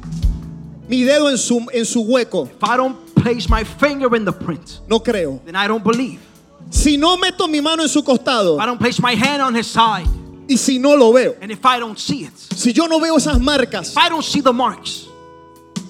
mi 0.87 1.03
dedo 1.03 1.29
en 1.29 1.37
su, 1.37 1.65
en 1.71 1.85
su 1.85 2.01
hueco, 2.01 2.45
If 2.45 2.63
I 2.63 2.77
don't 2.77 2.97
place 3.15 3.47
my 3.49 3.63
finger 3.63 4.15
in 4.15 4.25
the 4.25 4.31
print, 4.31 4.81
no 4.87 4.99
creo. 4.99 5.39
then 5.45 5.55
I 5.55 5.67
don't 5.67 5.83
believe. 5.83 6.19
Si 6.69 6.97
no 6.97 7.17
meto 7.17 7.47
mi 7.49 7.59
mano 7.61 7.83
en 7.83 7.89
su 7.89 8.01
costado 8.03 8.55
If 8.55 8.61
I 8.61 8.65
don't 8.65 8.79
place 8.79 8.99
my 9.01 9.15
hand 9.15 9.41
on 9.41 9.53
his 9.55 9.67
side, 9.67 10.07
y 10.49 10.55
si 10.57 10.79
no 10.79 10.95
lo 10.95 11.11
veo, 11.13 11.35
and 11.41 11.51
if 11.51 11.65
I 11.65 11.79
don't 11.79 11.97
see 11.99 12.23
it, 12.25 12.37
si 12.37 12.71
yo 12.73 12.87
no 12.87 12.99
veo 12.99 13.15
esas 13.17 13.39
marcas, 13.39 13.91
if 13.91 13.97
I 13.97 14.09
don't 14.09 14.23
see 14.23 14.41
the 14.41 14.53
marks, 14.53 15.07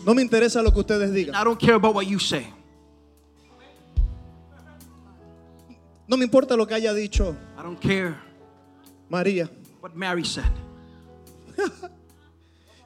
no 0.06 0.14
me 0.14 0.22
interesa 0.24 0.62
lo 0.64 0.72
que 0.72 0.82
ustedes 0.82 1.12
digan. 1.14 1.36
I 1.36 1.44
don't 1.44 1.60
care 1.60 1.76
about 1.76 1.96
what 1.96 2.06
you 2.08 2.20
say. 2.20 2.48
No 6.08 6.18
me 6.18 6.26
importa 6.26 6.56
lo 6.58 6.66
que 6.66 6.76
haya 6.76 6.94
dicho 6.94 7.36
I 7.58 7.64
don't 7.64 7.80
care 7.80 8.16
María. 9.10 9.50
what 9.82 9.96
Mary 9.96 10.24
said. 10.26 10.52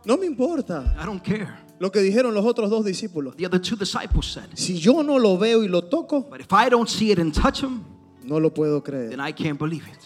No 0.06 0.16
me 0.16 0.26
importa 0.28 0.96
I 0.98 1.06
don't 1.06 1.22
care. 1.24 1.58
Lo 1.80 1.92
que 1.92 2.00
dijeron 2.02 2.34
los 2.34 2.46
otros 2.46 2.70
dos 2.70 2.84
discípulos. 2.86 3.36
The 3.36 3.46
other 3.46 3.62
two 3.62 3.76
disciples 3.76 4.26
said. 4.32 4.46
Si 4.56 4.78
yo 4.80 5.04
no 5.04 5.20
lo 5.20 5.38
veo 5.38 5.64
y 5.64 5.68
lo 5.68 5.84
toco, 5.84 6.22
But 6.30 6.42
if 6.42 6.52
I 6.52 6.70
don't 6.70 6.90
see 6.90 7.12
it 7.12 7.20
and 7.20 7.34
touch 7.34 7.62
him, 7.64 7.82
no 8.24 8.40
lo 8.40 8.54
puedo 8.54 8.84
creer. 8.84 9.10
then 9.10 9.20
I 9.20 9.32
can't 9.34 9.60
believe 9.60 9.84
it. 9.88 9.98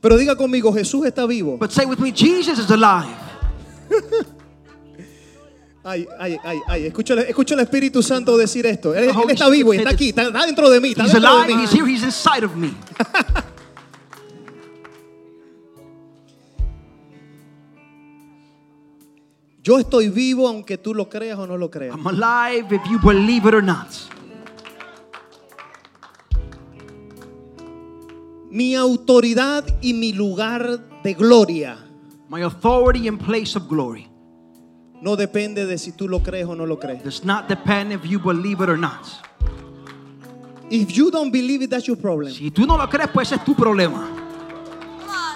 Pero 0.00 0.16
diga 0.16 0.36
conmigo, 0.36 0.72
Jesús 0.72 1.04
está 1.06 1.26
vivo. 1.26 1.56
But 1.58 1.72
say 1.72 1.84
with 1.86 1.98
me, 1.98 2.12
Jesus 2.12 2.58
is 2.58 2.70
alive. 2.70 3.08
Ay, 5.84 6.06
ay, 6.18 6.36
ay, 6.44 6.58
ay. 6.68 6.86
Escucha, 6.86 7.14
el- 7.14 7.20
escucha 7.20 7.54
el 7.54 7.60
Espíritu 7.60 8.02
Santo 8.02 8.36
decir 8.36 8.66
esto. 8.66 8.94
Él, 8.94 9.10
está 9.30 9.48
vivo 9.48 9.72
y 9.72 9.78
está 9.78 9.90
aquí, 9.90 10.10
está, 10.10 10.28
dentro 10.44 10.68
de 10.68 10.80
mí. 10.80 10.90
Está 10.90 11.04
He's 11.04 11.12
dentro 11.14 11.30
de 11.38 11.44
alive, 11.44 11.56
mí. 11.56 11.62
he's 11.64 11.72
here, 11.72 11.90
he's 11.90 12.02
inside 12.02 12.44
of 12.44 12.54
me. 12.56 12.74
Yo 19.68 19.78
estoy 19.78 20.08
vivo 20.08 20.48
aunque 20.48 20.78
tú 20.78 20.94
lo 20.94 21.10
creas 21.10 21.38
o 21.38 21.46
no 21.46 21.58
lo 21.58 21.70
creas. 21.70 21.94
I'm 21.94 22.06
alive 22.06 22.74
if 22.74 22.80
you 22.90 22.98
believe 22.98 23.46
it 23.46 23.52
or 23.52 23.62
not. 23.62 23.86
Mi 28.50 28.74
autoridad 28.74 29.66
y 29.82 29.92
mi 29.92 30.14
lugar 30.14 31.02
de 31.04 31.12
gloria 31.12 31.76
My 32.30 32.44
authority 32.44 33.08
and 33.08 33.22
place 33.22 33.58
of 33.58 33.68
glory 33.68 34.08
no 35.02 35.16
depende 35.16 35.66
de 35.66 35.76
si 35.76 35.92
tú 35.92 36.08
lo 36.08 36.22
crees 36.22 36.46
o 36.46 36.54
no 36.54 36.64
lo 36.64 36.78
crees. 36.78 37.04
does 37.04 37.22
not 37.22 37.46
depend 37.46 37.92
if 37.92 38.06
you 38.06 38.18
believe 38.18 38.62
it 38.62 38.70
or 38.70 38.78
not. 38.78 39.06
If 40.70 40.96
you 40.96 41.10
don't 41.10 41.30
believe 41.30 41.60
it, 41.60 41.68
that's 41.68 41.86
your 41.86 41.98
problem. 41.98 42.32
Si 42.32 42.50
tú 42.50 42.66
no 42.66 42.78
lo 42.78 42.88
crees, 42.88 43.10
pues 43.12 43.28
ese 43.28 43.34
es 43.34 43.44
tu 43.44 43.54
problema. 43.54 44.17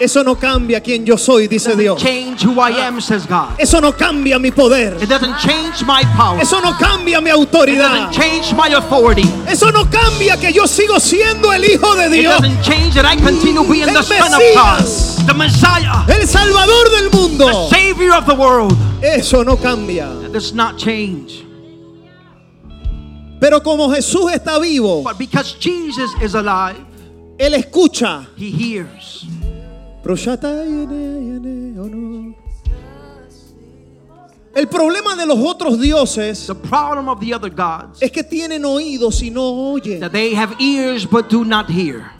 Eso 0.03 0.25
no 0.25 0.35
cambia 0.35 0.81
quién 0.81 1.07
yo 1.07 1.17
soy, 1.17 1.47
dice 1.47 1.77
Dios. 1.77 2.03
Change 2.03 2.45
who 2.45 2.61
I 2.61 2.71
am, 2.81 3.01
says 3.01 3.25
God. 3.25 3.55
Eso 3.61 3.81
no 3.81 3.93
cambia 3.93 4.39
mi 4.41 4.51
poder. 4.51 4.97
It 5.01 5.09
doesn't 5.09 5.39
change 5.39 5.85
my 5.87 6.03
power. 6.17 6.41
Eso 6.41 6.61
no 6.61 6.73
cambia 6.77 7.21
mi 7.23 7.31
It 7.31 7.35
autoridad. 7.37 8.11
doesn't 8.11 8.13
change 8.13 8.53
my 8.55 8.69
authority. 8.75 9.23
Eso 9.47 9.71
no 9.71 9.85
cambia 9.89 10.37
que 10.41 10.53
yo 10.53 10.65
sigo 10.67 10.99
siendo 10.99 11.53
el 11.53 11.63
Hijo 11.65 11.95
de 11.95 12.07
It 12.09 12.21
Dios. 12.21 12.41
doesn't 12.41 12.63
change 12.63 12.95
that 12.95 13.05
I 13.05 13.15
continue 13.15 13.63
being 13.63 13.89
El 13.89 13.95
the 13.95 14.03
Son 14.03 14.35
of 14.35 14.41
Mesías. 14.41 15.19
God, 15.19 15.27
the 15.29 15.35
Messiah, 15.35 16.05
El 16.09 16.27
Salvador 16.27 16.91
del 16.91 17.11
mundo. 17.13 17.47
the 17.47 17.69
Savior 17.71 18.15
of 18.15 18.27
the 18.27 18.35
world. 18.35 18.77
Eso 19.05 19.45
no 19.45 19.57
cambia. 19.57 20.09
That 20.23 20.33
does 20.33 20.53
not 20.53 20.79
change. 20.79 21.45
Pero 23.41 23.61
como 23.61 23.89
Jesús 23.95 24.33
está 24.33 24.59
vivo, 24.61 25.03
But 25.05 25.17
because 25.19 25.55
Jesus 25.61 26.11
is 26.21 26.35
alive, 26.35 26.77
Él 27.39 27.55
escucha. 27.55 28.27
He 28.37 28.51
hears. 28.51 29.27
El 34.55 34.69
problema 34.69 35.17
de 35.17 35.27
los 35.27 35.39
otros 35.39 35.81
dioses 35.81 36.47
The 36.47 36.55
problem 36.55 37.09
of 37.09 37.21
the 37.21 37.33
other 37.35 37.51
gods 37.51 38.03
es 38.03 38.11
que 38.11 38.23
tienen 38.23 38.65
oídos 38.65 39.23
y 39.23 39.31
no 39.31 39.43
oyen. 39.43 40.01
that 40.01 40.13
they 40.13 40.35
have 40.35 40.55
ears 40.61 41.07
but 41.07 41.31
do 41.31 41.45
not 41.45 41.69
hear. 41.71 42.11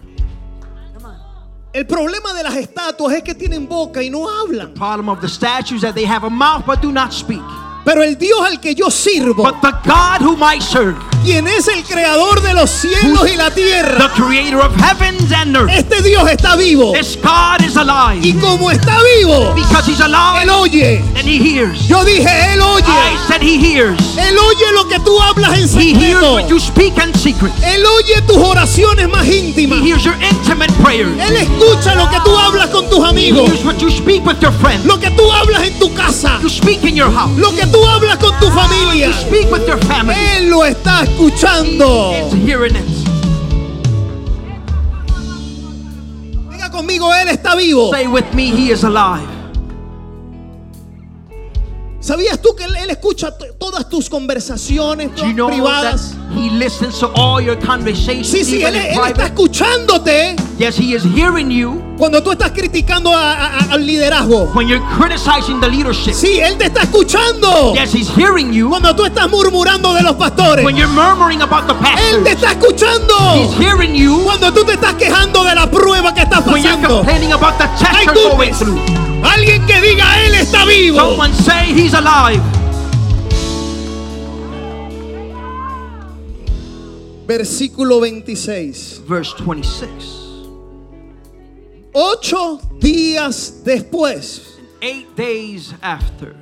El 1.75 1.87
problema 1.87 2.35
de 2.35 2.43
las 2.43 2.55
estatuas 2.57 3.15
es 3.15 3.23
que 3.23 3.35
tienen 3.35 3.67
boca 3.67 4.03
y 4.03 4.11
no 4.11 4.29
hablan. 4.29 4.75
Problem 4.75 5.09
of 5.09 5.21
the 5.21 5.29
statues 5.29 5.81
that 5.81 5.95
they 5.95 6.05
have 6.05 6.25
a 6.27 6.31
mouth 6.31 6.65
but 6.67 6.81
do 6.83 6.93
not 6.93 7.13
speak. 7.13 7.41
Pero 7.85 8.03
el 8.03 8.17
Dios 8.17 8.39
al 8.47 8.61
que 8.61 8.75
yo 8.75 8.91
sirvo, 8.91 9.43
But 9.43 9.61
the 9.61 9.73
God 9.85 10.21
whom 10.21 10.41
I 10.43 10.61
serve, 10.61 10.95
quien 11.25 11.47
es 11.49 11.67
el 11.69 11.83
creador 11.85 12.41
de 12.41 12.55
los 12.55 12.71
cielos 12.71 13.29
y 13.29 13.37
la 13.37 13.51
the 13.51 13.63
tierra, 13.63 14.11
creator 14.15 14.61
of 14.61 14.73
heavens 14.77 15.33
and 15.33 15.57
earth, 15.57 15.71
este 15.71 16.01
Dios 16.03 16.29
está 16.31 16.55
vivo. 16.57 16.93
this 16.93 17.17
God 17.23 17.61
is 17.67 17.77
alive. 17.77 18.21
Y 18.23 18.35
como 18.35 18.71
está 18.71 18.99
vivo, 19.19 19.53
Because 19.55 19.87
he's 19.91 20.01
alive 20.01 20.43
Él 20.43 20.51
oye. 20.51 20.99
and 21.17 21.27
he 21.27 21.39
hears. 21.39 21.89
Yo 21.89 22.05
dije, 22.05 22.29
Él 22.53 22.61
I 22.61 22.63
oye. 22.63 23.19
said 23.27 23.43
he 23.43 23.59
hears. 23.59 23.99
Él 24.17 24.37
oye 24.39 24.73
lo 24.75 24.87
que 24.89 24.99
tú 25.01 25.21
hablas 25.21 25.53
en 25.59 25.69
He 25.81 25.93
hears 25.93 26.21
secreto. 26.21 26.35
what 26.35 26.49
you 26.49 26.61
speak 26.61 26.95
in 27.03 27.13
secret. 27.15 27.53
Él 27.65 27.85
oye 27.85 28.21
tus 28.29 28.37
oraciones 28.37 29.09
más 29.09 29.27
He 29.27 29.39
íntimas. 29.39 29.81
hears 29.83 30.05
your 30.05 30.15
intimate 30.23 30.73
prayers. 30.83 31.11
Él 31.21 31.37
escucha 31.37 31.95
lo 31.97 32.09
que 32.11 32.21
tú 32.25 32.37
hablas 32.39 32.69
con 32.69 32.89
tus 32.89 33.01
He 33.05 33.09
amigos. 33.09 33.51
hears 33.51 33.65
what 33.65 33.79
you 33.79 33.91
speak 33.91 34.25
with 34.25 34.39
your 34.41 34.53
friends. 34.53 34.85
Lo 34.85 34.99
que 35.01 35.11
tú 35.11 35.31
hablas 35.33 35.63
en 35.65 35.77
tu 35.81 35.93
casa. 35.95 36.39
You 36.43 36.49
speak 36.49 36.85
in 36.85 36.95
your 36.97 37.11
house. 37.13 37.37
Lo 37.39 37.51
que 37.55 37.67
tú 37.73 37.85
hablas 37.87 38.19
con 38.19 38.39
tu 38.39 38.51
familia. 38.51 39.11
Él 40.37 40.49
lo 40.49 40.65
está 40.65 41.03
escuchando. 41.03 42.13
Diga 46.51 46.71
conmigo, 46.71 47.13
Él 47.15 47.29
está 47.29 47.57
vivo. 47.57 47.91
Say 47.93 48.07
with 48.07 48.33
me, 48.35 48.51
he 48.51 48.73
is 48.73 48.85
alive. 48.85 49.42
¿Sabías 52.03 52.43
tú 52.43 52.55
que 52.57 52.65
él, 52.65 52.75
él 52.77 52.91
escucha 52.91 53.31
todas 53.59 53.89
tus 53.89 54.11
conversaciones 54.11 55.15
Do 55.15 55.25
you 55.25 55.33
know 55.35 55.47
privadas? 55.49 56.15
He 56.35 56.51
listens 56.51 56.99
to 56.99 57.07
all 57.15 57.41
your 57.41 57.57
conversations, 57.65 58.27
Sí, 58.27 58.45
sí, 58.45 58.63
él, 58.65 58.75
él 58.75 58.99
está 59.07 59.27
escuchándote 59.27 60.35
Yes, 60.59 60.79
He 60.79 60.95
is 60.97 61.05
hearing 61.05 61.49
you 61.51 61.81
cuando 61.97 62.21
tú 62.23 62.33
estás 62.33 62.51
criticando 62.51 63.13
a- 63.15 63.33
a- 63.35 63.59
al 63.73 63.87
liderazgo. 63.87 64.51
when 64.55 64.67
you're 64.67 64.83
criticizing 64.99 65.61
the 65.61 65.69
leadership. 65.69 66.13
Sí, 66.15 66.41
él 66.41 66.57
te 66.59 66.65
está 66.67 66.83
escuchando 66.83 67.73
Yes, 67.75 67.95
He's 67.95 68.09
hearing 68.17 68.53
you 68.53 68.69
cuando 68.71 68.97
tú 68.97 69.05
estás 69.05 69.31
murmurando 69.31 69.95
de 69.95 70.03
los 70.03 70.17
pastores. 70.17 70.65
when 70.65 70.75
you're 70.77 70.93
murmuring 70.93 71.41
about 71.43 71.67
the 71.69 71.73
Él 71.75 72.25
te 72.25 72.35
pastors. 72.35 72.35
está 72.35 72.51
escuchando 72.53 73.15
He's 73.37 73.55
hearing 73.65 73.95
you 73.95 74.23
cuando 74.25 74.53
tú 74.53 74.65
te 74.65 74.73
estás 74.73 74.95
quejando 74.95 75.45
de 75.45 75.55
la 75.55 75.71
prueba 75.71 76.13
que 76.13 76.23
estás 76.23 76.45
when 76.47 76.63
you're 76.65 76.75
pasando. 76.79 76.97
complaining 76.97 77.33
about 77.33 77.57
the 77.59 77.67
test 77.79 78.05
you're 78.07 78.31
going 78.37 78.53
through. 78.55 79.02
Alguien 79.23 79.65
que 79.67 79.81
diga, 79.81 80.25
Él 80.27 80.35
está 80.35 80.65
vivo. 80.65 80.99
Someone 80.99 81.33
say 81.35 81.73
He's 81.73 81.95
alive. 81.95 82.41
Versículo 87.27 88.01
26. 88.01 89.03
Verse 89.09 89.35
26. 89.39 89.89
Ocho 91.95 92.61
días 92.81 93.63
después. 93.65 94.59
Eight 94.81 95.15
days 95.17 95.75
after. 95.81 96.35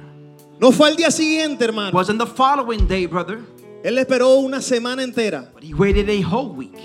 No 0.59 0.73
fue 0.73 0.89
al 0.89 0.97
día 0.97 1.11
siguiente, 1.11 1.65
hermano. 1.65 1.91
Wasn't 1.93 2.19
the 2.19 2.27
following 2.27 2.87
day, 2.87 3.07
brother, 3.07 3.41
Él 3.83 3.99
esperó 3.99 4.37
una 4.37 4.61
semana 4.61 5.03
entera. 5.03 5.51
but 5.55 5.63
he 5.63 5.75
waited 5.75 6.09
a 6.09 6.23
whole 6.23 6.51
week. 6.51 6.77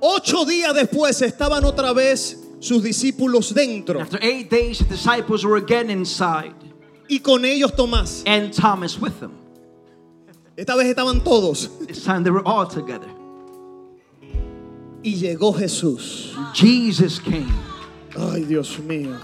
Ocho 0.00 0.44
días 0.44 0.74
después 0.74 1.20
estaban 1.22 1.64
otra 1.64 1.92
vez 1.92 2.38
sus 2.60 2.82
discípulos 2.82 3.54
dentro. 3.54 4.00
After 4.00 4.18
eight 4.22 4.50
days, 4.50 4.78
the 4.78 4.84
disciples 4.84 5.44
were 5.44 5.56
again 5.56 5.90
inside, 5.90 6.54
Y 7.08 7.18
con 7.20 7.44
ellos 7.44 7.72
Tomás. 7.72 8.22
and 8.26 8.52
Thomas 8.52 8.98
with 8.98 9.18
them. 9.20 9.32
Esta 10.56 10.74
vez 10.76 10.88
estaban 10.88 11.22
todos. 11.22 11.68
This 11.86 12.02
time 12.04 12.24
they 12.24 12.30
were 12.30 12.44
all 12.46 12.66
together. 12.66 13.08
Y 15.04 15.14
llegó 15.14 15.56
Jesús. 15.56 16.34
Jesus 16.54 17.20
came. 17.20 17.52
Ay, 18.18 18.42
Dios 18.44 18.76
mío. 18.80 19.16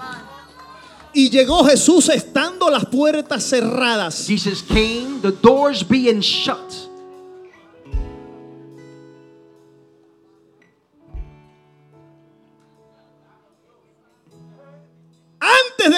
Y 1.13 1.29
llegó 1.31 1.65
Jesús 1.65 2.09
estando 2.09 2.71
las 2.71 2.85
puertas 2.87 3.43
cerradas. 3.45 4.27
Jesus 4.27 4.63
came, 4.63 5.21
the 5.21 5.33
doors 5.33 5.83
being 5.83 6.21
shut. 6.21 6.73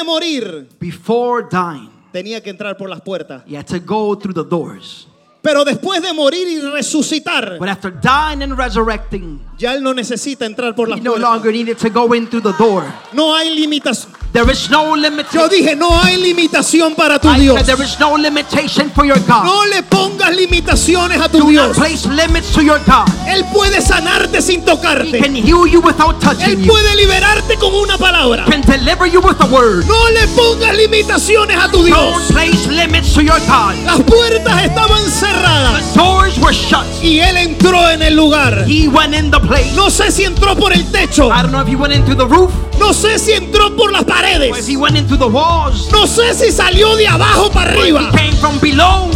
Morir, 0.07 0.69
Before 0.81 1.47
dying, 1.51 1.91
tenía 2.13 2.43
que 2.43 2.51
entrar 2.51 2.77
por 2.77 2.89
las 2.89 3.01
puertas. 3.03 3.43
he 3.47 3.57
had 3.57 3.67
to 3.67 3.79
go 3.79 4.15
through 4.15 4.35
the 4.35 4.49
doors. 4.49 5.07
Pero 5.47 5.65
después 5.65 6.03
de 6.03 6.13
morir 6.13 6.49
y 6.49 6.59
resucitar, 6.61 7.57
But 7.61 7.69
after 7.69 7.93
dying 7.93 8.43
and 8.43 8.59
resurrecting, 8.59 9.41
ya 9.57 9.75
él 9.75 9.83
no 9.83 9.95
necesita 9.95 10.45
entrar 10.45 10.75
por 10.75 10.89
he 10.89 10.97
las 10.97 11.03
no 11.03 11.17
longer 11.17 11.53
needed 11.53 11.77
to 11.79 11.89
go 11.89 12.13
in 12.15 12.27
through 12.27 12.43
the 12.43 12.53
door. 12.59 12.83
No 13.13 13.33
hay 13.37 13.55
limitación. 13.55 14.13
There 14.33 14.51
is 14.53 14.69
no 14.69 14.89
Yo 14.89 14.97
limitation. 14.97 15.49
dije, 15.49 15.77
no 15.77 15.99
hay 16.03 16.17
limitación 16.19 16.95
para 16.95 17.19
tu 17.19 17.29
I 17.31 17.39
Dios. 17.41 17.57
said 17.57 17.65
there 17.67 17.83
is 17.83 17.99
no 17.99 18.17
limitation 18.17 18.91
for 18.91 19.07
your 19.07 19.19
God. 19.21 19.45
No 19.45 19.65
le 19.67 19.83
pongas 19.85 20.35
limitaciones 20.37 21.19
a 21.23 21.29
tu 21.29 21.39
Do 21.39 21.45
not 21.45 21.51
Dios. 21.73 21.77
place 21.79 22.07
limits 22.07 22.53
to 22.53 22.61
your 22.63 22.79
God. 22.85 23.07
Él 23.29 23.45
puede 23.55 23.81
sanarte 23.81 24.43
sin 24.43 24.61
He 24.61 24.67
tocarte. 24.67 25.19
can 25.23 25.35
heal 25.35 25.67
you 25.67 25.81
without 25.81 26.17
Él 26.17 26.21
touching 26.21 26.61
you. 26.61 26.67
puede 26.71 26.95
liberarte 26.97 27.57
con 27.57 27.73
una 27.73 27.97
palabra. 27.97 28.45
Can 28.45 28.61
deliver 28.63 29.07
you 29.07 29.21
with 29.21 29.41
a 29.41 29.47
word. 29.47 29.87
No 29.87 30.11
le 30.11 30.27
pongas 30.35 30.77
limitaciones 30.77 31.57
a 31.57 31.71
tu 31.71 31.79
Don't 31.79 31.87
Dios. 31.87 32.33
place 32.33 32.67
limits 32.69 33.15
to 33.15 33.23
your 33.23 33.39
God. 33.47 33.75
Las 33.87 34.01
puertas 34.03 34.65
estaban 34.65 35.11
cerradas 35.37 35.93
The 35.93 35.99
doors 35.99 36.39
were 36.39 36.53
shut. 36.53 36.85
y 37.03 37.21
él 37.21 37.37
entró 37.37 37.89
en 37.91 38.03
el 38.03 38.15
lugar. 38.17 38.65
He 38.67 38.89
went 38.89 39.15
in 39.15 39.31
the 39.31 39.41
place. 39.41 39.73
No 39.75 39.91
sé 39.91 40.11
si 40.11 40.25
entró 40.25 40.57
por 40.57 40.73
el 40.73 40.85
techo. 40.91 41.29
I 41.31 41.43
don't 41.43 41.51
know 41.53 41.61
if 41.63 41.69
he 41.69 41.77
went 41.77 41.95
into 41.95 42.15
the 42.15 42.27
roof 42.27 42.51
No 42.79 42.93
sé 42.93 43.19
si 43.19 43.33
entró 43.33 43.75
por 43.77 43.91
las 43.93 44.03
or 44.03 44.09
if 44.09 44.15
paredes. 44.15 44.67
he 44.69 44.77
went 44.77 44.97
into 44.97 45.17
the 45.17 45.27
walls. 45.29 45.89
No 45.93 46.07
sé 46.07 46.35
si 46.35 46.51
salió 46.53 46.95
de 46.97 47.07
abajo 47.07 47.51
para 47.51 47.71
Or 47.73 47.77
if 47.77 47.83
arriba. 47.97 48.11
he 48.13 48.17
came 48.17 48.35
from 48.37 48.59
below. 48.61 49.11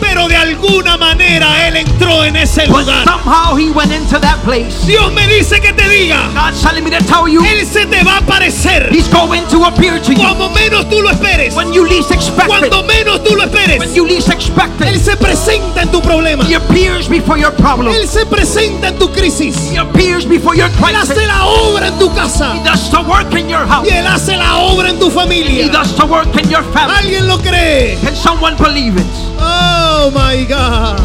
Pero 0.00 0.28
de 0.28 0.36
alguna 0.36 0.96
manera 0.96 1.66
él 1.68 1.76
entró 1.76 2.24
en 2.24 2.36
ese 2.36 2.66
But 2.66 2.80
lugar. 2.86 3.04
somehow 3.04 3.56
he 3.56 3.70
went 3.70 3.92
into 3.92 4.18
that 4.20 4.38
place. 4.44 4.86
Dios 4.86 5.12
me 5.12 5.26
dice 5.28 5.60
que 5.60 5.72
te 5.72 5.88
diga. 5.88 6.28
God's 6.34 6.60
telling 6.62 6.84
me 6.84 6.90
to 6.90 7.02
tell 7.04 7.28
you 7.28 7.42
Él 7.44 7.66
se 7.66 7.86
te 7.86 8.02
va 8.04 8.16
a 8.16 8.18
aparecer. 8.18 8.88
he's 8.90 9.08
going 9.08 9.42
to 9.48 9.64
appear 9.64 9.98
to 10.00 10.12
you 10.12 10.18
Cuando 10.22 10.50
menos 10.50 10.88
tú 10.88 11.00
lo 11.02 11.10
esperes. 11.10 11.54
when 11.54 11.72
you 11.72 11.84
least 11.86 12.10
expect 12.10 12.46
Cuando 12.48 12.82
menos 12.84 13.22
tú 13.24 13.34
lo 13.36 13.44
esperes. 13.44 13.78
When 13.78 13.94
you 13.94 14.06
least 14.06 14.28
expect 14.30 14.80
Él 14.80 14.98
se 15.00 15.16
presenta 15.16 15.82
en 15.82 15.90
tu 15.90 16.00
problema. 16.00 16.44
He 16.44 16.54
appears 16.54 17.08
before 17.08 17.38
your 17.38 17.52
problem. 17.52 17.92
Él 17.94 18.06
se 18.08 18.24
presenta 18.26 18.88
en 18.88 18.98
tu 18.98 19.08
crisis. 19.10 19.56
He 19.72 19.78
appears 19.78 20.24
before 20.26 20.54
your 20.56 20.68
Él 20.88 20.96
hace 20.96 21.26
la 21.26 21.44
obra 21.46 21.88
en 21.88 21.98
tu 21.98 22.12
casa. 22.14 22.54
He 22.54 22.62
does 22.64 22.90
the 22.90 23.00
work 23.02 23.32
in 23.34 23.48
your 23.48 23.66
house. 23.66 23.86
Y 23.88 23.94
Él 23.94 24.06
hace 24.06 24.36
la 24.36 24.56
obra 24.58 24.90
en 24.90 24.98
tu 24.98 25.06
He 25.08 25.10
familia. 25.10 25.68
does 25.72 25.94
the 25.96 26.04
work 26.04 26.28
in 26.36 26.48
your 26.50 26.62
family. 26.72 26.96
¿Alguien 26.98 27.26
lo 27.26 27.38
cree? 27.38 27.96
Can 28.02 28.14
someone 28.16 28.56
believe 28.56 28.96
it? 29.00 29.06
Oh 29.40 29.83
my 30.12 30.44
God. 30.48 31.00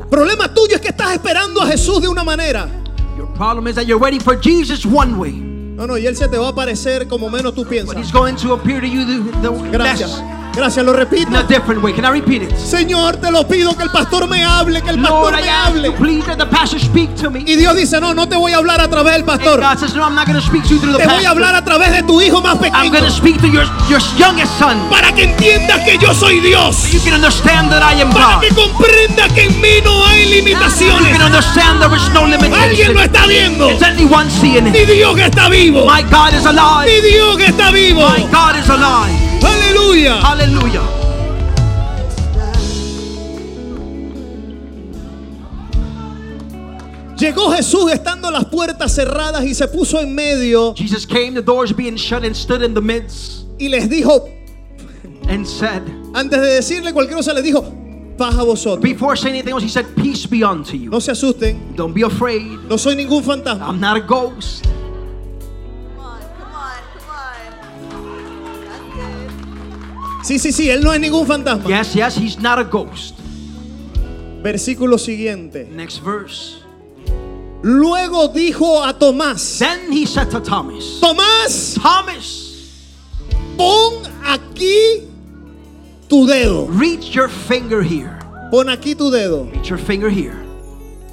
El 0.00 0.06
problema 0.08 0.52
tuyo 0.52 0.76
es 0.76 0.80
que 0.80 0.88
estás 0.88 1.12
esperando 1.12 1.60
a 1.60 1.66
Jesús 1.66 2.00
de 2.00 2.08
una 2.08 2.22
manera. 2.24 2.68
Your 3.16 3.26
problem 3.34 3.66
is 3.68 3.74
that 3.76 3.86
you're 3.86 4.00
waiting 4.00 4.20
for 4.20 4.36
Jesus 4.40 4.84
one 4.84 5.16
way, 5.18 5.32
No, 5.32 5.86
no, 5.86 5.96
y 5.98 6.06
Él 6.06 6.16
se 6.16 6.28
te 6.28 6.36
va 6.38 6.46
a 6.46 6.50
aparecer 6.50 7.08
como 7.08 7.28
menos 7.28 7.54
tú 7.54 7.62
but 7.62 7.70
piensas. 7.70 7.96
He's 7.96 8.12
going 8.12 8.36
to 8.36 8.54
appear 8.54 8.80
to 8.80 8.86
you 8.86 9.04
the, 9.04 9.48
the 9.48 9.70
Gracias. 9.76 10.18
less 10.18 10.43
Gracias, 10.54 10.84
lo 10.84 10.92
repito. 10.92 11.28
in 11.28 11.34
a 11.36 11.42
different 11.42 11.82
way. 11.82 11.92
Can 11.92 12.04
I 12.04 12.10
repeat 12.10 12.42
it? 12.42 12.56
Señor, 12.56 13.16
te 13.16 13.30
lo 13.30 13.46
pido 13.46 13.76
que 13.76 13.82
el 13.82 13.90
pastor 13.90 14.28
me 14.28 14.44
hable, 14.44 14.80
que 14.82 14.90
el 14.90 15.00
pastor 15.00 15.32
me 15.34 15.48
hable. 15.50 15.90
please 15.92 16.26
let 16.28 16.36
the 16.38 16.46
pastor 16.46 16.78
speak 16.78 17.14
to 17.16 17.30
me. 17.30 17.40
Y 17.46 17.56
Dios 17.56 17.74
dice, 17.76 18.00
no, 18.00 18.14
no 18.14 18.28
te 18.28 18.36
voy 18.36 18.52
a 18.52 18.58
hablar 18.58 18.80
a 18.80 18.88
través 18.88 19.14
del 19.14 19.22
And 19.22 19.26
pastor. 19.26 19.60
God 19.60 19.78
says, 19.78 19.94
no, 19.94 20.04
I'm 20.04 20.14
not 20.14 20.26
going 20.26 20.38
to 20.38 20.46
speak 20.46 20.62
to 20.64 20.74
you 20.74 20.78
through 20.80 20.92
the 20.92 20.98
Te 20.98 21.06
voy 21.06 21.24
a 21.24 21.30
hablar 21.30 21.52
pastor. 21.54 21.62
a 21.62 21.64
través 21.78 21.92
de 21.92 22.02
tu 22.04 22.20
hijo 22.20 22.40
más 22.40 22.54
I'm 22.54 22.60
pequeño. 22.62 22.90
going 22.92 23.04
to 23.04 23.10
speak 23.10 23.40
to 23.40 23.48
your, 23.48 23.64
your 23.88 24.00
youngest 24.16 24.56
son. 24.58 24.78
Para 24.90 25.12
que 25.12 25.24
entiendas 25.24 25.80
que 25.84 25.98
yo 25.98 26.14
soy 26.14 26.40
Dios. 26.40 26.92
You 26.92 27.00
can 27.00 27.14
understand 27.14 27.70
that 27.70 27.82
I 27.82 28.00
am 28.00 28.10
Para 28.12 28.36
God. 28.36 28.40
que 28.42 28.54
comprenda 28.54 29.28
que 29.34 29.44
en 29.44 29.60
mí 29.60 29.80
no 29.84 30.06
hay 30.06 30.24
You 30.24 30.34
limitaciones. 30.36 31.10
can 31.18 31.22
understand 31.22 31.80
there 31.80 31.94
is 31.96 32.08
no 32.10 32.20
Alguien 32.24 32.40
limitation. 32.40 32.94
lo 32.94 33.02
está 33.02 33.26
viendo. 33.26 33.70
Is 33.70 33.82
anyone 33.82 34.30
seeing 34.30 34.64
Mi 34.70 34.78
it? 34.78 34.88
Dios 34.88 35.16
que 35.16 35.24
está 35.26 35.48
vivo. 35.48 35.84
My 35.84 36.02
God 36.02 36.32
is 36.34 36.44
Mi 36.44 36.50
alive. 36.50 37.02
Dios 37.02 37.36
que 37.38 37.46
está 37.46 37.70
vivo. 37.72 38.08
My 38.08 38.22
God 38.30 38.56
is 38.56 38.68
alive. 38.68 39.33
Aleluya. 39.44 40.20
Hallelujah. 40.20 40.82
Llegó 47.16 47.52
Jesús 47.52 47.92
estando 47.92 48.30
las 48.30 48.44
puertas 48.46 48.92
cerradas 48.92 49.44
y 49.44 49.54
se 49.54 49.68
puso 49.68 50.00
en 50.00 50.14
medio 50.14 50.74
Jesus 50.76 51.06
came, 51.06 51.32
the 51.32 51.40
doors 51.42 51.72
being 51.74 51.94
shut, 51.94 52.24
and 52.24 52.34
stood 52.34 52.62
in 52.62 52.74
the 52.74 52.80
midst 52.80 53.46
y 53.58 53.68
les 53.68 53.88
dijo, 53.88 54.28
and 55.28 55.46
said, 55.46 55.82
antes 56.14 56.40
de 56.40 56.46
decirle 56.46 56.92
cualquier 56.92 57.16
cosa, 57.16 57.32
les 57.32 57.44
dijo, 57.44 57.62
paz 58.18 58.34
a 58.36 58.42
vosotros. 58.42 58.82
before 58.82 59.14
saying 59.16 59.36
anything 59.36 59.52
else, 59.52 59.62
he 59.62 59.68
said, 59.68 59.86
Peace 59.96 60.26
be 60.26 60.42
unto 60.42 60.76
you. 60.76 60.90
No 60.90 60.98
se 60.98 61.12
asusten, 61.12 61.76
Don't 61.76 61.94
be 61.94 62.02
afraid. 62.02 62.58
no 62.68 62.76
soy 62.76 62.96
ningún 62.96 63.22
fantasma. 63.22 63.68
I'm 63.68 63.78
not 63.80 63.96
a 63.96 64.00
ghost. 64.00 64.66
Sí, 70.24 70.38
sí, 70.38 70.52
sí, 70.52 70.70
él 70.70 70.82
no 70.82 70.92
es 70.92 71.00
ningún 71.00 71.26
fantasma. 71.26 71.68
Yes, 71.68 71.94
yes, 71.94 72.16
he's 72.16 72.38
not 72.38 72.58
a 72.58 72.64
ghost. 72.64 73.14
Versículo 74.42 74.98
siguiente. 74.98 75.68
Next 75.70 76.00
verse. 76.02 76.62
Luego 77.62 78.28
dijo 78.28 78.82
a 78.84 78.98
Tomás, 78.98 79.58
Then 79.58 79.90
he 79.92 80.06
said 80.06 80.30
to 80.30 80.40
Thomas, 80.40 80.98
Tomás, 81.00 81.74
Thomas, 81.80 82.90
pon 83.56 84.02
aquí 84.26 85.08
tu 86.08 86.26
dedo. 86.26 86.66
reach 86.68 87.14
your 87.14 87.28
finger 87.28 87.82
here. 87.82 88.18
Pon 88.50 88.66
aquí 88.68 88.94
tu 88.94 89.10
dedo 89.10 89.50
Reach 89.50 89.68
your 89.70 89.78
finger 89.78 90.10
here. 90.10 90.36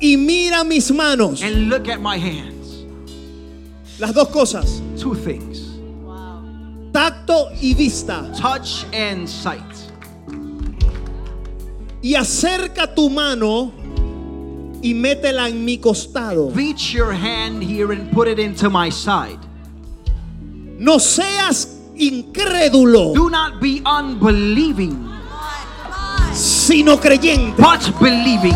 y 0.02 0.18
mira 0.18 0.66
mis 0.66 0.92
manos. 0.92 1.42
And 1.42 1.70
look 1.70 1.88
at 1.88 2.02
my 2.02 2.18
hands. 2.18 2.86
Las 4.00 4.14
dos 4.14 4.28
cosas, 4.30 4.82
Two 4.98 5.16
things 5.16 5.71
tacto 6.92 7.50
y 7.62 7.74
vista. 7.74 8.32
touch 8.40 8.86
and 8.94 9.28
sight. 9.28 9.62
Y 12.04 12.16
acerca 12.16 12.88
tu 12.96 13.10
mano 13.10 13.72
y 14.82 14.94
métela 14.94 15.48
en 15.48 15.64
mi 15.64 15.78
costado. 15.78 16.50
Reach 16.54 16.94
your 16.94 17.14
hand 17.14 17.62
here 17.64 17.92
and 17.94 18.12
put 18.12 18.28
it 18.28 18.40
into 18.40 18.70
my 18.70 18.90
side. 18.90 19.40
No 20.80 20.98
seas 20.98 21.78
incrédulo, 21.96 23.14
Do 23.14 23.30
not 23.30 23.62
be 23.62 23.84
unbelieving, 23.86 25.08
sino 26.34 26.98
creyente. 26.98 27.56
but 27.58 28.00
believing. 28.00 28.56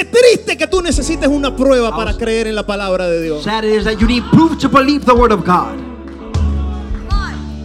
Qué 0.00 0.06
triste 0.06 0.56
que 0.56 0.66
tú 0.66 0.80
necesites 0.80 1.28
una 1.28 1.54
prueba 1.54 1.94
para 1.94 2.16
creer 2.16 2.46
en 2.46 2.54
la 2.54 2.64
palabra 2.64 3.06
de 3.06 3.22
Dios. 3.22 3.44
Sad 3.44 3.64
it 3.64 3.80
is 3.80 3.84
that 3.84 3.98
you 3.98 4.06
need 4.06 4.22
proof 4.32 4.58
to 4.58 4.66
believe 4.66 5.04
the 5.04 5.12
word 5.12 5.30
of 5.30 5.44
God. 5.44 5.76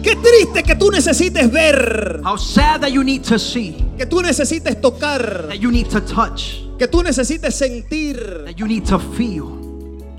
Qué 0.02 0.14
triste 0.16 0.62
que 0.62 0.74
tú 0.74 0.90
necesites 0.90 1.50
ver, 1.50 2.20
How 2.22 2.36
sad 2.36 2.82
that 2.82 2.90
you 2.90 3.02
need 3.02 3.22
to 3.22 3.38
see, 3.38 3.74
que 3.96 4.04
tú 4.04 4.20
necesites 4.20 4.78
tocar, 4.82 5.48
that 5.48 5.58
you 5.58 5.70
need 5.70 5.88
to 5.88 5.98
touch, 6.02 6.60
que 6.78 6.86
tú 6.86 7.02
necesites 7.02 7.54
sentir. 7.54 8.44
that 8.44 8.58
you 8.58 8.66
need 8.66 8.84
to 8.84 8.98
feel. 8.98 9.56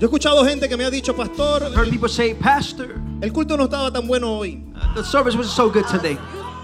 he 0.00 0.06
escuchado 0.06 0.44
gente 0.44 0.68
que 0.68 0.76
me 0.76 0.84
ha 0.84 0.90
dicho, 0.90 1.14
pastor, 1.14 1.62
I've 1.62 1.76
heard 1.76 1.88
people 1.88 2.08
say, 2.08 2.34
Pastor, 2.34 2.96
el 3.22 3.30
culto 3.30 3.56
no 3.56 3.66
estaba 3.68 3.92
tan 3.92 4.08
bueno 4.08 4.38
hoy, 4.38 4.60
uh, 4.74 4.92
the 4.94 5.04
service 5.04 5.36
was 5.36 5.48
so 5.48 5.70
good 5.70 5.86
today 5.86 6.18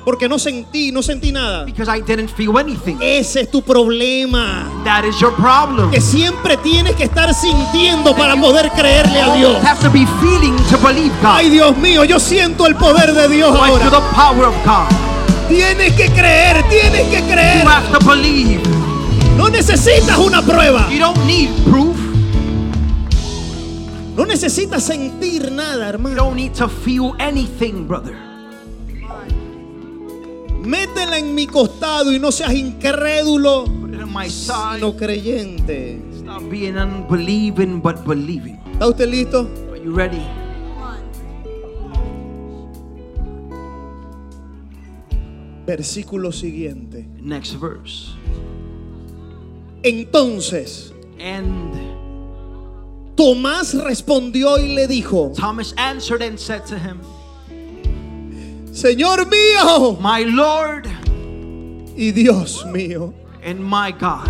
porque 0.04 0.28
no 0.28 0.38
sentí, 0.38 0.92
no 0.92 1.02
sentí 1.02 1.32
nada. 1.32 1.64
because 1.64 1.88
I 1.88 2.00
didn't 2.02 2.28
feel 2.28 2.56
anything. 2.58 2.98
Ese 3.00 3.40
es 3.40 3.50
tu 3.50 3.62
problema. 3.62 4.70
That 4.84 5.04
is 5.04 5.18
your 5.20 5.32
problem. 5.34 5.90
Que 5.90 6.00
siempre 6.00 6.56
tienes 6.58 6.94
que 6.96 7.04
estar 7.04 7.32
sintiendo 7.34 8.14
para 8.14 8.36
poder 8.36 8.70
creerle 8.72 9.20
a 9.20 9.34
Dios. 9.34 9.56
You 9.62 9.66
have 9.66 9.80
to 9.80 9.90
be 9.90 10.06
feeling 10.20 10.56
to 10.70 10.76
believe 10.78 11.12
Ay, 11.22 11.46
God. 11.46 11.52
Dios 11.52 11.76
mío, 11.78 12.04
yo 12.04 12.18
siento 12.20 12.66
el 12.66 12.74
poder 12.76 13.12
de 13.14 13.28
Dios 13.28 13.52
to 13.56 13.64
ahora. 13.64 13.90
the 13.90 14.00
power 14.14 14.44
of 14.46 14.54
God. 14.64 14.88
Tienes 15.48 15.92
que 15.94 16.08
creer, 16.10 16.62
tienes 16.68 17.08
que 17.08 17.20
You 17.20 17.26
creer. 17.32 17.66
have 17.66 17.90
to 17.98 18.04
believe. 18.04 18.60
No 19.36 19.48
necesitas 19.48 20.18
una 20.18 20.42
prueba. 20.42 20.88
You 20.90 20.98
don't 21.00 21.18
need 21.26 21.48
proof. 21.70 21.96
No 24.16 24.24
necesitas 24.26 24.84
sentir 24.84 25.50
nada, 25.50 25.78
You 25.78 25.82
hermano. 25.94 26.14
don't 26.16 26.36
need 26.36 26.52
to 26.54 26.68
feel 26.68 27.14
anything, 27.18 27.86
brother. 27.88 28.14
Métela 30.64 31.18
en 31.18 31.34
mi 31.34 31.46
costado 31.46 32.12
y 32.12 32.18
no 32.18 32.32
seas 32.32 32.54
incrédulo, 32.54 33.64
sino 34.28 34.96
creyente. 34.96 36.00
Stop 36.16 36.48
being 36.50 36.76
unbelieving, 36.76 37.80
but 37.80 38.04
believing. 38.06 38.58
¿Está 38.72 38.88
usted 38.88 39.08
listo? 39.08 39.48
Are 39.70 39.82
you 39.82 39.94
ready? 39.94 40.22
Versículo 45.66 46.32
siguiente. 46.32 47.08
Next 47.20 47.54
verse. 47.60 48.14
Entonces, 49.82 50.94
And 51.20 51.72
Tomás 53.16 53.74
respondió 53.74 54.58
y 54.58 54.74
le 54.74 54.86
dijo, 54.86 55.32
Thomas 55.36 55.72
answered 55.76 56.22
and 56.22 56.38
said 56.38 56.66
to 56.66 56.76
him, 56.76 57.00
Señor 58.74 59.26
mío 59.28 59.96
My 60.00 60.24
Lord 60.24 60.86
y 61.96 62.10
Dios 62.10 62.64
mío. 62.66 63.14
and 63.42 63.60
my 63.62 63.92
God. 63.92 64.28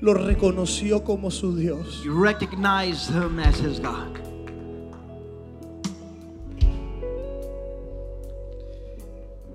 Lo 0.00 0.12
reconoció 0.12 1.02
como 1.02 1.30
su 1.30 1.56
Dios. 1.56 2.02
You 2.04 2.12
recognize 2.12 3.08
him 3.08 3.38
as 3.40 3.58
his 3.58 3.80
God. 3.80 4.20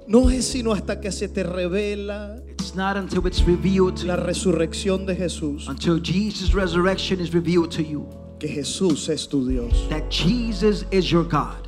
No 0.07 0.29
es 0.29 0.47
sino 0.47 0.71
hasta 0.73 0.99
que 0.99 1.11
se 1.11 1.27
te 1.27 1.43
revela 1.43 2.41
It's 2.47 2.73
not 2.75 2.97
until 2.97 3.25
it's 3.27 3.43
revealed 3.43 3.95
to 3.97 4.07
la 4.07 4.15
resurrección 4.15 5.05
de 5.05 5.15
Jesús 5.15 5.67
until 5.69 5.99
Jesus' 5.99 6.53
resurrection 6.53 7.19
is 7.19 7.31
revealed 7.33 7.69
to 7.71 7.83
you, 7.83 8.07
que 8.39 8.47
Jesús 8.47 9.09
es 9.09 9.27
tu 9.27 9.45
Dios. 9.47 9.87
that 9.89 10.09
Jesus 10.09 10.85
is 10.91 11.09
your 11.11 11.23
God. 11.23 11.67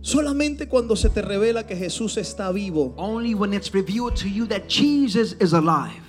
Solamente 0.00 0.68
cuando 0.68 0.96
se 0.96 1.08
te 1.10 1.22
revela 1.22 1.64
que 1.64 1.76
Jesús 1.76 2.16
está 2.16 2.50
vivo 2.52 2.92
Only 2.96 3.34
when 3.34 3.52
it's 3.54 3.72
revealed 3.72 4.16
to 4.16 4.28
you 4.28 4.46
that 4.48 4.68
Jesus 4.68 5.34
is 5.40 5.52
alive, 5.52 6.02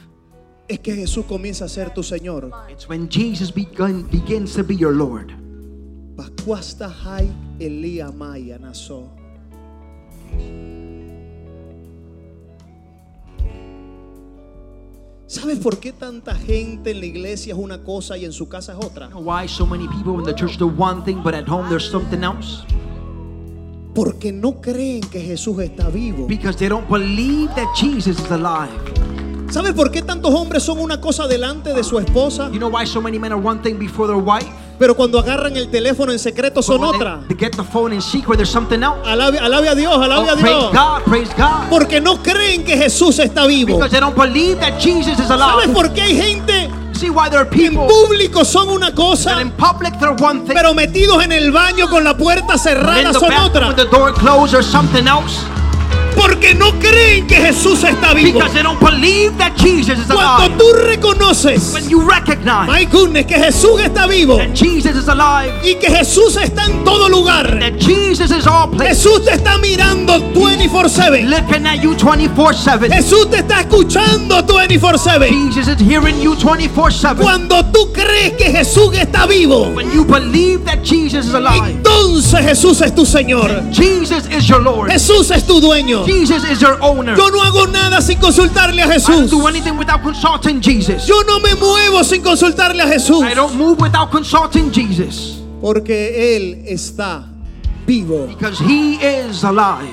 es 0.68 0.80
que 0.80 0.96
Jesús 0.96 1.26
comienza 1.26 1.66
a 1.66 1.70
ser 1.70 1.92
tu 1.94 2.02
Señor. 2.02 2.52
it's 2.70 2.90
when 2.90 3.08
Jesus 3.08 3.52
begun, 3.52 4.04
begins 4.10 4.56
to 4.56 4.64
be 4.64 4.76
your 4.76 4.94
Lord. 4.94 5.32
Pacuasta 6.16 6.90
hai 6.90 7.28
Elia 7.60 8.12
Maya 8.12 8.58
naso. 8.58 9.10
¿Sabes 15.34 15.58
por 15.58 15.80
qué 15.80 15.92
tanta 15.92 16.36
gente 16.36 16.92
en 16.92 17.00
la 17.00 17.08
iglesia 17.08 17.56
es 17.56 17.60
una 17.60 17.82
cosa 17.82 18.16
y 18.20 18.24
en 18.24 18.32
su 18.32 18.48
casa 18.48 18.74
es 18.74 18.86
otra? 18.86 19.10
Why 19.16 19.48
so 19.48 19.66
many 19.66 19.88
people 19.88 20.14
in 20.20 20.24
the 20.26 20.36
church 20.36 20.60
do 20.60 20.68
one 20.68 21.04
thing, 21.04 21.24
but 21.24 21.34
at 21.34 21.48
home 21.50 21.68
there's 21.70 21.90
something 21.90 22.24
else? 22.24 22.64
Porque 23.96 24.32
no 24.32 24.62
creen 24.62 25.02
que 25.02 25.20
Jesús 25.20 25.58
está 25.58 25.90
vivo. 25.90 26.28
Because 26.28 26.56
they 26.56 26.70
don't 26.70 26.88
believe 26.88 27.50
that 27.56 27.66
Jesus 27.76 28.20
is 28.20 28.30
alive. 28.30 28.70
¿Sabes 29.50 29.74
por 29.74 29.90
qué 29.90 30.04
tantos 30.04 30.32
hombres 30.36 30.62
son 30.62 30.78
una 30.78 31.02
cosa 31.02 31.28
delante 31.28 31.74
de 31.74 31.84
su 31.84 31.98
esposa? 31.98 32.52
You 32.52 32.60
know 32.60 32.70
why 32.70 32.86
so 32.86 33.02
many 33.02 33.18
men 33.18 33.32
are 33.32 33.42
one 33.42 33.60
thing 33.64 33.80
before 33.80 34.06
their 34.06 34.24
wife? 34.24 34.63
Pero 34.80 34.96
cuando 34.96 35.20
agarran 35.20 35.56
el 35.56 35.70
teléfono 35.70 36.12
en 36.12 36.20
secreto 36.20 36.56
But 36.56 36.64
son 36.64 36.82
when 36.82 36.90
otra. 36.96 37.20
They, 37.28 37.36
they 37.36 37.46
get 37.46 37.56
the 37.56 37.64
phone 37.64 37.94
in 37.94 38.02
secret, 38.02 38.38
there's 38.38 38.50
something 38.50 38.82
else. 38.84 39.08
Alabe, 39.08 39.40
alabe 39.40 39.70
a 39.70 39.76
Dios, 39.76 39.96
alabe 39.96 40.30
Oh, 40.30 40.34
a 40.34 40.38
praise 40.38 40.58
Dios. 40.58 40.74
God, 40.74 41.04
praise 41.04 41.30
God. 41.38 41.70
Porque 41.70 42.02
no 42.02 42.22
creen 42.22 42.64
que 42.64 42.76
Jesús 42.78 43.20
está 43.20 43.46
vivo. 43.46 43.76
Because 43.78 43.92
they 43.92 44.00
don't 44.00 44.16
believe 44.16 44.60
that 44.60 44.80
Jesus 44.80 45.20
is 45.20 45.28
¿Sabes 45.28 45.66
alive. 45.68 45.74
por 45.74 45.94
qué 45.94 46.02
hay 46.02 46.16
gente 46.16 46.70
See 46.94 47.10
why 47.10 47.28
there 47.28 47.40
are 47.42 47.50
que 47.50 47.66
en 47.66 47.72
people 47.74 47.88
público 47.88 48.46
son 48.46 48.70
una 48.70 48.94
cosa, 48.94 49.42
in 49.42 49.52
public 49.52 49.98
they're 50.00 50.16
one 50.24 50.46
thing, 50.46 50.54
pero 50.54 50.74
metidos 50.74 51.24
en 51.24 51.32
el 51.32 51.52
baño 51.52 51.90
con 51.90 52.04
la 52.04 52.16
puerta 52.16 52.58
cerrada 52.58 53.12
son 53.14 53.34
otra? 53.34 53.68
with 53.68 53.76
the 53.76 53.86
door 53.86 54.14
closed, 54.14 54.54
there's 54.54 54.66
something 54.68 55.08
else. 55.08 55.44
Porque 56.16 56.54
no 56.54 56.72
creen 56.80 57.28
que 57.28 57.36
Jesús 57.36 57.84
está 57.84 58.14
vivo. 58.14 58.40
Because 58.40 58.54
they 58.54 58.64
don't 58.64 58.80
believe 58.80 59.38
that 59.38 59.54
Jesus 59.58 59.98
is 60.00 60.06
Cuando 60.08 60.46
alive. 60.46 60.58
tú 60.58 60.74
reconoces, 60.86 61.74
When 61.74 61.90
you 61.90 62.02
recognize 62.02 62.68
my 62.68 62.86
goodness, 62.86 63.26
que 63.26 63.36
Jesús 63.38 63.80
está 63.82 64.08
vivo 64.08 64.38
that 64.38 64.54
Jesus 64.54 64.96
is 64.96 65.08
alive, 65.08 65.54
y 65.64 65.76
que 65.76 65.90
Jesús 65.90 66.36
está 66.38 66.66
en 66.66 66.84
todo 66.84 67.10
lugar, 67.10 67.60
that 67.60 67.74
Jesus 67.80 68.32
is 68.32 68.46
all 68.48 68.70
places, 68.70 68.98
Jesús 69.04 69.26
te 69.26 69.34
está 69.34 69.58
mirando 69.58 70.20
24/7. 70.34 71.24
looking 71.30 71.66
at 71.66 71.82
you 71.82 71.96
24 71.96 72.54
7. 72.54 72.90
Jesús 72.90 73.30
te 73.30 73.38
está 73.40 73.62
escuchando 73.62 74.44
24/7. 74.44 75.30
Jesus 75.54 75.68
is 75.68 75.88
hearing 75.88 76.20
you 76.22 76.36
24 76.36 76.92
7. 76.92 77.22
Cuando 77.22 77.64
tú 77.66 77.92
crees 77.92 78.34
que 78.34 78.52
Jesús 78.52 78.94
está 78.96 79.26
vivo, 79.26 79.70
When 79.74 79.92
you 79.92 80.06
believe 80.06 80.64
that 80.66 80.80
Jesus 80.84 81.03
is 81.14 81.34
alive, 81.34 81.72
entonces 81.72 82.42
Jesús 82.42 82.82
es 82.82 82.94
tu 82.94 83.06
Señor. 83.06 83.50
Jesus 83.72 84.28
is 84.30 84.48
your 84.48 84.62
Lord, 84.62 84.90
Jesús 84.92 85.32
es 85.32 85.46
tu 85.46 85.60
dueño. 85.62 86.06
Jesus 86.06 86.44
is 86.50 86.60
your 86.60 86.78
owner. 86.82 87.16
Yo 87.16 87.30
no 87.30 87.42
hago 87.42 87.68
nada 87.68 88.02
sin 88.02 88.18
consultarle 88.20 88.82
a 88.82 88.86
I 88.86 88.90
don't 88.90 88.94
Jesús. 88.94 89.30
do 89.32 89.48
anything 89.48 89.78
without 89.78 90.02
consulting 90.02 90.62
Jesus. 90.62 91.06
Yo 91.08 91.22
no 91.24 91.40
me 91.40 91.54
muevo 91.56 92.04
sin 92.04 92.22
consultarle 92.22 92.82
a 92.84 92.88
Jesús. 92.88 93.24
I 93.24 93.34
don't 93.34 93.56
move 93.56 93.80
without 93.80 94.12
consulting 94.12 94.72
Jesus 94.72 95.40
Porque 95.62 96.36
Él 96.36 96.66
está 96.68 97.26
vivo 97.88 98.28
because 98.28 98.60
He 98.60 98.96
is 98.96 99.44
alive 99.44 99.90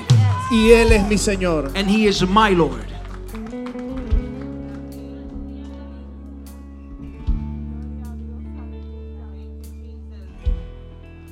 y 0.51 0.71
Él 0.71 0.91
es 0.91 1.07
mi 1.07 1.17
Señor. 1.17 1.71
and 1.75 1.89
He 1.89 2.07
is 2.07 2.21
my 2.27 2.49
Lord. 2.51 2.90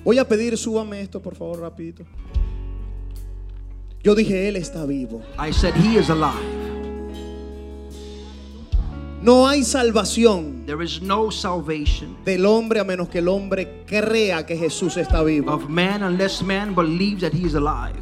Voy 0.10 0.18
a 0.18 0.28
pedir, 0.28 0.58
súbame 0.58 1.02
esto 1.02 1.22
por 1.22 1.36
favor 1.36 1.60
rapidito. 1.60 2.04
Yo 4.04 4.16
dije, 4.16 4.48
Él 4.48 4.56
está 4.56 4.84
vivo. 4.88 5.22
I 5.38 5.54
said 5.54 5.76
He 5.76 6.00
is 6.00 6.10
alive. 6.10 6.34
No 9.22 9.48
hay 9.48 9.62
salvación 9.64 10.66
There 10.66 10.84
is 10.84 11.00
no 11.00 11.30
salvation 11.30 12.18
del 12.26 12.44
hombre 12.48 12.80
a 12.80 12.84
menos 12.84 13.08
que 13.10 13.20
el 13.20 13.28
hombre 13.28 13.84
crea 13.86 14.48
que 14.48 14.58
Jesús 14.58 14.98
está 14.98 15.22
vivo. 15.24 15.52
of 15.52 15.70
man 15.70 16.02
unless 16.02 16.42
man 16.42 16.74
believes 16.74 17.22
that 17.22 17.34
He 17.36 17.46
is 17.46 17.54
alive. 17.54 17.94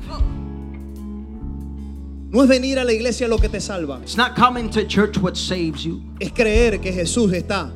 No 2.32 2.42
es 2.42 2.48
venir 2.48 2.80
a 2.80 2.86
la 2.86 2.94
iglesia 2.94 3.28
lo 3.28 3.38
que 3.38 3.50
te 3.50 3.60
salva. 3.60 4.00
It's 4.02 4.16
not 4.16 4.34
coming 4.34 4.70
to 4.70 4.88
church 4.88 5.18
what 5.18 5.36
saves 5.36 5.84
you, 5.84 6.02
Es 6.22 6.32
creer 6.32 6.80
que 6.80 6.94
Jesús 6.94 7.34
está. 7.34 7.70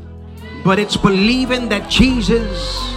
but 0.63 0.79
it's 0.79 0.95
believing 0.95 1.67
that 1.67 1.89
Jesus 1.89 2.95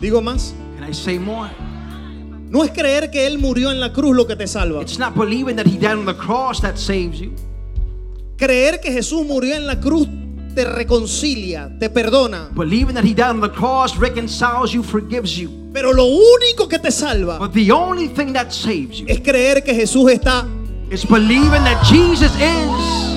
Digo 0.00 0.20
más. 0.20 0.54
Can 0.78 0.88
I 0.88 0.94
say 0.94 1.18
more? 1.18 1.50
No 2.48 2.64
es 2.64 2.70
creer 2.72 3.10
que 3.10 3.26
Él 3.26 3.38
murió 3.38 3.70
en 3.70 3.78
la 3.78 3.92
cruz 3.92 4.16
lo 4.16 4.26
que 4.26 4.34
te 4.34 4.46
salva. 4.46 4.80
It's 4.82 4.98
not 4.98 5.14
believing 5.14 5.56
that 5.56 5.66
He 5.66 5.78
died 5.78 5.98
on 5.98 6.06
the 6.06 6.14
cross 6.16 6.60
that 6.62 6.76
saves 6.76 7.20
you. 7.20 7.32
Creer 8.36 8.80
que 8.80 8.90
Jesús 8.90 9.24
murió 9.26 9.54
en 9.54 9.66
la 9.66 9.78
cruz 9.78 10.08
te 10.54 10.64
reconcilia, 10.64 11.70
te 11.78 11.90
perdona. 11.90 12.48
Believing 12.54 12.94
that 12.94 13.04
He 13.04 13.14
died 13.14 13.30
on 13.30 13.40
the 13.40 13.50
cross 13.50 13.96
reconciles 13.96 14.72
you, 14.72 14.82
forgives 14.82 15.36
you. 15.36 15.50
Pero 15.72 15.92
lo 15.92 16.06
único 16.06 16.66
que 16.68 16.80
te 16.80 16.90
salva 16.90 17.38
But 17.38 17.52
the 17.52 17.70
only 17.70 18.08
thing 18.08 18.32
that 18.32 18.50
saves 18.50 18.98
you 18.98 19.06
es 19.08 19.20
creer 19.20 19.62
que 19.62 19.72
Jesús 19.72 20.10
está. 20.10 20.44
is 20.90 21.04
believing 21.04 21.62
that 21.62 21.80
Jesus 21.84 22.32
is. 22.40 23.09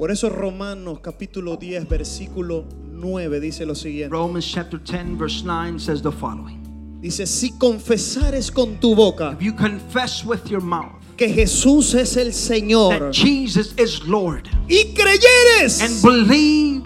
Por 0.00 0.10
eso 0.10 0.30
Romanos 0.30 1.00
capítulo 1.02 1.58
10, 1.58 1.86
versículo 1.86 2.64
9 2.90 3.38
dice 3.38 3.66
lo 3.66 3.74
siguiente. 3.74 4.08
Romans 4.10 4.50
chapter 4.50 4.80
10, 4.82 5.18
verse 5.18 5.44
9 5.44 5.78
says 5.78 6.00
the 6.00 6.10
following 6.10 6.58
Dice, 7.02 7.26
si 7.26 7.50
confesares 7.58 8.50
con 8.50 8.80
tu 8.80 8.94
boca 8.94 9.32
If 9.38 9.42
you 9.42 9.52
confess 9.52 10.24
with 10.24 10.46
your 10.48 10.62
mouth 10.62 10.94
que 11.18 11.28
Jesús 11.28 11.92
es 11.92 12.16
el 12.16 12.28
that 12.28 12.32
Señor 12.32 13.12
Jesus 13.12 13.74
is 13.76 14.02
Lord 14.06 14.48
y 14.70 14.86
and 14.86 14.96
creyeres 14.96 16.02
believe 16.02 16.82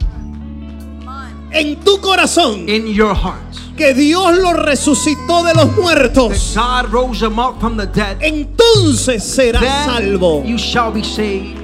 Come 0.00 1.06
on. 1.06 1.52
en 1.52 1.76
tu 1.84 2.00
corazón 2.00 2.68
in 2.68 2.88
your 2.92 3.14
heart 3.14 3.44
que 3.76 3.94
Dios 3.94 4.36
lo 4.38 4.54
resucitó 4.54 5.44
de 5.44 5.54
los 5.54 5.68
that 5.68 5.80
muertos, 5.80 6.52
God 6.56 6.92
rose 6.92 7.22
him 7.24 7.38
up 7.38 7.60
from 7.60 7.76
the 7.76 7.86
dead, 7.86 8.18
entonces 8.22 9.22
serás 9.22 9.84
salvo. 9.84 10.42
you 10.44 10.58
shall 10.58 10.90
be 10.90 11.04
saved. 11.04 11.63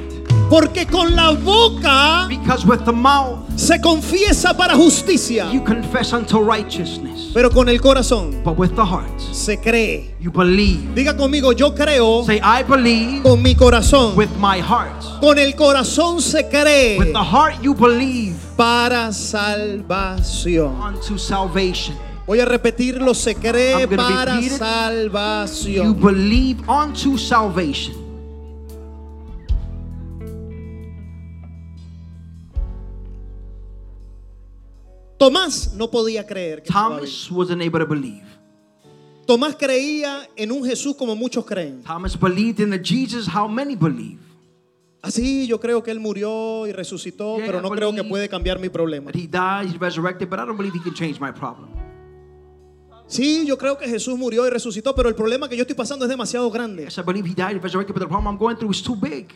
Porque 0.50 0.84
con 0.84 1.14
la 1.14 1.30
boca 1.30 2.26
Because 2.28 2.66
with 2.66 2.80
the 2.84 2.92
mouth 2.92 3.38
se 3.56 3.80
confiesa 3.80 4.52
para 4.56 4.74
justicia, 4.74 5.48
you 5.52 5.62
confess 5.62 6.12
unto 6.12 6.40
righteousness, 6.40 7.30
pero 7.32 7.50
con 7.50 7.68
el 7.68 7.80
corazón 7.80 8.42
but 8.42 8.58
with 8.58 8.74
the 8.74 8.84
heart 8.84 9.08
se 9.32 9.56
cree. 9.58 10.12
you 10.20 10.32
believe. 10.32 10.92
Diga 10.94 11.16
conmigo, 11.16 11.52
yo 11.52 11.72
creo 11.72 12.24
Say, 12.24 12.40
I 12.42 12.64
believe 12.64 13.22
con 13.22 13.40
mi 13.42 13.54
corazón. 13.54 14.16
with 14.16 14.30
my 14.40 14.58
heart. 14.60 15.00
Con 15.20 15.38
el 15.38 15.54
corazón 15.54 16.20
se 16.20 16.48
cree 16.48 16.98
With 16.98 17.12
the 17.12 17.22
heart 17.24 17.62
you 17.62 17.72
believe 17.74 18.34
para 18.56 19.12
salvación. 19.12 20.74
unto 20.80 21.16
salvation. 21.16 21.96
Voy 22.26 22.40
a 22.40 22.44
repetirlo, 22.44 23.14
se 23.14 23.34
cree 23.34 23.72
I'm 23.74 23.88
gonna 23.90 23.96
para 23.96 24.34
repeat 24.34 24.46
it. 24.46 24.50
You 24.52 24.58
salvación. 24.58 26.00
believe 26.00 26.60
unto 26.68 27.16
salvation. 27.18 27.94
Tomás 35.20 35.74
no 35.74 35.90
podía 35.90 36.26
creer. 36.26 36.62
que. 36.62 36.72
Thomas 36.72 37.30
wasn't 37.30 37.60
able 37.60 37.78
to 37.78 37.86
believe. 37.86 38.24
Tomás 39.26 39.54
creía 39.54 40.26
en 40.34 40.50
un 40.50 40.64
Jesús 40.64 40.96
como 40.96 41.14
muchos 41.14 41.44
creen. 41.44 41.82
Thomas 41.82 42.18
believed 42.18 42.58
in 42.58 42.70
the 42.70 42.78
Jesus 42.82 43.28
how 43.28 43.46
many 43.46 43.76
believe. 43.76 44.18
Así 45.02 45.46
yo 45.46 45.60
creo 45.60 45.82
que 45.82 45.90
él 45.90 46.00
murió 46.00 46.66
y 46.66 46.72
resucitó, 46.72 47.36
Yeah, 47.36 47.46
pero 47.46 47.60
no 47.60 47.68
creo 47.68 47.94
que 47.94 48.02
puede 48.02 48.30
cambiar 48.30 48.58
mi 48.58 48.70
problema. 48.70 49.10
He 49.12 49.26
died, 49.26 49.66
he's 49.66 49.78
resurrected, 49.78 50.30
but 50.30 50.38
I 50.38 50.46
don't 50.46 50.56
believe 50.56 50.74
he 50.74 50.82
can 50.82 50.94
change 50.94 51.20
my 51.20 51.30
problem. 51.30 51.68
Sí, 53.06 53.44
yo 53.44 53.58
creo 53.58 53.76
que 53.76 53.86
Jesús 53.86 54.16
murió 54.16 54.46
y 54.46 54.50
resucitó, 54.50 54.94
pero 54.94 55.10
el 55.10 55.14
problema 55.14 55.50
que 55.50 55.56
yo 55.56 55.62
estoy 55.62 55.76
pasando 55.76 56.06
es 56.06 56.08
demasiado 56.08 56.50
grande. 56.50 56.84
Yes, 56.84 56.96
I 56.96 57.02
believe 57.02 57.28
he 57.28 57.34
died, 57.34 57.56
he's 57.56 57.62
resurrected, 57.62 57.92
but 57.94 58.00
the 58.00 58.08
problem 58.08 58.26
I'm 58.26 58.38
going 58.38 58.56
through 58.56 58.70
is 58.70 58.82
too 58.82 58.96
big. 58.96 59.26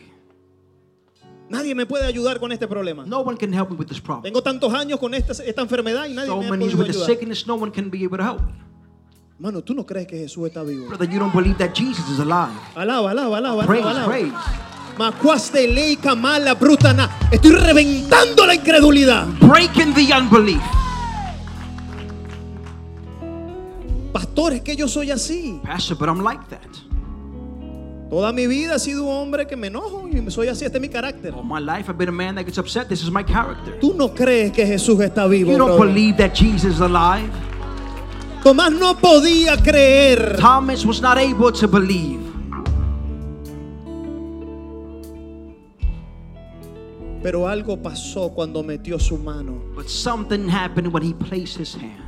Nadie 1.49 1.75
me 1.75 1.85
puede 1.85 2.05
ayudar 2.05 2.39
con 2.39 2.51
este 2.51 2.67
problema. 2.67 3.05
No 3.05 3.19
one 3.19 3.37
can 3.37 3.53
help 3.53 3.69
me 3.69 3.75
with 3.75 3.87
this 3.87 4.01
problem. 4.01 4.23
Tengo 4.23 4.41
tantos 4.41 4.73
años 4.73 4.99
con 4.99 5.13
esta, 5.13 5.31
esta 5.43 5.61
enfermedad 5.61 6.07
y 6.07 6.13
nadie 6.13 6.27
So 6.29 6.41
me 6.41 6.49
many 6.49 6.65
podido 6.65 6.79
with 6.79 6.89
ayudar. 6.89 7.05
sickness, 7.05 7.45
no 7.45 7.55
one 7.55 7.71
can 7.71 7.89
be 7.89 8.03
able 8.03 8.17
to 8.17 8.23
help 8.23 8.41
me. 8.41 8.53
Mano, 9.37 9.61
tú 9.61 9.75
no 9.75 9.85
crees 9.85 10.07
que 10.07 10.17
Jesús 10.17 10.47
está 10.47 10.63
vivo. 10.63 10.87
Brother, 10.87 11.07
you 11.09 11.19
don't 11.19 11.33
believe 11.33 11.57
that 11.57 11.73
Jesus 11.75 12.07
is 12.09 12.19
alive. 12.19 12.53
Alaba, 12.75 13.11
alaba, 13.11 13.37
alaba, 13.37 13.65
Praise, 13.65 13.85
alaba, 13.85 14.05
praise. 14.05 14.33
Macuaste 14.97 15.67
leica 15.67 16.15
mala 16.15 16.55
brutana. 16.55 17.09
Estoy 17.29 17.51
reventando 17.51 18.45
la 18.47 18.55
incredulidad. 18.55 19.27
Breaking 19.41 19.93
the 19.93 20.07
unbelief. 20.17 20.61
Pastor, 24.13 24.53
es 24.53 24.61
que 24.61 24.75
yo 24.75 24.87
soy 24.87 25.11
así. 25.11 25.59
Pastor, 25.63 25.97
but 25.97 26.07
I'm 26.07 26.23
like 26.23 26.47
that. 26.49 26.61
Toda 28.15 28.31
mi 28.31 28.47
vida 28.47 28.77
he 28.77 28.79
sido 28.79 29.03
un 29.03 29.09
hombre 29.09 29.45
que 29.45 29.57
me 29.57 29.67
enojo 29.67 30.07
y 30.07 30.31
soy 30.31 30.47
así. 30.47 30.63
Este 30.63 30.77
es 30.77 30.81
mi 30.81 30.87
carácter. 30.87 31.33
All 31.33 31.43
my 31.43 31.59
life 31.59 31.89
I've 31.89 31.97
been 31.97 32.07
a 32.07 32.13
man 32.13 32.35
that 32.35 32.45
gets 32.45 32.57
upset. 32.57 32.87
This 32.87 33.03
is 33.03 33.11
my 33.11 33.25
character. 33.25 33.77
Tú 33.81 33.93
no 33.93 34.13
crees 34.13 34.53
que 34.53 34.65
Jesús 34.65 35.01
está 35.01 35.27
vivo. 35.27 35.51
You 35.51 35.57
don't 35.57 35.75
brother. 35.75 35.93
believe 35.93 36.15
that 36.15 36.33
Jesus 36.33 36.75
is 36.75 36.79
alive. 36.79 37.29
Tomás 38.41 38.71
no 38.71 38.95
podía 38.95 39.61
creer. 39.61 40.37
Thomas 40.37 40.85
was 40.85 41.01
not 41.01 41.17
able 41.17 41.51
to 41.51 41.67
believe. 41.67 42.21
Pero 47.21 47.49
algo 47.49 47.75
pasó 47.83 48.33
cuando 48.33 48.63
metió 48.63 48.97
su 48.97 49.17
mano. 49.17 49.61
But 49.75 49.89
something 49.89 50.47
happened 50.47 50.93
when 50.93 51.03
he 51.03 51.13
placed 51.13 51.57
his 51.57 51.75
hand. 51.75 52.05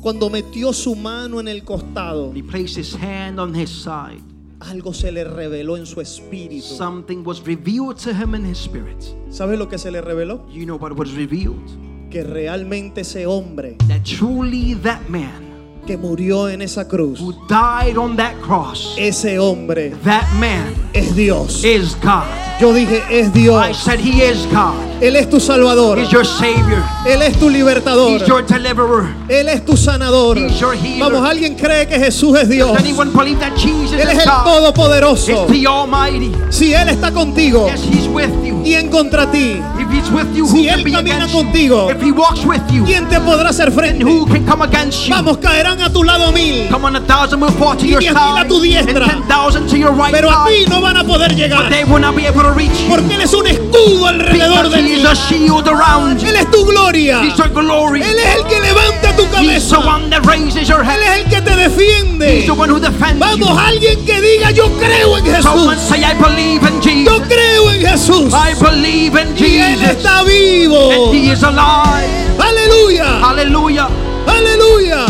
Cuando 0.00 0.30
metió 0.30 0.72
su 0.72 0.94
mano 0.94 1.38
en 1.38 1.48
el 1.48 1.64
costado, 1.64 2.32
he 2.32 2.42
placed 2.42 2.78
his 2.78 2.94
hand 2.94 3.38
on 3.38 3.52
his 3.52 3.68
side, 3.68 4.22
algo 4.60 4.92
se 4.92 5.12
le 5.12 5.24
reveló 5.24 5.76
en 5.76 5.86
su 5.86 6.00
espíritu. 6.00 6.62
something 6.64 7.22
was 7.24 7.40
revealed 7.46 7.96
to 7.96 8.10
him 8.10 8.34
in 8.34 8.44
his 8.44 8.58
spirit. 8.58 9.02
¿Sabes 9.30 9.58
lo 9.58 9.68
que 9.68 9.78
se 9.78 9.90
le 9.90 10.00
reveló? 10.00 10.46
You 10.50 10.64
know 10.64 10.76
what 10.76 10.92
was 10.92 11.12
revealed? 11.14 11.62
Que 12.10 12.24
realmente 12.24 13.02
ese 13.02 13.26
hombre 13.26 13.76
That 13.86 14.02
truly 14.02 14.74
that 14.76 15.00
man 15.08 15.47
que 15.88 15.96
murió 15.96 16.50
en 16.50 16.60
esa 16.60 16.86
cruz, 16.86 17.18
who 17.18 17.32
died 17.48 17.96
on 17.96 18.14
that 18.14 18.34
cross, 18.42 18.94
ese 18.98 19.38
hombre 19.38 19.88
that 20.04 20.30
man 20.38 20.74
es 20.92 21.16
Dios. 21.16 21.64
is 21.64 21.96
God. 22.02 22.26
Yo 22.60 22.74
dije, 22.74 23.02
es 23.08 23.28
I 23.28 23.30
Dios. 23.30 23.78
said 23.78 23.98
he 24.00 24.20
is 24.22 24.44
God. 24.52 24.74
Él 25.00 25.14
es 25.16 25.30
tu 25.30 25.38
salvador. 25.40 25.96
He's 25.98 26.10
your 26.10 26.24
savior. 26.26 26.82
Él 27.06 27.22
es 27.22 27.38
tu 27.38 27.48
libertador. 27.48 28.10
He's 28.20 28.26
your 28.26 28.42
deliverer. 28.44 29.14
Él 29.30 29.48
es 29.48 29.64
tu 29.64 29.76
sanador. 29.76 30.36
He's 30.36 30.58
your 30.60 30.74
healer. 30.74 30.98
Vamos, 31.10 31.26
¿alguien 31.26 31.54
cree 31.54 31.86
que 31.86 31.98
Jesús 31.98 32.36
es 32.36 32.48
Dios? 32.48 32.68
Does 32.72 32.80
anyone 32.84 33.12
believe 33.16 33.38
that 33.38 33.54
Jesus 33.56 33.92
Él 33.92 34.08
es 34.10 34.18
el 34.18 34.24
God? 34.26 34.44
Todopoderoso. 34.44 35.30
It's 35.44 35.52
the 35.52 35.66
Almighty. 35.68 36.32
Si 36.50 36.74
Él 36.74 36.88
está 36.88 37.12
contigo, 37.12 37.68
Yes, 37.70 37.80
He's 37.84 38.08
with 38.08 38.28
you. 38.44 38.60
¿quién 38.64 38.90
contra 38.90 39.30
ti? 39.30 39.62
If 39.78 39.88
He's 39.92 40.10
with 40.10 40.34
you, 40.34 40.44
who 40.44 40.56
Si 40.56 40.66
can 40.66 40.80
Él 40.80 40.92
camina 40.92 41.26
you? 41.28 41.32
contigo, 41.32 41.90
If 41.92 42.02
He 42.02 42.10
walks 42.10 42.44
with 42.44 42.60
you, 42.72 42.84
¿quién 42.84 43.08
te 43.08 43.20
podrá 43.20 43.50
hacer 43.50 43.70
frente? 43.70 44.04
who 44.04 44.26
can 44.26 44.44
come 44.44 44.62
against 44.64 45.06
you? 45.06 45.14
Vamos, 45.14 45.38
caerán 45.38 45.77
a 45.82 45.92
tu 45.92 46.02
lado 46.04 46.30
mil, 46.32 46.68
Come 46.70 46.84
on, 46.86 46.96
a 46.96 47.00
thousand 47.00 47.40
will 47.40 47.50
fall 47.52 47.76
to 47.76 47.84
Y 47.86 47.90
your 47.90 48.00
diez 48.00 48.14
mil 48.14 48.22
a 48.22 48.36
side, 48.42 48.48
tu 48.48 48.54
and 48.56 48.64
diestra. 48.88 49.06
ten 49.06 49.22
thousand 49.28 49.68
to 49.68 49.76
your 49.78 49.92
right 49.92 50.12
pero 50.12 50.28
a 50.30 50.46
ti 50.48 50.64
side, 50.64 50.68
no 50.70 50.80
van 50.80 50.96
a 50.96 51.04
poder 51.04 51.28
but 51.28 51.36
llegar. 51.38 51.70
they 51.70 51.84
will 51.84 52.00
not 52.00 52.14
be 52.16 52.26
able 52.26 52.42
to 52.42 52.52
reach 52.52 52.80
you. 52.82 52.88
Porque 52.88 53.14
Él 53.14 53.22
es 53.22 53.32
un 53.34 53.46
escudo 53.46 54.06
alrededor 54.06 54.64
Because 54.64 54.70
de 54.72 54.80
He 54.82 54.86
ti. 54.86 54.92
is 55.00 55.04
a 55.04 55.14
shield 55.14 55.68
around 55.68 56.20
you. 56.20 56.28
Él 56.28 56.36
es 56.36 56.50
tu 56.50 56.64
gloria. 56.64 57.22
He's 57.22 57.36
your 57.36 57.48
glory. 57.48 58.02
Él 58.02 58.16
es 58.18 58.36
el 58.36 58.44
que 58.46 58.60
levanta 58.60 59.14
tu 59.16 59.22
He's 59.40 59.68
the 59.68 59.76
cabeza. 59.76 59.78
one 59.86 60.10
that 60.10 60.24
raises 60.26 60.68
your 60.68 60.80
Él 60.80 60.86
head. 60.86 61.00
es 61.00 61.24
el 61.24 61.30
que 61.30 61.40
te 61.42 61.50
He's 61.52 61.76
defiende. 61.76 62.46
the 62.46 62.52
one 62.52 62.68
who 62.70 62.78
defends 62.80 63.18
Vamos, 63.18 63.38
you. 63.48 63.58
alguien 63.58 64.04
que 64.04 64.20
diga 64.20 64.50
yo 64.50 64.68
creo 64.78 65.16
en 65.18 65.42
Someone 65.42 65.76
Jesús. 65.76 65.88
say, 65.88 66.02
I 66.04 66.14
believe 66.14 66.62
in 66.66 66.80
Yo 66.80 67.12
Jesus. 67.18 67.28
creo 67.28 67.70
en 67.70 67.80
Jesús. 67.80 68.32
I 68.34 68.54
believe 68.54 69.16
in 69.20 69.36
Y 69.36 69.58
Él 69.58 69.78
Jesus. 69.78 69.96
está 69.96 70.22
vivo. 70.24 70.90
And 70.90 71.14
He 71.14 71.30
is 71.32 71.42
alive. 71.42 72.08
Aleluya. 72.38 73.20
Hallelujah. 73.20 73.88
Aleluya. 74.26 75.06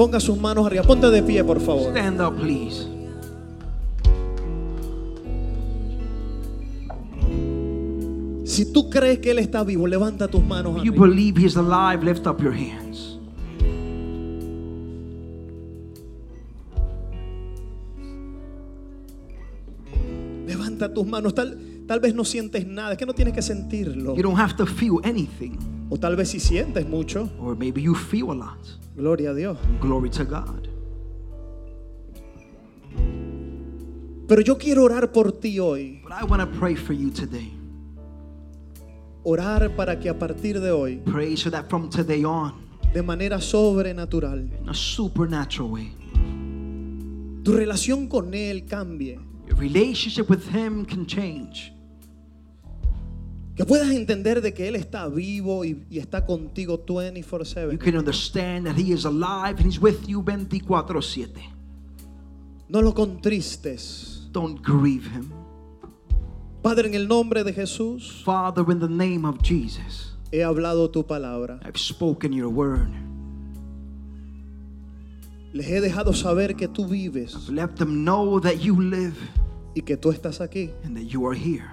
Ponga 0.00 0.18
sus 0.18 0.40
manos 0.40 0.64
arriba. 0.64 0.82
Ponte 0.82 1.10
de 1.10 1.22
pie, 1.22 1.44
por 1.44 1.60
favor. 1.60 1.90
Stand 1.90 2.22
up, 2.22 2.34
please. 2.40 2.88
Si 8.46 8.72
tú 8.72 8.88
crees 8.88 9.18
que 9.18 9.32
Él 9.32 9.40
está 9.40 9.62
vivo, 9.62 9.86
levanta 9.86 10.26
tus 10.26 10.42
manos. 10.42 10.78
If 10.78 10.84
you 10.84 10.92
arriba. 10.92 11.06
believe 11.06 11.38
He's 11.38 11.54
alive, 11.54 12.02
lift 12.02 12.26
up 12.26 12.40
your 12.40 12.54
hands. 12.54 13.18
Levanta 20.46 20.94
tus 20.94 21.06
manos. 21.06 21.34
Tal, 21.34 21.58
tal 21.90 21.98
vez 21.98 22.14
no 22.14 22.24
sientes 22.24 22.64
nada. 22.68 22.92
Es 22.92 22.98
que 22.98 23.04
no 23.04 23.12
tienes 23.14 23.34
que 23.34 23.42
sentirlo. 23.42 24.14
You 24.14 24.22
don't 24.22 24.38
have 24.38 24.54
to 24.54 24.64
feel 24.64 25.00
anything, 25.02 25.58
O 25.90 25.96
tal 25.98 26.14
vez 26.14 26.28
si 26.28 26.38
sientes 26.38 26.86
mucho. 26.88 27.28
or 27.40 27.56
maybe 27.56 27.82
you 27.82 27.96
feel 27.96 28.30
a 28.30 28.34
lot. 28.34 28.64
Gloria 28.96 29.32
a 29.32 29.34
Dios. 29.34 29.58
Glory 29.80 30.08
to 30.10 30.24
God. 30.24 30.68
Pero 34.28 34.40
yo 34.40 34.56
quiero 34.56 34.84
orar 34.84 35.10
por 35.10 35.32
ti 35.32 35.58
hoy. 35.58 36.00
But 36.04 36.12
I 36.12 36.24
want 36.24 36.40
to 36.40 36.58
pray 36.60 36.76
for 36.76 36.92
you 36.92 37.10
today. 37.10 37.50
Orar 39.24 39.74
para 39.74 39.98
que 39.98 40.08
a 40.08 40.16
partir 40.16 40.60
de 40.60 40.70
hoy, 40.70 41.02
Pray 41.04 41.36
so 41.36 41.50
that 41.50 41.68
from 41.68 41.90
today 41.90 42.24
on, 42.24 42.52
de 42.94 43.02
manera 43.02 43.40
sobrenatural, 43.40 44.48
in 44.62 44.68
a 44.68 44.74
supernatural 44.74 45.70
way, 45.72 45.92
tu 47.42 47.50
relación 47.52 48.06
con 48.08 48.32
Él 48.32 48.64
cambie. 48.68 49.18
your 49.48 49.56
relationship 49.58 50.30
with 50.30 50.46
Him 50.54 50.84
can 50.86 51.04
change. 51.04 51.72
Que 53.60 53.66
puedas 53.66 53.90
entender 53.90 54.40
de 54.40 54.54
que 54.54 54.68
Él 54.68 54.74
está 54.74 55.06
vivo 55.08 55.66
y, 55.66 55.84
y 55.90 55.98
está 55.98 56.24
contigo 56.24 56.82
You 56.86 56.94
24/7. 56.94 57.78
can 57.78 57.94
understand 57.98 58.66
that 58.66 58.78
He 58.78 58.90
is 58.90 59.04
alive 59.04 59.56
and 59.58 59.66
He's 59.66 59.78
with 59.78 60.06
you 60.08 60.22
24-7. 60.22 61.28
No 62.70 62.80
lo 62.80 62.94
contristes. 62.94 64.26
Don't 64.32 64.62
grieve 64.62 65.04
Him. 65.14 65.30
Padre, 66.62 66.88
en 66.88 66.94
el 66.94 67.06
nombre 67.06 67.44
de 67.44 67.52
Jesús, 67.52 68.22
Father, 68.24 68.64
in 68.70 68.78
the 68.78 68.88
name 68.88 69.26
of 69.26 69.42
Jesus, 69.42 70.14
he 70.32 70.38
hablado 70.38 70.90
tu 70.90 71.04
palabra. 71.04 71.60
I've 71.62 71.76
spoken 71.78 72.32
your 72.32 72.48
word. 72.48 72.88
Les 75.52 75.66
he 75.68 75.82
dejado 75.82 76.14
saber 76.14 76.56
que 76.56 76.66
tú 76.66 76.86
vives 76.88 77.50
Let 77.50 77.76
them 77.76 78.04
know 78.04 78.40
that 78.40 78.60
you 78.60 78.80
live 78.80 79.16
y 79.74 79.82
que 79.82 79.98
tú 79.98 80.12
estás 80.12 80.40
aquí. 80.40 80.70
and 80.82 80.96
that 80.96 81.04
you 81.04 81.26
are 81.26 81.34
here. 81.36 81.70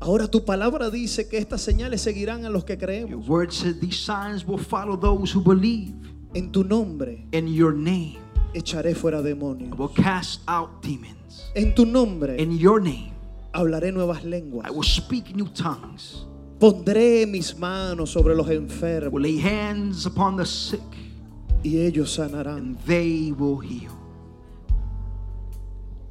Ahora 0.00 0.28
tu 0.28 0.44
palabra 0.44 0.90
dice 0.90 1.28
que 1.28 1.38
estas 1.38 1.60
señales 1.60 2.00
seguirán 2.02 2.44
a 2.44 2.50
los 2.50 2.64
que 2.64 2.74
Your 2.76 2.80
creemos. 2.86 3.28
word 3.28 3.50
says 3.52 3.80
these 3.80 3.96
signs 3.98 4.46
will 4.46 4.58
follow 4.58 4.96
those 4.96 5.32
who 5.34 5.40
believe. 5.42 5.94
En 6.34 6.52
tu 6.52 6.62
nombre 6.62 7.26
In 7.32 7.48
your 7.48 7.72
name, 7.72 8.18
echaré 8.54 8.94
fuera 8.94 9.18
I 9.20 9.22
demonios. 9.22 9.76
will 9.76 9.88
cast 9.88 10.40
out 10.46 10.82
demons. 10.82 11.50
En 11.54 11.74
tu 11.74 11.84
nombre 11.84 12.36
In 12.40 12.52
your 12.58 12.80
name, 12.80 13.12
hablaré 13.52 13.92
nuevas 13.92 14.22
lenguas. 14.24 14.66
I 14.68 14.70
will 14.70 14.84
speak 14.84 15.34
new 15.34 15.48
tongues. 15.48 16.26
Pondré 16.60 17.26
mis 17.26 17.56
manos 17.58 18.10
sobre 18.10 18.34
los 18.36 18.46
I 18.46 18.50
will 18.58 18.68
enfermos 18.68 19.20
lay 19.22 19.38
hands 19.38 20.06
upon 20.06 20.36
the 20.36 20.44
sick, 20.46 20.80
y 21.64 21.78
ellos 21.78 22.12
sanarán. 22.16 22.56
and 22.58 22.78
they 22.86 23.32
will 23.32 23.58
heal. 23.58 23.92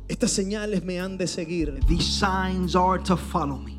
Estas 0.09 0.31
señales 0.31 0.83
me 0.83 0.99
han 0.99 1.17
de 1.17 1.27
seguir. 1.27 1.79
These 1.87 2.05
signs 2.05 2.75
are 2.75 2.97
to 3.03 3.15
follow 3.17 3.57
me. 3.57 3.76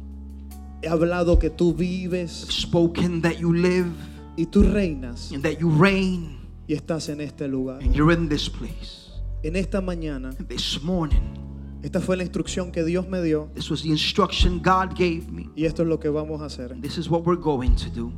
He 0.83 0.89
hablado 0.89 1.39
que 1.39 1.51
tú 1.51 1.75
vives 1.75 2.45
I've 2.45 2.53
spoken 2.53 3.23
that 3.23 3.39
you 3.39 3.53
live 3.53 3.91
y 4.37 4.47
tú 4.47 4.63
reinas 4.63 5.33
and 5.33 5.43
that 5.43 5.59
you 5.59 5.69
reign, 5.71 6.39
y 6.69 6.75
estás 6.75 7.09
en 7.09 7.21
este 7.21 7.49
lugar. 7.49 7.81
and 7.83 7.95
you're 7.95 8.13
in 8.13 8.29
this 8.29 8.49
place. 8.49 9.11
En 9.43 9.57
esta 9.57 9.81
mañana, 9.81 10.33
This 10.49 10.83
morning, 10.83 11.35
esta 11.83 12.01
fue 12.01 12.17
la 12.17 12.23
instrucción 12.25 12.71
que 12.73 12.85
Dios 12.85 13.09
me 13.09 13.21
dio 13.23 13.51
this 13.55 13.71
was 13.71 13.83
the 13.83 13.89
instruction 13.91 14.61
God 14.61 14.95
gave 14.97 15.31
me. 15.31 15.49
y 15.57 15.65
esto 15.65 15.83
es 15.83 15.89
lo 15.89 15.99
que 15.99 16.09
vamos 16.11 16.41
a 16.43 16.47
hacer. 16.47 16.81
This 16.81 16.99
is 16.99 17.09
what 17.11 17.25
we're 17.25 17.41
going 17.41 17.75
to 17.77 17.91
do. 17.91 18.13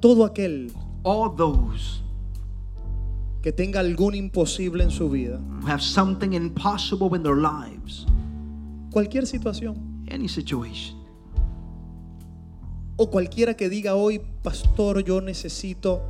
Todo 0.00 0.24
aquel 0.24 0.72
All 1.02 1.34
those 1.36 2.00
que 3.42 3.52
tenga 3.52 3.80
algún 3.80 4.14
imposible 4.14 4.82
en 4.84 4.90
su 4.90 5.10
vida, 5.10 5.38
who 5.60 5.66
have 5.66 5.82
something 5.82 6.32
impossible 6.32 7.14
in 7.14 7.22
their 7.22 7.36
lives, 7.36 8.06
cualquier 8.90 9.26
situación, 9.26 9.76
any 10.08 10.28
situation, 10.28 10.96
o 12.96 13.10
cualquiera 13.10 13.54
que 13.54 13.68
diga 13.68 13.94
hoy, 13.94 14.20
pastor, 14.42 15.02
yo 15.02 15.20
necesito 15.20 16.02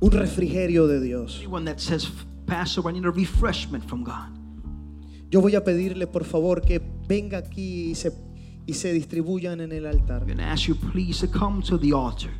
un 0.00 0.10
refrigerio 0.10 0.86
de 0.86 1.00
Dios. 1.00 1.38
anyone 1.38 1.64
that 1.64 1.78
says, 1.78 2.08
Pastor, 2.46 2.88
I 2.88 2.92
need 2.92 3.06
a 3.06 3.10
refreshment 3.10 3.84
from 3.84 4.04
God. 4.04 4.30
Yo 5.30 5.40
voy 5.40 5.54
a 5.54 5.64
pedirle 5.64 6.06
por 6.06 6.24
favor 6.24 6.60
que 6.60 6.80
venga 7.08 7.38
aquí 7.38 7.90
y 7.90 7.94
se, 7.94 8.12
y 8.66 8.74
se 8.74 8.92
distribuyan 8.92 9.60
en 9.60 9.72
el 9.72 9.86
altar. 9.86 10.20
I'm 10.20 10.26
going 10.26 10.38
to 10.38 10.44
ask 10.44 10.68
you, 10.68 10.74
please, 10.74 11.20
to 11.20 11.26
come 11.26 11.62
to 11.62 11.78
the 11.78 11.92
altar. 11.92 12.30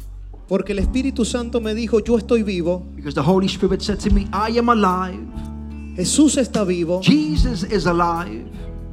Porque 0.47 0.73
el 0.73 0.79
Espíritu 0.79 1.25
Santo 1.25 1.61
me 1.61 1.75
dijo, 1.75 2.01
yo 2.01 2.19
estoy 2.19 2.43
vivo, 2.43 2.85
Because 2.95 3.15
the 3.15 3.23
Holy 3.23 3.49
Spirit 3.49 3.81
said 3.81 3.99
to 4.01 4.11
me, 4.11 4.29
I 4.33 4.59
am 4.59 4.69
alive. 4.69 5.27
Jesús 5.97 6.37
está 6.37 6.65
vivo 6.65 7.01
Jesus 7.03 7.63
is 7.63 7.87
alive. 7.87 8.45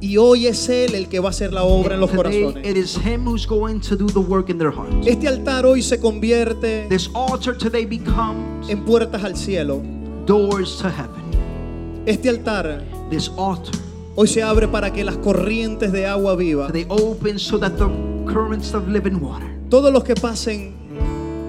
Y 0.02 0.16
hoy 0.18 0.46
es 0.48 0.68
Él 0.68 0.94
el 0.96 1.08
que 1.08 1.20
va 1.20 1.28
a 1.28 1.30
hacer 1.30 1.52
la 1.52 1.62
obra 1.62 1.94
en 1.94 2.00
los 2.00 2.10
Today, 2.10 2.42
corazones. 2.42 2.66
it 2.68 2.76
is 2.76 2.96
Him 2.96 3.24
who's 3.24 3.46
going 3.46 3.80
to 3.80 3.96
do 3.96 4.06
the 4.08 4.18
work 4.18 4.50
in 4.50 4.58
their 4.58 4.72
hearts. 4.72 5.06
Este 5.06 5.28
altar 5.28 5.64
hoy 5.64 5.80
se 5.80 5.98
convierte 6.00 6.86
This 6.88 7.08
altar 7.14 7.56
today 7.56 7.86
becomes 7.86 8.68
en 8.68 8.84
puertas 8.84 9.22
al 9.22 9.36
cielo. 9.36 9.80
doors 10.26 10.76
to 10.78 10.88
heaven. 10.90 11.22
Este 12.06 12.28
altar 12.28 12.82
This 13.10 13.30
altar 13.38 13.74
hoy 14.16 14.26
se 14.26 14.42
abre 14.42 14.66
para 14.68 14.92
que 14.92 15.04
las 15.04 15.16
corrientes 15.18 15.92
de 15.92 16.04
agua 16.06 16.34
viva, 16.36 16.70
they 16.72 16.84
open 16.88 17.38
so 17.38 17.58
that 17.58 17.72
the 17.78 17.86
currents 18.26 18.74
of 18.74 18.88
living 18.88 19.20
water, 19.22 19.48
todos 19.70 19.90
los 19.92 20.02
que 20.04 20.14
pasen, 20.14 20.74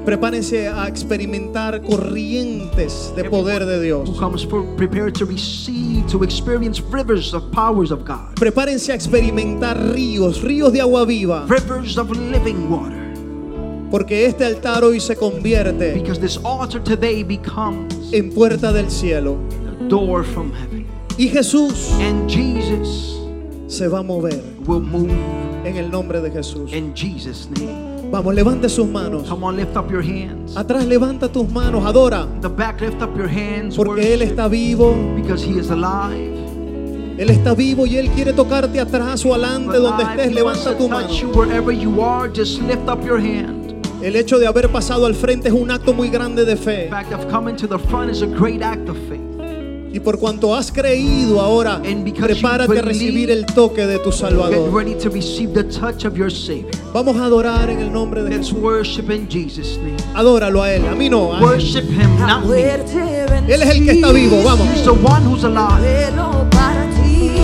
prepárense 0.05 0.67
a 0.67 0.87
experimentar 0.87 1.81
corrientes 1.81 3.13
de 3.15 3.23
poder 3.29 3.65
de 3.65 3.81
Dios. 3.81 4.09
who 4.09 4.15
comes 4.17 4.45
for 4.45 4.63
prepared 4.75 5.13
to 5.13 5.25
receive, 5.25 6.05
to 6.07 6.23
experience 6.23 6.81
rivers 6.91 7.33
of 7.33 7.43
powers 7.51 7.91
of 7.91 8.03
God, 8.05 8.35
Prepárense 8.35 8.91
a 8.91 8.95
experimentar 8.95 9.77
ríos, 9.93 10.41
ríos 10.41 10.71
de 10.73 10.81
agua 10.81 11.05
viva, 11.05 11.45
rivers 11.47 11.97
of 11.97 12.09
living 12.11 12.69
water. 12.69 13.01
porque 13.91 14.25
este 14.25 14.43
altar 14.43 14.83
hoy 14.83 14.99
se 14.99 15.15
convierte 15.15 15.93
Because 15.93 16.19
this 16.19 16.37
altar 16.43 16.81
today 16.83 17.23
becomes 17.23 17.93
en 18.11 18.31
puerta 18.31 18.73
del 18.73 18.89
cielo. 18.89 19.37
a 19.79 19.83
door 19.87 20.23
from 20.23 20.51
heaven. 20.51 20.85
Y 21.17 21.27
Jesús 21.29 21.91
And 22.01 22.27
Jesus 22.29 23.19
se 23.67 23.87
va 23.87 23.99
a 23.99 24.03
mover 24.03 24.41
en 25.63 25.77
el 25.77 25.89
nombre 25.91 26.19
de 26.21 26.31
Jesús. 26.31 26.71
Vamos, 28.13 28.35
levante 28.35 28.69
sus 28.69 28.87
manos. 28.87 29.27
Come 29.27 29.43
on, 29.43 29.55
lift 29.55 29.75
up 29.75 29.89
your 29.89 30.03
hands. 30.03 30.55
Atrás 30.55 30.85
levanta 30.85 31.31
tus 31.31 31.49
manos, 31.49 31.83
adora, 31.83 32.27
The 32.41 32.47
back, 32.47 32.79
lift 32.79 33.01
up 33.01 33.17
your 33.17 33.27
hands. 33.27 33.75
porque 33.75 34.13
Él 34.13 34.21
está 34.21 34.47
vivo. 34.47 34.93
because 35.15 35.43
He 35.43 35.57
is 35.59 35.71
alive. 35.71 36.31
Él 37.17 37.31
está 37.31 37.55
vivo 37.55 37.87
y 37.87 37.97
Él 37.97 38.09
quiere 38.11 38.31
tocarte 38.33 38.79
atrás 38.79 39.25
o 39.25 39.33
adelante 39.33 39.79
donde 39.79 40.03
estés. 40.03 40.31
Levanta 40.31 40.77
tu 40.77 40.87
mano. 40.87 41.07
touch 41.07 41.21
you 41.23 41.29
wherever 41.29 41.73
you 41.73 42.03
are. 42.03 42.31
Just 42.31 42.61
lift 42.61 42.87
up 42.87 43.03
your 43.03 43.19
hand. 43.19 43.73
El 44.03 44.15
hecho 44.15 44.37
de 44.37 44.45
haber 44.45 44.69
pasado 44.69 45.07
al 45.07 45.15
frente 45.15 45.47
es 45.47 45.53
un 45.55 45.71
acto 45.71 45.91
muy 45.91 46.09
grande 46.09 46.45
de 46.45 46.55
fe. 46.55 46.83
The 46.83 46.89
fact 46.89 47.13
of 47.13 47.25
coming 47.31 47.55
to 47.55 47.67
the 47.67 47.79
front 47.79 48.11
is 48.11 48.21
a 48.21 48.27
great 48.27 48.61
act 48.61 48.89
of 48.89 48.97
faith. 49.09 49.32
Y 49.93 49.99
por 49.99 50.17
cuanto 50.17 50.55
has 50.55 50.71
creído 50.71 51.39
ahora, 51.39 51.79
prepárate 51.79 52.79
a 52.79 52.81
recibir 52.81 53.29
el 53.29 53.45
toque 53.45 53.85
de 53.85 53.99
tu 53.99 54.09
Get 54.09 54.19
Salvador. 54.21 54.73
ready 54.73 54.95
to 54.95 55.07
receive 55.09 55.53
the 55.53 55.63
touch 55.63 56.03
of 56.05 56.15
your 56.17 56.31
Savior. 56.31 56.71
Vamos 56.91 57.15
a 57.17 57.25
adorar 57.25 57.69
en 57.69 57.79
el 57.79 57.93
nombre 57.93 58.23
de 58.23 58.31
Let's 58.31 58.47
Jesús. 58.49 58.59
worship 58.59 59.11
in 59.11 59.27
Jesus' 59.29 59.77
name. 59.77 59.97
Adóralo 60.15 60.63
a 60.63 60.73
Él, 60.73 60.87
a 60.87 60.95
mí 60.95 61.09
no. 61.11 61.31
a 61.31 61.37
Él. 61.37 61.43
Worship 61.43 61.83
Him, 61.83 62.17
not 62.19 62.43
me. 62.45 62.63
Él 63.47 63.61
es 63.61 63.69
el 63.69 63.85
que 63.85 63.91
está 63.91 64.11
vivo, 64.11 64.41
vamos. 64.43 64.67
He's 64.73 64.83
the 64.83 64.89
one 64.89 65.23
who's 65.25 65.43
alive 65.43 66.11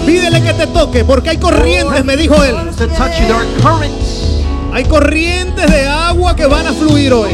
Pídele 0.08 0.42
que 0.42 0.54
te 0.54 0.66
toque, 0.68 1.04
porque 1.06 1.30
hay 1.30 1.38
corrientes, 1.38 2.04
me 2.04 2.18
dijo 2.18 2.44
Él. 2.44 2.56
to 2.78 2.88
touch 2.88 3.12
you. 3.20 3.28
There 3.28 3.36
are 3.36 3.46
currents, 3.62 4.42
Hay 4.74 4.86
corrientes 4.86 5.70
de 5.70 5.86
agua 5.86 6.36
que 6.36 6.48
van 6.48 6.66
a 6.66 6.74
fluir 6.74 7.14
hoy. 7.14 7.30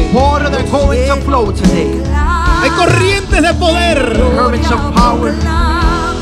Hay 2.66 2.72
corrientes 2.72 3.42
de 3.42 3.54
poder 3.54 4.20
Currents 4.36 4.72
of 4.72 4.80
power 4.92 5.32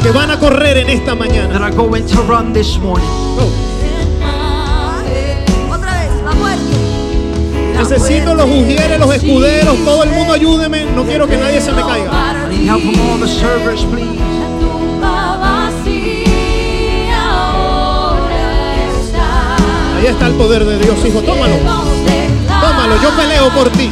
que 0.03 0.11
van 0.11 0.31
a 0.31 0.39
correr 0.39 0.77
en 0.77 0.91
esta 0.91 1.15
mañana. 1.15 1.55
that 1.55 1.63
are 1.63 1.75
going 1.75 2.07
to 2.07 2.21
run 2.29 2.53
this 2.53 2.77
morning. 2.77 3.09
Necesito 7.75 8.35
los 8.35 8.45
ujieres, 8.45 9.01
los 9.01 9.15
escuderos, 9.15 9.75
todo 9.87 10.05
el 10.05 10.11
mundo 10.11 10.35
ayúdeme. 10.35 10.85
No 10.95 11.05
quiero 11.05 11.27
que 11.27 11.39
nadie 11.39 11.63
se 11.63 11.73
me 11.73 11.81
caiga. 11.81 12.11
I 12.11 12.49
need 12.51 12.69
help 12.69 12.83
from 12.83 13.01
all 13.01 13.19
the 13.19 13.27
servers, 13.27 13.83
please. 13.87 14.21
Ahí 19.97 20.07
está 20.07 20.27
el 20.27 20.35
poder 20.35 20.67
de 20.67 20.79
Dios, 20.79 20.99
hijo. 21.07 21.23
Tómalo. 21.23 21.55
Tómalo, 21.57 23.03
yo 23.03 23.11
peleo 23.17 23.49
por 23.49 23.71
ti. 23.71 23.91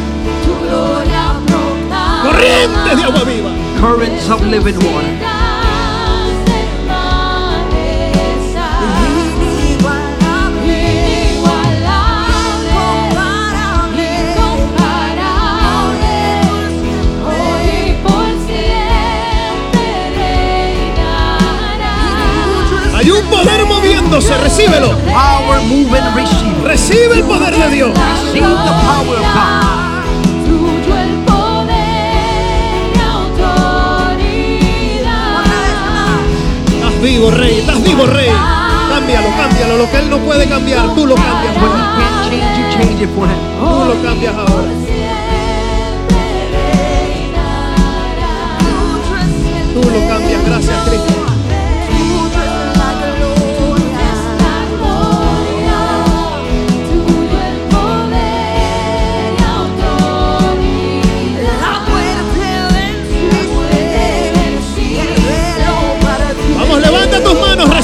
Corrientes 2.32 2.96
de 2.96 3.04
agua 3.04 3.24
viva. 3.24 3.50
Currents 3.78 4.28
of 4.30 4.40
living 4.46 4.76
water. 4.76 5.18
Hay 22.94 23.10
un 23.10 23.26
poder 23.26 23.66
moviéndose, 23.66 24.38
recíbelo. 24.38 24.96
Power, 25.06 25.60
move, 25.62 25.98
and 25.98 26.16
receive. 26.16 26.64
Recibe 26.64 27.14
el 27.16 27.24
poder 27.24 27.54
de 27.54 27.68
Dios. 27.74 27.90
Receive 28.24 28.40
the 28.40 28.46
power 28.46 29.16
of 29.16 29.34
God. 29.34 29.71
Vivo, 37.02 37.30
rey. 37.30 37.58
Estás 37.58 37.82
vivo, 37.82 38.06
rey. 38.06 38.30
Cámbialo, 38.88 39.28
cámbialo. 39.36 39.76
Lo 39.78 39.90
que 39.90 39.98
él 39.98 40.10
no 40.10 40.18
puede 40.18 40.48
cambiar, 40.48 40.94
tú 40.94 41.06
lo 41.06 41.14
cambias. 41.16 41.56
Him. 42.72 42.98
Tú 43.60 43.84
lo 43.88 44.02
cambias 44.02 44.34
ahora. 44.34 44.70
Tú 49.74 49.80
lo 49.80 50.08
cambias. 50.08 50.44
Gracias, 50.44 50.88
Cristo. 50.88 51.21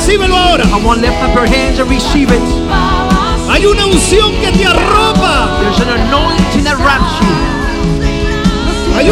Recíbelo 0.08 0.38
ahora. 0.38 0.64
Come 0.70 0.86
on, 0.86 1.02
lift 1.02 1.22
up 1.22 1.34
your 1.34 1.44
hands 1.44 1.78
and 1.78 1.90
receive 1.90 2.32
it. 2.32 2.40
Hay 3.50 3.66
una 3.66 3.84
unción 3.84 4.32
que 4.40 4.50
te 4.52 4.64
arropa. 4.64 5.60
There's 5.60 5.80
an 5.80 5.90
anointing 6.00 6.64
that 6.64 6.80
wraps 6.80 7.20
you. 7.20 7.28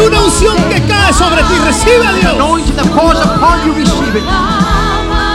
una 0.01 0.19
unción 0.19 0.57
que 0.73 0.81
cae 0.89 1.13
sobre 1.13 1.43
ti. 1.43 1.53
Recibe 1.63 2.01
a 2.01 2.13
Dios. 2.13 2.33
Anointing 2.33 2.75
that 2.77 2.89
falls 2.97 3.21
upon 3.21 3.61
you, 3.67 3.73
receive 3.77 4.17
it. 4.17 4.25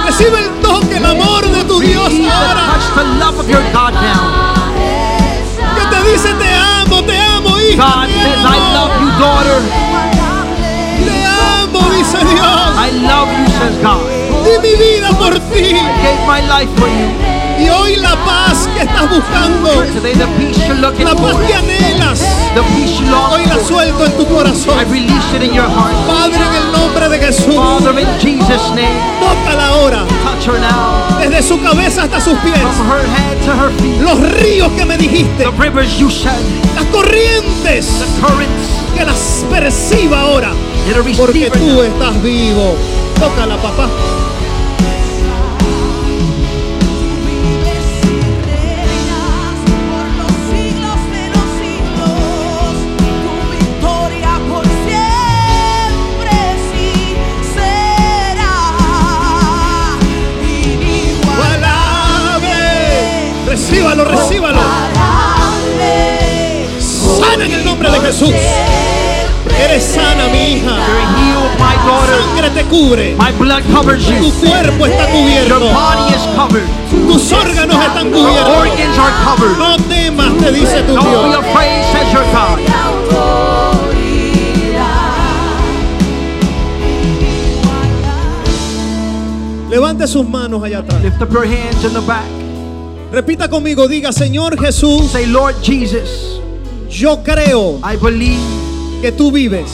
Recibe 0.04 0.40
el 0.40 0.50
toque, 0.66 0.96
el 0.96 1.06
amor 1.06 1.46
de 1.46 1.62
tu 1.62 1.78
Dios 1.78 2.10
ahora. 2.10 2.66
touch, 2.66 2.94
the 2.96 3.04
love 3.22 3.38
of 3.38 3.48
your 3.48 3.62
God 3.70 3.94
now. 4.02 4.66
Que 5.78 5.86
te 5.86 6.10
dice 6.10 6.34
te 6.42 6.50
amo, 6.50 7.04
te 7.04 7.16
amo, 7.16 7.54
hija. 7.60 7.86
God 7.86 8.08
te 8.08 8.18
says, 8.18 8.42
I 8.42 8.58
love 8.74 8.98
you, 8.98 9.10
daughter. 9.14 9.62
Te 11.06 11.24
amo, 11.62 11.88
dice 11.94 12.18
Dios. 12.18 12.74
I 12.82 12.90
love 13.06 13.30
you, 13.30 13.46
says 13.46 13.78
God. 13.78 14.21
Di 14.44 14.58
mi 14.60 14.74
vida 14.76 15.10
por 15.18 15.34
ti. 15.34 15.74
I 15.74 15.82
gave 16.02 16.26
my 16.26 16.40
life 16.40 16.70
for 16.78 16.88
you. 16.88 17.32
Y 17.58 17.68
hoy 17.68 17.96
la 17.96 18.16
paz 18.24 18.68
que 18.74 18.80
estás 18.82 19.08
buscando, 19.08 19.84
la 21.04 21.14
paz 21.14 21.36
que 21.46 21.54
anhelas, 21.54 22.20
hoy 23.30 23.46
la 23.46 23.58
suelto 23.64 24.04
en 24.04 24.12
tu 24.16 24.26
corazón. 24.26 24.74
Padre, 24.74 26.36
en 26.36 26.54
el 26.56 26.72
nombre 26.72 27.08
de 27.08 27.18
Jesús, 27.18 27.54
tócala 29.20 29.66
ahora, 29.68 30.04
desde 31.20 31.42
su 31.42 31.60
cabeza 31.60 32.02
hasta 32.04 32.20
sus 32.20 32.36
pies. 32.38 32.58
Los 34.00 34.18
ríos 34.40 34.72
que 34.72 34.84
me 34.84 34.96
dijiste, 34.96 35.44
las 35.44 36.84
corrientes, 36.86 37.86
que 38.96 39.04
las 39.04 39.44
perciba 39.50 40.22
ahora, 40.22 40.52
porque 41.16 41.50
tú 41.50 41.82
estás 41.82 42.22
vivo. 42.22 42.76
Tócala, 43.20 43.56
papá. 43.58 43.88
Jesús. 68.26 69.58
Eres 69.64 69.82
sana, 69.84 70.28
mi 70.32 70.54
hija. 70.56 70.76
Sangre 72.26 72.50
te 72.50 72.62
cubre. 72.64 73.14
My 73.18 73.32
blood 73.32 73.62
covers 73.72 74.04
Tu 74.04 74.12
you. 74.12 74.30
cuerpo 74.40 74.86
está 74.86 75.08
Your 75.10 75.22
cubierto. 75.24 75.72
body 75.72 76.14
is 76.14 76.22
covered. 76.36 76.66
Tus 76.90 77.32
órganos 77.32 77.76
están 77.76 78.10
Your 78.10 78.28
cubiertos. 78.28 78.56
organs 78.56 78.98
are 78.98 79.12
covered. 79.24 79.58
No 79.58 79.76
temas, 79.88 80.38
te 80.38 80.52
dice 80.52 80.82
tu 80.86 80.94
Don't 80.94 81.04
be 81.04 81.10
Dios. 81.10 81.34
afraid, 81.36 81.84
says 81.92 82.12
your 82.12 82.24
God. 82.32 83.62
Levante 89.70 90.06
sus 90.06 90.28
manos 90.28 90.62
allá 90.62 90.80
atrás. 90.80 91.02
Lift 91.02 91.22
up 91.22 91.30
your 91.32 91.46
hands 91.46 91.82
in 91.84 91.92
the 91.94 92.00
back. 92.00 92.26
Repita 93.10 93.48
conmigo, 93.48 93.88
diga, 93.88 94.12
Señor 94.12 94.58
Jesús, 94.58 95.10
Say, 95.10 95.26
Lord 95.26 95.54
Jesus, 95.62 96.40
yo 96.92 97.22
creo 97.22 97.80
I 97.82 97.96
believe 97.96 98.40
que 99.00 99.10
tú 99.12 99.32
vives. 99.32 99.72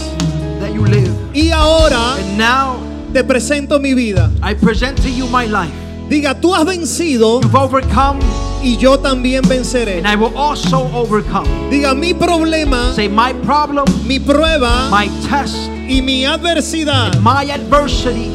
that 0.60 0.72
you 0.74 0.84
live. 0.84 1.12
Y 1.34 1.50
ahora 1.50 2.14
And 2.16 2.38
now 2.38 2.76
te 3.12 3.22
presento 3.24 3.80
mi 3.80 3.94
vida. 3.94 4.30
I 4.42 4.54
present 4.54 4.96
to 5.02 5.08
you 5.10 5.26
my 5.28 5.46
life. 5.46 5.72
Diga, 6.08 6.40
tú 6.40 6.54
has 6.54 6.64
vencido 6.64 7.40
You've 7.42 7.54
overcome, 7.54 8.18
y 8.62 8.76
yo 8.78 8.98
también 8.98 9.42
venceré. 9.42 9.98
and 9.98 10.06
I 10.06 10.16
will 10.16 10.34
also 10.36 10.88
overcome. 10.94 11.46
Diga, 11.70 11.94
mi 11.94 12.14
problema, 12.14 12.94
Say, 12.94 13.08
my 13.08 13.32
problem, 13.44 13.84
mi 14.06 14.18
prueba 14.18 14.88
my 14.90 15.08
test, 15.28 15.54
y 15.88 16.00
mi 16.02 16.24
adversidad 16.24 17.14
my 17.20 17.50
adversity 17.50 18.30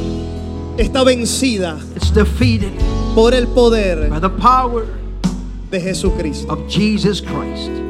está 0.77 1.03
vencida 1.03 1.77
is 1.95 2.11
defeated 2.13 2.71
por 3.15 3.34
el 3.34 3.47
poder 3.47 4.07
by 4.09 4.19
the 4.19 4.29
power 4.29 4.86
de 5.71 5.79
Jesucristo. 5.79 6.51
of 6.53 6.67
Jesus 6.69 7.19
Christ. 7.21 7.82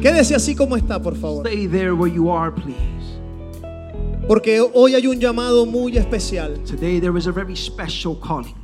Quédese 0.00 0.34
así 0.34 0.54
como 0.54 0.76
está, 0.76 1.00
por 1.02 1.16
favor. 1.16 1.46
Stay 1.46 1.66
there 1.66 1.92
where 1.94 2.12
you 2.12 2.30
are, 2.30 2.52
please. 2.52 2.76
Porque 4.28 4.60
hoy 4.60 4.94
hay 4.94 5.06
un 5.06 5.18
llamado 5.18 5.66
muy 5.66 5.96
especial. 5.96 6.54
Today 6.64 7.00
there 7.00 7.16
is 7.18 7.26
a 7.26 7.32
very 7.32 7.56
special 7.56 8.14
calling. 8.16 8.54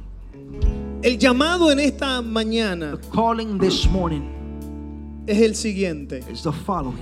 El 1.02 1.18
llamado 1.18 1.70
en 1.70 1.80
esta 1.80 2.22
mañana 2.22 2.92
The 3.00 3.08
calling 3.10 3.58
this 3.58 3.86
morning 3.90 5.22
es 5.26 5.38
el 5.40 5.54
siguiente. 5.54 6.22
is 6.30 6.42
the 6.42 6.52
following. 6.52 6.98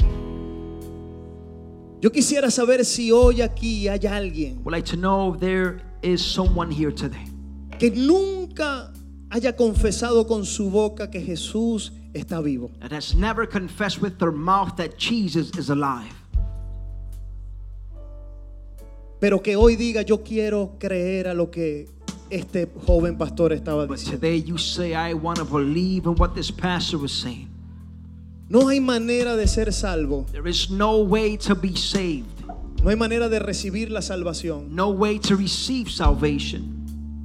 Yo 2.00 2.10
quisiera 2.10 2.50
saber 2.50 2.84
si 2.84 3.12
hoy 3.12 3.42
aquí 3.42 3.86
hay 3.86 4.06
alguien 4.08 4.60
Would 4.64 4.72
like 4.72 4.86
to 4.90 4.96
know 4.96 5.34
if 5.34 5.40
there 5.40 5.82
is 6.02 6.20
someone 6.20 6.68
here 6.68 6.90
today 6.90 7.24
que 7.78 7.90
nunca 7.92 8.92
haya 9.30 9.54
confesado 9.56 10.26
con 10.26 10.44
su 10.44 10.68
boca 10.70 11.10
que 11.10 11.20
Jesús 11.20 11.92
está 12.14 12.42
vivo. 12.42 12.70
that 12.80 12.92
has 12.92 13.14
never 13.14 13.46
confessed 13.46 14.00
with 14.00 14.18
their 14.18 14.32
mouth 14.32 14.76
that 14.76 14.96
Jesus 14.98 15.50
is 15.56 15.70
alive. 15.70 16.12
Pero 19.20 19.40
que 19.40 19.54
hoy 19.56 19.76
diga, 19.76 20.02
yo 20.02 20.18
quiero 20.18 20.72
creer 20.78 21.28
a 21.28 21.34
lo 21.34 21.50
que 21.50 21.88
este 22.28 22.66
joven 22.86 23.16
pastor 23.16 23.52
estaba 23.52 23.86
But 23.86 23.98
diciendo. 23.98 24.20
today 24.20 24.36
you 24.36 24.58
say, 24.58 24.94
I 24.94 25.14
want 25.14 25.38
to 25.38 25.44
believe 25.44 26.06
in 26.06 26.16
what 26.16 26.34
this 26.34 26.50
pastor 26.50 26.98
was 26.98 27.12
saying. 27.12 27.48
No 28.48 28.68
hay 28.68 28.80
manera 28.80 29.36
de 29.36 29.46
ser 29.46 29.70
salvo. 29.72 30.26
There 30.32 30.46
is 30.48 30.70
no 30.70 30.98
way 31.02 31.36
to 31.38 31.54
be 31.54 31.74
saved, 31.76 32.26
No 32.82 32.90
hay 32.90 32.96
manera 32.96 33.28
de 33.28 33.38
recibir 33.38 33.90
la 33.90 34.00
salvación 34.00 34.70
no 34.74 34.90
way 34.90 35.18
to 35.20 35.36
receive 35.36 35.88
salvation 35.88 36.81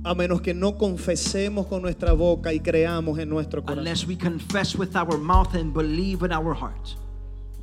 a 0.08 0.16
menos 0.16 0.42
que 0.42 0.54
no 0.54 0.78
confesemos 0.78 1.68
con 1.68 1.82
nuestra 1.82 2.14
boca 2.14 2.54
y 2.54 2.60
creamos 2.60 3.20
en 3.20 3.30
nuestro 3.30 3.62
corazón. 3.64 3.80
unless 3.80 4.08
we 4.08 4.18
confess 4.18 4.76
with 4.76 4.96
our 4.96 5.18
mouth 5.18 5.54
and 5.56 5.74
believe 5.74 6.26
in 6.26 6.32
our 6.32 6.54
heart. 6.56 6.96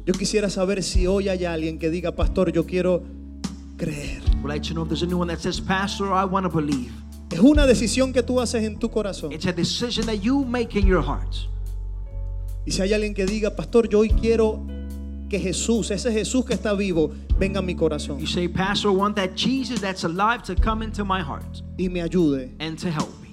Yo 0.06 0.12
quisiera 0.12 0.50
saber 0.50 0.82
si 0.82 1.06
hoy 1.06 1.28
hay 1.28 1.44
alguien 1.46 1.78
que 1.78 1.88
diga, 1.90 2.14
pastor, 2.14 2.52
yo 2.52 2.66
quiero 2.66 3.02
creer. 3.76 4.22
Would 4.42 4.52
like 4.52 4.68
to 4.68 4.74
know 4.74 4.82
if 4.82 4.88
there's 4.88 5.02
anyone 5.02 5.28
that 5.28 5.40
says, 5.40 5.60
Pastor, 5.60 6.12
I 6.12 6.24
want 6.24 6.44
to 6.44 6.50
believe. 6.50 6.92
Es 7.30 7.40
una 7.40 7.66
decisión 7.66 8.12
que 8.12 8.22
tú 8.22 8.40
haces 8.40 8.62
en 8.64 8.78
tu 8.78 8.90
corazón. 8.90 9.32
It's 9.32 9.46
a 9.46 9.52
decision 9.52 10.06
that 10.06 10.20
you 10.20 10.44
make 10.44 10.78
in 10.78 10.86
your 10.86 11.02
heart. 11.02 11.34
Y 12.66 12.72
si 12.72 12.82
hay 12.82 12.92
alguien 12.92 13.14
que 13.14 13.24
diga, 13.26 13.56
pastor, 13.56 13.88
yo 13.88 14.00
hoy 14.00 14.10
quiero 14.10 14.62
que 15.28 15.38
Jesús, 15.40 15.90
ese 15.90 16.12
Jesús 16.12 16.44
que 16.44 16.54
está 16.54 16.74
vivo, 16.74 17.12
venga 17.38 17.58
a 17.58 17.62
mi 17.62 17.74
corazón 17.74 18.18
You 18.20 18.26
say, 18.26 18.46
Pastor, 18.48 18.90
I 18.92 18.94
want 18.96 19.16
that 19.16 19.34
Jesus 19.34 19.80
that's 19.80 20.04
alive 20.04 20.42
to 20.44 20.54
come 20.54 20.82
into 20.84 21.04
my 21.04 21.20
heart 21.22 21.62
y 21.78 21.88
me 21.88 22.00
ayude. 22.00 22.50
and 22.60 22.78
to 22.78 22.88
help 22.90 23.08
me. 23.20 23.30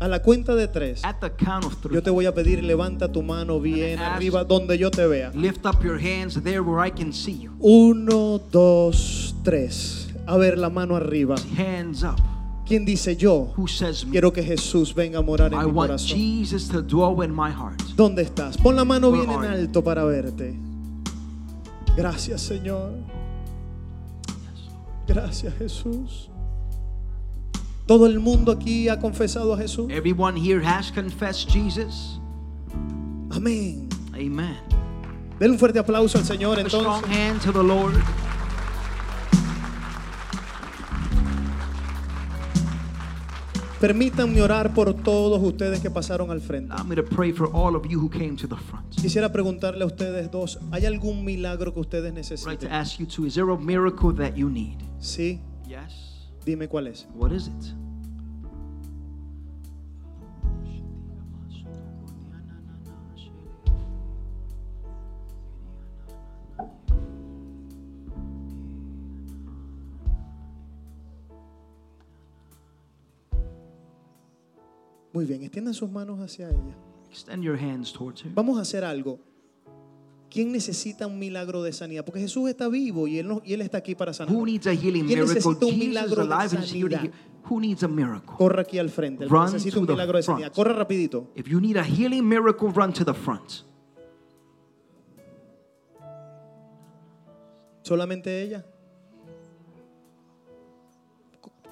A 0.00 0.08
la 0.08 0.18
cuenta 0.20 0.54
de 0.56 0.66
tres, 0.68 1.02
At 1.04 1.20
the 1.20 1.30
count 1.30 1.64
of 1.64 1.74
three, 1.80 1.94
yo 1.94 2.02
te 2.02 2.10
voy 2.10 2.26
a 2.26 2.32
pedir, 2.34 2.62
levanta 2.62 3.10
tu 3.12 3.22
mano 3.22 3.60
bien 3.60 3.98
ask- 4.00 4.16
arriba 4.16 4.44
donde 4.44 4.76
yo 4.76 4.90
te 4.90 5.06
vea. 5.06 5.30
lift 5.34 5.64
up 5.64 5.82
your 5.84 5.98
hands 5.98 6.34
there 6.42 6.62
where 6.62 6.84
I 6.84 6.90
can 6.90 7.12
see 7.12 7.32
you. 7.32 7.52
Uno, 7.60 8.38
dos, 8.50 9.34
tres. 9.44 10.08
A 10.26 10.36
ver 10.36 10.58
la 10.58 10.68
mano 10.70 10.96
arriba. 10.96 11.36
Hands 11.56 12.02
up. 12.02 12.18
¿Quién 12.66 12.84
dice 12.84 13.14
yo? 13.16 13.52
Who 13.56 13.68
says 13.68 14.04
me? 14.06 14.12
Quiero 14.12 14.32
que 14.32 14.42
Jesús 14.42 14.94
venga 14.94 15.18
a 15.18 15.22
morar 15.22 15.52
I 15.52 15.56
en 15.56 15.66
mi 15.66 15.72
want 15.72 15.90
corazón. 15.90 16.16
Jesus 16.16 16.68
to 16.68 16.80
dwell 16.80 17.22
in 17.22 17.34
my 17.34 17.50
heart. 17.50 17.80
¿Dónde 17.94 18.22
estás? 18.22 18.56
Pon 18.56 18.74
la 18.74 18.84
mano 18.84 19.10
Where 19.10 19.26
bien 19.26 19.30
en 19.38 19.44
are 19.44 19.56
you? 19.56 19.62
alto 19.66 19.84
para 19.84 20.04
verte. 20.04 20.54
Gracias, 21.96 22.40
Señor. 22.40 22.92
Gracias, 25.06 25.54
Jesús. 25.58 26.30
Todo 27.86 28.06
el 28.06 28.18
mundo 28.18 28.50
aquí 28.50 28.88
ha 28.88 28.98
confesado 28.98 29.52
a 29.52 29.58
Jesús. 29.58 29.90
Everyone 29.90 30.34
here 30.34 30.64
has 30.64 30.90
confessed 30.90 31.50
Jesus. 31.50 32.18
Amén. 33.30 33.88
Amen. 34.14 34.56
Denle 35.38 35.52
un 35.52 35.58
fuerte 35.58 35.78
aplauso 35.78 36.16
al 36.16 36.24
Señor 36.24 36.58
A 36.58 36.64
strong 36.68 37.04
entonces. 37.04 37.44
Permítanme 43.84 44.40
orar 44.40 44.72
por 44.72 44.94
todos 44.94 45.42
ustedes 45.42 45.78
que 45.80 45.90
pasaron 45.90 46.30
al 46.30 46.40
frente. 46.40 46.72
Allow 46.72 46.86
me 46.86 46.96
to 46.96 47.04
pray 47.04 47.32
for 47.32 47.50
all 47.52 47.76
of 47.76 47.84
you 47.86 48.00
who 48.00 48.08
came 48.08 48.34
to 48.34 48.48
the 48.48 48.56
front. 48.56 48.88
Quisiera 48.98 49.30
preguntarle 49.30 49.84
a 49.84 49.86
ustedes 49.86 50.30
dos, 50.30 50.58
¿hay 50.72 50.86
algún 50.86 51.22
milagro 51.22 51.74
que 51.74 51.80
ustedes 51.80 52.06
I'd 52.10 52.14
like 52.14 52.26
to 52.60 52.68
necesiten? 52.68 52.72
ask 52.72 52.98
you 52.98 53.04
too, 53.06 53.26
is 53.26 53.34
there 53.34 53.50
a 53.50 53.58
miracle 53.58 54.14
that 54.14 54.36
you 54.36 54.48
need? 54.48 54.78
Sí, 55.00 55.42
Yes. 55.68 56.30
dime 56.46 56.66
cuál 56.66 56.86
es. 56.86 57.06
What 57.14 57.32
is 57.32 57.48
it? 57.48 57.74
Muy 75.14 75.24
bien, 75.24 75.42
extiendan 75.44 75.72
sus 75.72 75.90
manos 75.90 76.18
hacia 76.18 76.50
ella. 76.50 76.76
Extend 77.08 77.42
your 77.44 77.56
hands 77.56 77.92
towards 77.92 78.22
her. 78.24 78.32
Vamos 78.34 78.58
a 78.58 78.62
hacer 78.62 78.84
algo. 78.84 79.18
¿Quién 80.28 80.50
necesita 80.50 81.06
un 81.06 81.16
milagro 81.20 81.62
de 81.62 81.72
sanidad? 81.72 82.04
Porque 82.04 82.18
Jesús 82.20 82.50
está 82.50 82.66
vivo 82.68 83.06
y 83.06 83.18
Él, 83.20 83.28
no- 83.28 83.40
y 83.44 83.52
él 83.52 83.60
está 83.60 83.78
aquí 83.78 83.94
para 83.94 84.12
sanar. 84.12 84.34
Who 84.34 84.44
needs 84.44 84.66
a 84.66 84.72
healing 84.74 85.06
¿Quién 85.06 85.20
miracle? 85.20 85.34
necesita 85.34 85.66
un 85.66 85.78
milagro 85.78 86.26
de 86.26 86.48
sanidad? 86.48 87.10
Who 87.48 87.60
needs 87.60 87.82
a 87.84 87.88
miracle? 87.88 88.32
Corre 88.36 88.60
aquí 88.62 88.78
al 88.78 88.90
frente. 88.90 89.22
El 89.24 89.28
que 89.30 89.34
Run 89.36 89.44
necesita 89.44 89.74
to 89.76 89.80
un 89.82 89.86
the 89.86 89.92
milagro 89.92 90.16
de 90.18 90.22
front. 90.24 90.40
sanidad. 90.40 90.52
Corre 90.56 90.72
rapidito. 90.72 91.30
If 91.36 91.46
you 91.46 91.60
need 91.60 91.76
a 91.76 91.84
healing 91.84 92.26
miracle, 92.28 92.70
run 92.74 92.92
to 92.92 93.04
the 93.04 93.14
front. 93.14 93.62
Solamente 97.82 98.42
ella. 98.42 98.64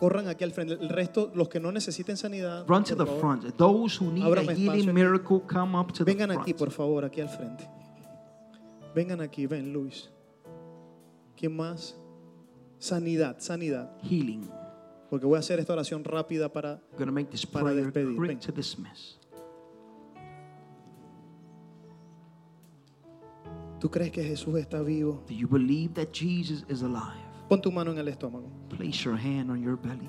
Corran 0.03 0.27
aquí 0.27 0.43
al 0.43 0.51
frente. 0.51 0.75
El 0.75 0.89
resto, 0.89 1.31
los 1.33 1.49
que 1.49 1.61
no 1.61 1.71
necesiten 1.71 2.17
sanidad. 2.17 2.67
Run 2.67 2.83
to 2.83 2.97
the 2.97 3.07
front. 3.07 3.45
Those 3.57 4.03
who 4.03 4.11
need 4.11 4.37
a 4.37 4.53
healing 4.53 4.93
miracle, 4.93 5.41
come 5.47 5.79
up 5.79 5.93
to 5.93 6.05
the 6.05 6.13
Vengan 6.13 6.33
aquí, 6.33 6.55
por 6.55 6.73
favor, 6.73 7.05
aquí 7.05 7.21
al 7.21 7.29
frente. 7.29 7.71
Vengan 8.97 9.21
aquí, 9.21 9.47
ven, 9.47 9.73
Luis. 9.73 10.11
¿Quién 11.37 11.55
más? 11.55 11.95
Sanidad, 12.81 13.37
sanidad. 13.39 13.93
Healing. 14.03 14.51
Porque 15.09 15.25
voy 15.25 15.37
a 15.37 15.39
hacer 15.39 15.61
esta 15.61 15.73
oración 15.73 16.03
rápida 16.03 16.53
para 16.53 16.81
I'm 16.91 16.99
going 16.99 17.07
to 17.07 17.13
make 17.13 17.31
this 17.31 17.47
Para 17.47 17.67
prayer 17.67 17.85
despedir. 17.85 18.17
quick 18.17 18.29
Ven. 18.29 18.41
to 18.41 18.51
dismiss. 18.51 19.21
¿Tú 23.79 23.89
crees 23.89 24.11
que 24.11 24.25
Jesús 24.25 24.59
está 24.59 24.83
vivo? 24.83 25.23
Do 25.29 25.33
you 25.35 25.47
believe 25.47 25.95
that 25.95 26.09
Jesus 26.13 26.65
is 26.69 26.83
alive? 26.83 27.22
Pon 27.53 27.61
tu 27.61 27.71
mano 27.71 27.91
en 27.91 27.99
el 27.99 28.09
estómago. 28.09 28.51
Place 28.71 29.05
your 29.05 29.15
hand 29.15 29.51
on 29.51 29.61
your 29.63 29.77
belly. 29.77 30.09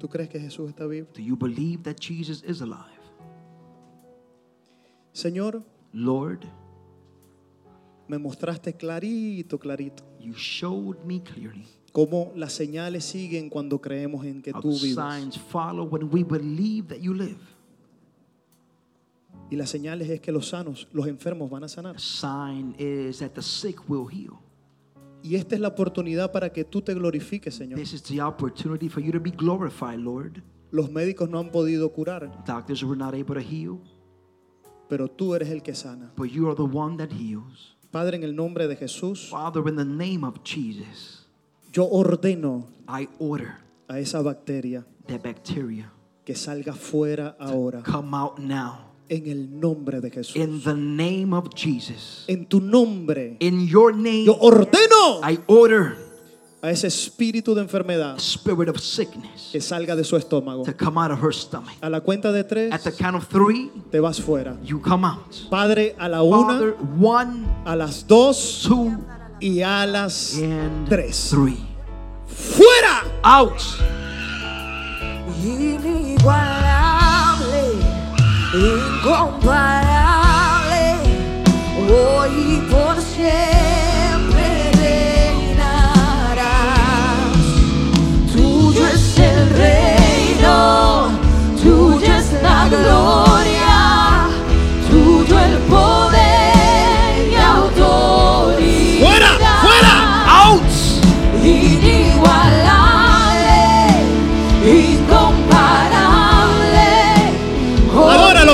¿Tú 0.00 0.08
crees 0.08 0.28
que 0.28 0.40
Jesús 0.40 0.68
está 0.68 0.84
vivo? 0.88 1.06
Do 1.14 1.22
you 1.22 1.36
believe 1.36 1.84
that 1.84 2.00
Jesus 2.00 2.42
is 2.42 2.60
alive? 2.60 2.98
Señor, 5.12 5.62
Lord, 5.92 6.44
me 8.08 8.18
mostraste 8.18 8.76
clarito, 8.76 9.60
clarito, 9.60 10.02
you 10.18 10.34
showed 10.34 11.04
me 11.04 11.20
clearly 11.22 11.68
cómo 11.92 12.32
las 12.34 12.52
señales 12.52 13.04
siguen 13.04 13.48
cuando 13.48 13.80
creemos 13.80 14.26
en 14.26 14.42
que 14.42 14.52
tú 14.52 14.72
vives. 14.72 14.96
signs 14.96 15.38
follow 15.38 15.84
when 15.84 16.10
we 16.10 16.24
believe 16.24 16.88
that 16.88 16.98
you 16.98 17.14
live. 17.14 17.38
Y 19.50 19.56
las 19.56 19.68
señales 19.70 20.08
es 20.08 20.20
que 20.20 20.30
los 20.32 20.48
sanos, 20.48 20.86
los 20.92 21.06
enfermos 21.06 21.50
van 21.50 21.64
a 21.64 21.68
sanar. 21.68 21.96
The 21.96 22.00
sign 22.00 22.74
is 22.78 23.18
that 23.18 23.30
the 23.32 23.42
sick 23.42 23.88
will 23.88 24.06
heal. 24.08 24.34
Y 25.22 25.34
esta 25.34 25.54
es 25.54 25.60
la 25.60 25.68
oportunidad 25.68 26.32
para 26.32 26.50
que 26.52 26.64
tú 26.64 26.80
te 26.80 26.94
glorifiques, 26.94 27.54
Señor. 27.54 27.78
This 27.78 27.92
is 27.92 28.02
the 28.04 28.22
opportunity 28.22 28.88
for 28.88 29.02
you 29.02 29.12
to 29.12 29.20
be 29.20 29.30
glorified, 29.30 29.98
Lord. 29.98 30.42
Los 30.70 30.90
médicos 30.90 31.28
no 31.28 31.38
han 31.40 31.50
podido 31.50 31.92
curar, 31.92 32.44
Doctors 32.46 32.82
were 32.84 32.96
not 32.96 33.12
able 33.12 33.34
to 33.34 33.40
heal, 33.40 33.80
pero 34.88 35.08
tú 35.08 35.34
eres 35.34 35.50
el 35.50 35.62
que 35.62 35.74
sana. 35.74 36.12
but 36.16 36.30
you 36.30 36.46
are 36.48 36.54
the 36.54 36.62
one 36.62 36.96
that 36.96 37.10
heals. 37.12 37.76
Padre, 37.90 38.16
en 38.16 38.22
el 38.22 38.36
nombre 38.36 38.68
de 38.68 38.76
Jesús, 38.76 39.28
Father, 39.30 39.66
in 39.68 39.74
the 39.74 39.84
name 39.84 40.24
of 40.24 40.44
Jesus, 40.44 41.26
yo 41.72 41.88
ordeno 41.90 42.68
I 42.88 43.08
order 43.18 43.58
a 43.88 43.98
esa 43.98 44.22
bacteria 44.22 44.86
that 45.08 45.22
bacteria 45.24 45.90
que 46.24 46.36
salga 46.36 46.72
fuera 46.72 47.36
ahora. 47.40 47.82
come 47.82 48.14
out 48.16 48.38
now. 48.38 48.89
En 49.10 49.26
el 49.26 49.58
nombre 49.60 50.00
de 50.00 50.08
Jesús. 50.10 50.36
In 50.36 50.62
the 50.62 50.72
name 50.74 51.34
of 51.36 51.48
Jesus. 51.54 52.24
En 52.28 52.46
tu 52.46 52.60
nombre, 52.60 53.36
In 53.40 53.66
your 53.66 53.92
name, 53.92 54.24
yo 54.24 54.36
ordeno 54.40 55.20
I 55.28 55.40
order 55.48 55.96
a 56.62 56.70
ese 56.70 56.86
espíritu 56.86 57.54
de 57.56 57.62
enfermedad 57.62 58.18
spirit 58.20 58.68
of 58.68 58.78
sickness 58.78 59.48
que 59.50 59.60
salga 59.60 59.96
de 59.96 60.04
su 60.04 60.16
estómago. 60.16 60.62
to 60.64 60.72
come 60.76 60.96
out 61.00 61.10
of 61.10 61.18
her 61.20 61.32
stomach. 61.34 61.74
A 61.80 61.90
la 61.90 62.00
cuenta 62.02 62.30
de 62.32 62.44
tres, 62.44 62.72
At 62.72 62.82
the 62.82 62.92
count 62.92 63.16
of 63.16 63.26
three, 63.28 63.70
te 63.90 63.98
vas 63.98 64.20
fuera. 64.20 64.56
you 64.62 64.80
come 64.80 65.04
out. 65.04 65.48
Padre, 65.50 65.96
a 65.98 66.08
la 66.08 66.18
Father, 66.22 66.76
una, 66.80 67.04
one, 67.04 67.46
a 67.64 67.74
las 67.74 68.06
dos 68.06 68.62
two, 68.68 68.96
y 69.40 69.60
a 69.62 69.86
las 69.86 70.38
and 70.40 70.88
tres. 70.88 71.30
three. 71.30 71.58
¡Fuera! 72.28 73.02
Out. 73.24 73.58
Incomparable, 78.52 80.96
hoy 81.88 82.60
por 82.68 83.00
siempre 83.00 84.72
reinarás. 84.72 86.40
Tuyo 88.32 88.88
es 88.88 89.18
el 89.18 89.50
reino, 89.50 91.10
tuya 91.62 92.18
es 92.18 92.32
la 92.42 92.68
gloria, 92.68 93.29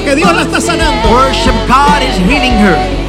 que 0.06 0.14
Dios 0.14 0.32
la 0.32 0.42
está 0.42 0.60
sanando. 0.60 1.10
Worship 1.10 1.52
God 1.66 2.00
is 2.00 2.16
healing 2.28 2.56
her. 2.62 3.05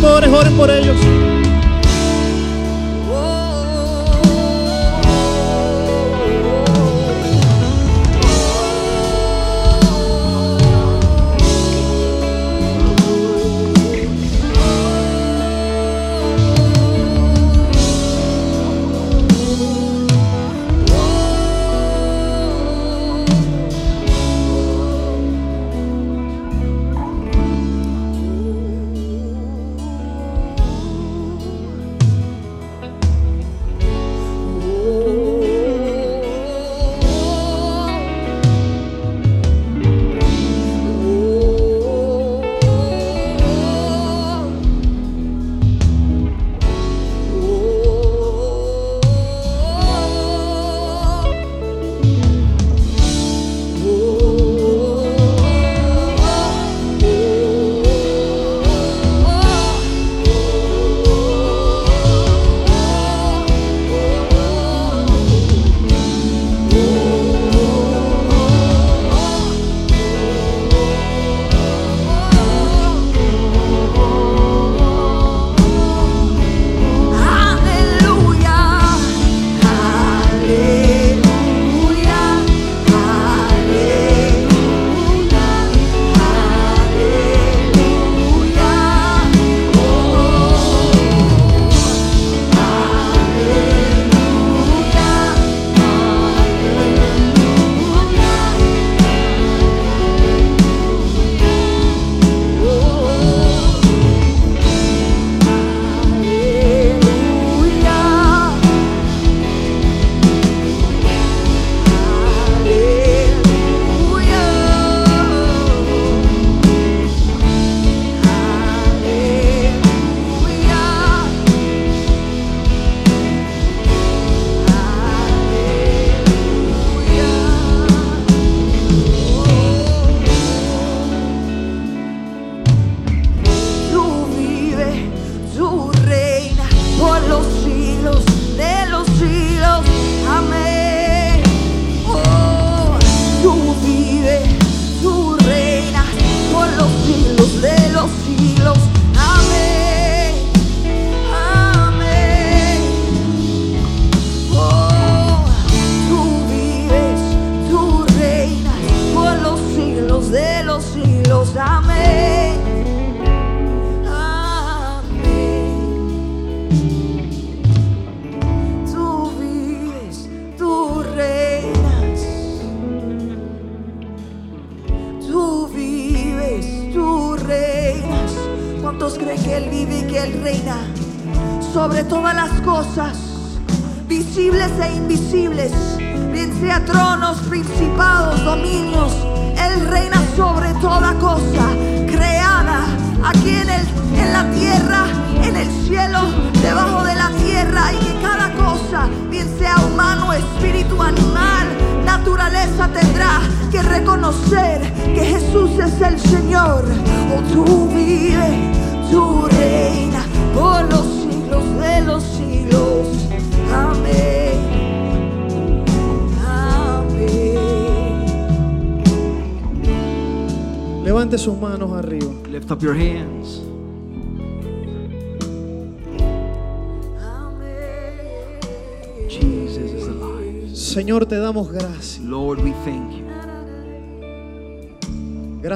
Pastores, 0.00 0.30
oren 0.32 0.56
por 0.56 0.70
ellos. 0.70 1.09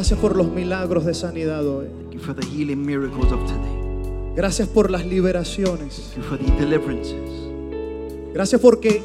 Gracias 0.04 0.20
por 0.20 0.36
los 0.36 0.48
milagros 0.48 1.06
de 1.06 1.14
sanidad 1.14 1.66
hoy. 1.66 1.86
Gracias 4.36 4.68
por 4.68 4.90
las 4.90 5.06
liberaciones. 5.06 6.12
Gracias 8.34 8.60
porque 8.60 9.02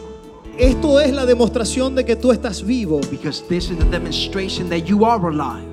esto 0.58 1.00
es 1.00 1.14
la 1.14 1.26
demostración 1.26 1.96
de 1.96 2.04
que 2.04 2.18
tú 2.18 2.34
estás 2.34 2.66
vivo. 2.66 3.00
Because 3.10 3.42
this 3.48 3.70
is 3.72 3.78
the 3.78 3.86
demonstration 3.86 4.68
that 4.68 4.80
you 4.80 5.06
are 5.06 5.26
alive. 5.26 5.66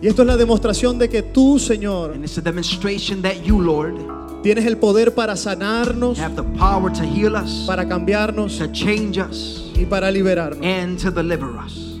Y 0.00 0.06
esto 0.06 0.22
es 0.22 0.28
la 0.28 0.36
demostración 0.36 1.00
de 1.00 1.08
que 1.08 1.22
tú, 1.24 1.58
Señor, 1.58 2.12
And 2.12 2.22
it's 2.22 2.38
a 2.38 2.42
demonstration 2.42 3.22
that 3.22 3.42
you, 3.42 3.60
Lord, 3.60 3.96
tienes 4.44 4.66
el 4.66 4.76
poder 4.76 5.16
para 5.16 5.34
sanarnos, 5.34 6.20
have 6.20 6.36
the 6.36 6.44
power 6.60 6.92
to 6.92 7.02
heal 7.02 7.34
us, 7.34 7.64
para 7.66 7.88
cambiarnos 7.88 8.56
to 8.58 8.70
change 8.70 9.18
us, 9.18 9.68
y 9.74 9.84
para 9.84 10.12
liberarnos. 10.12 10.64
And 10.64 10.96
to 11.00 11.10
deliver 11.10 11.58
us. 11.58 11.91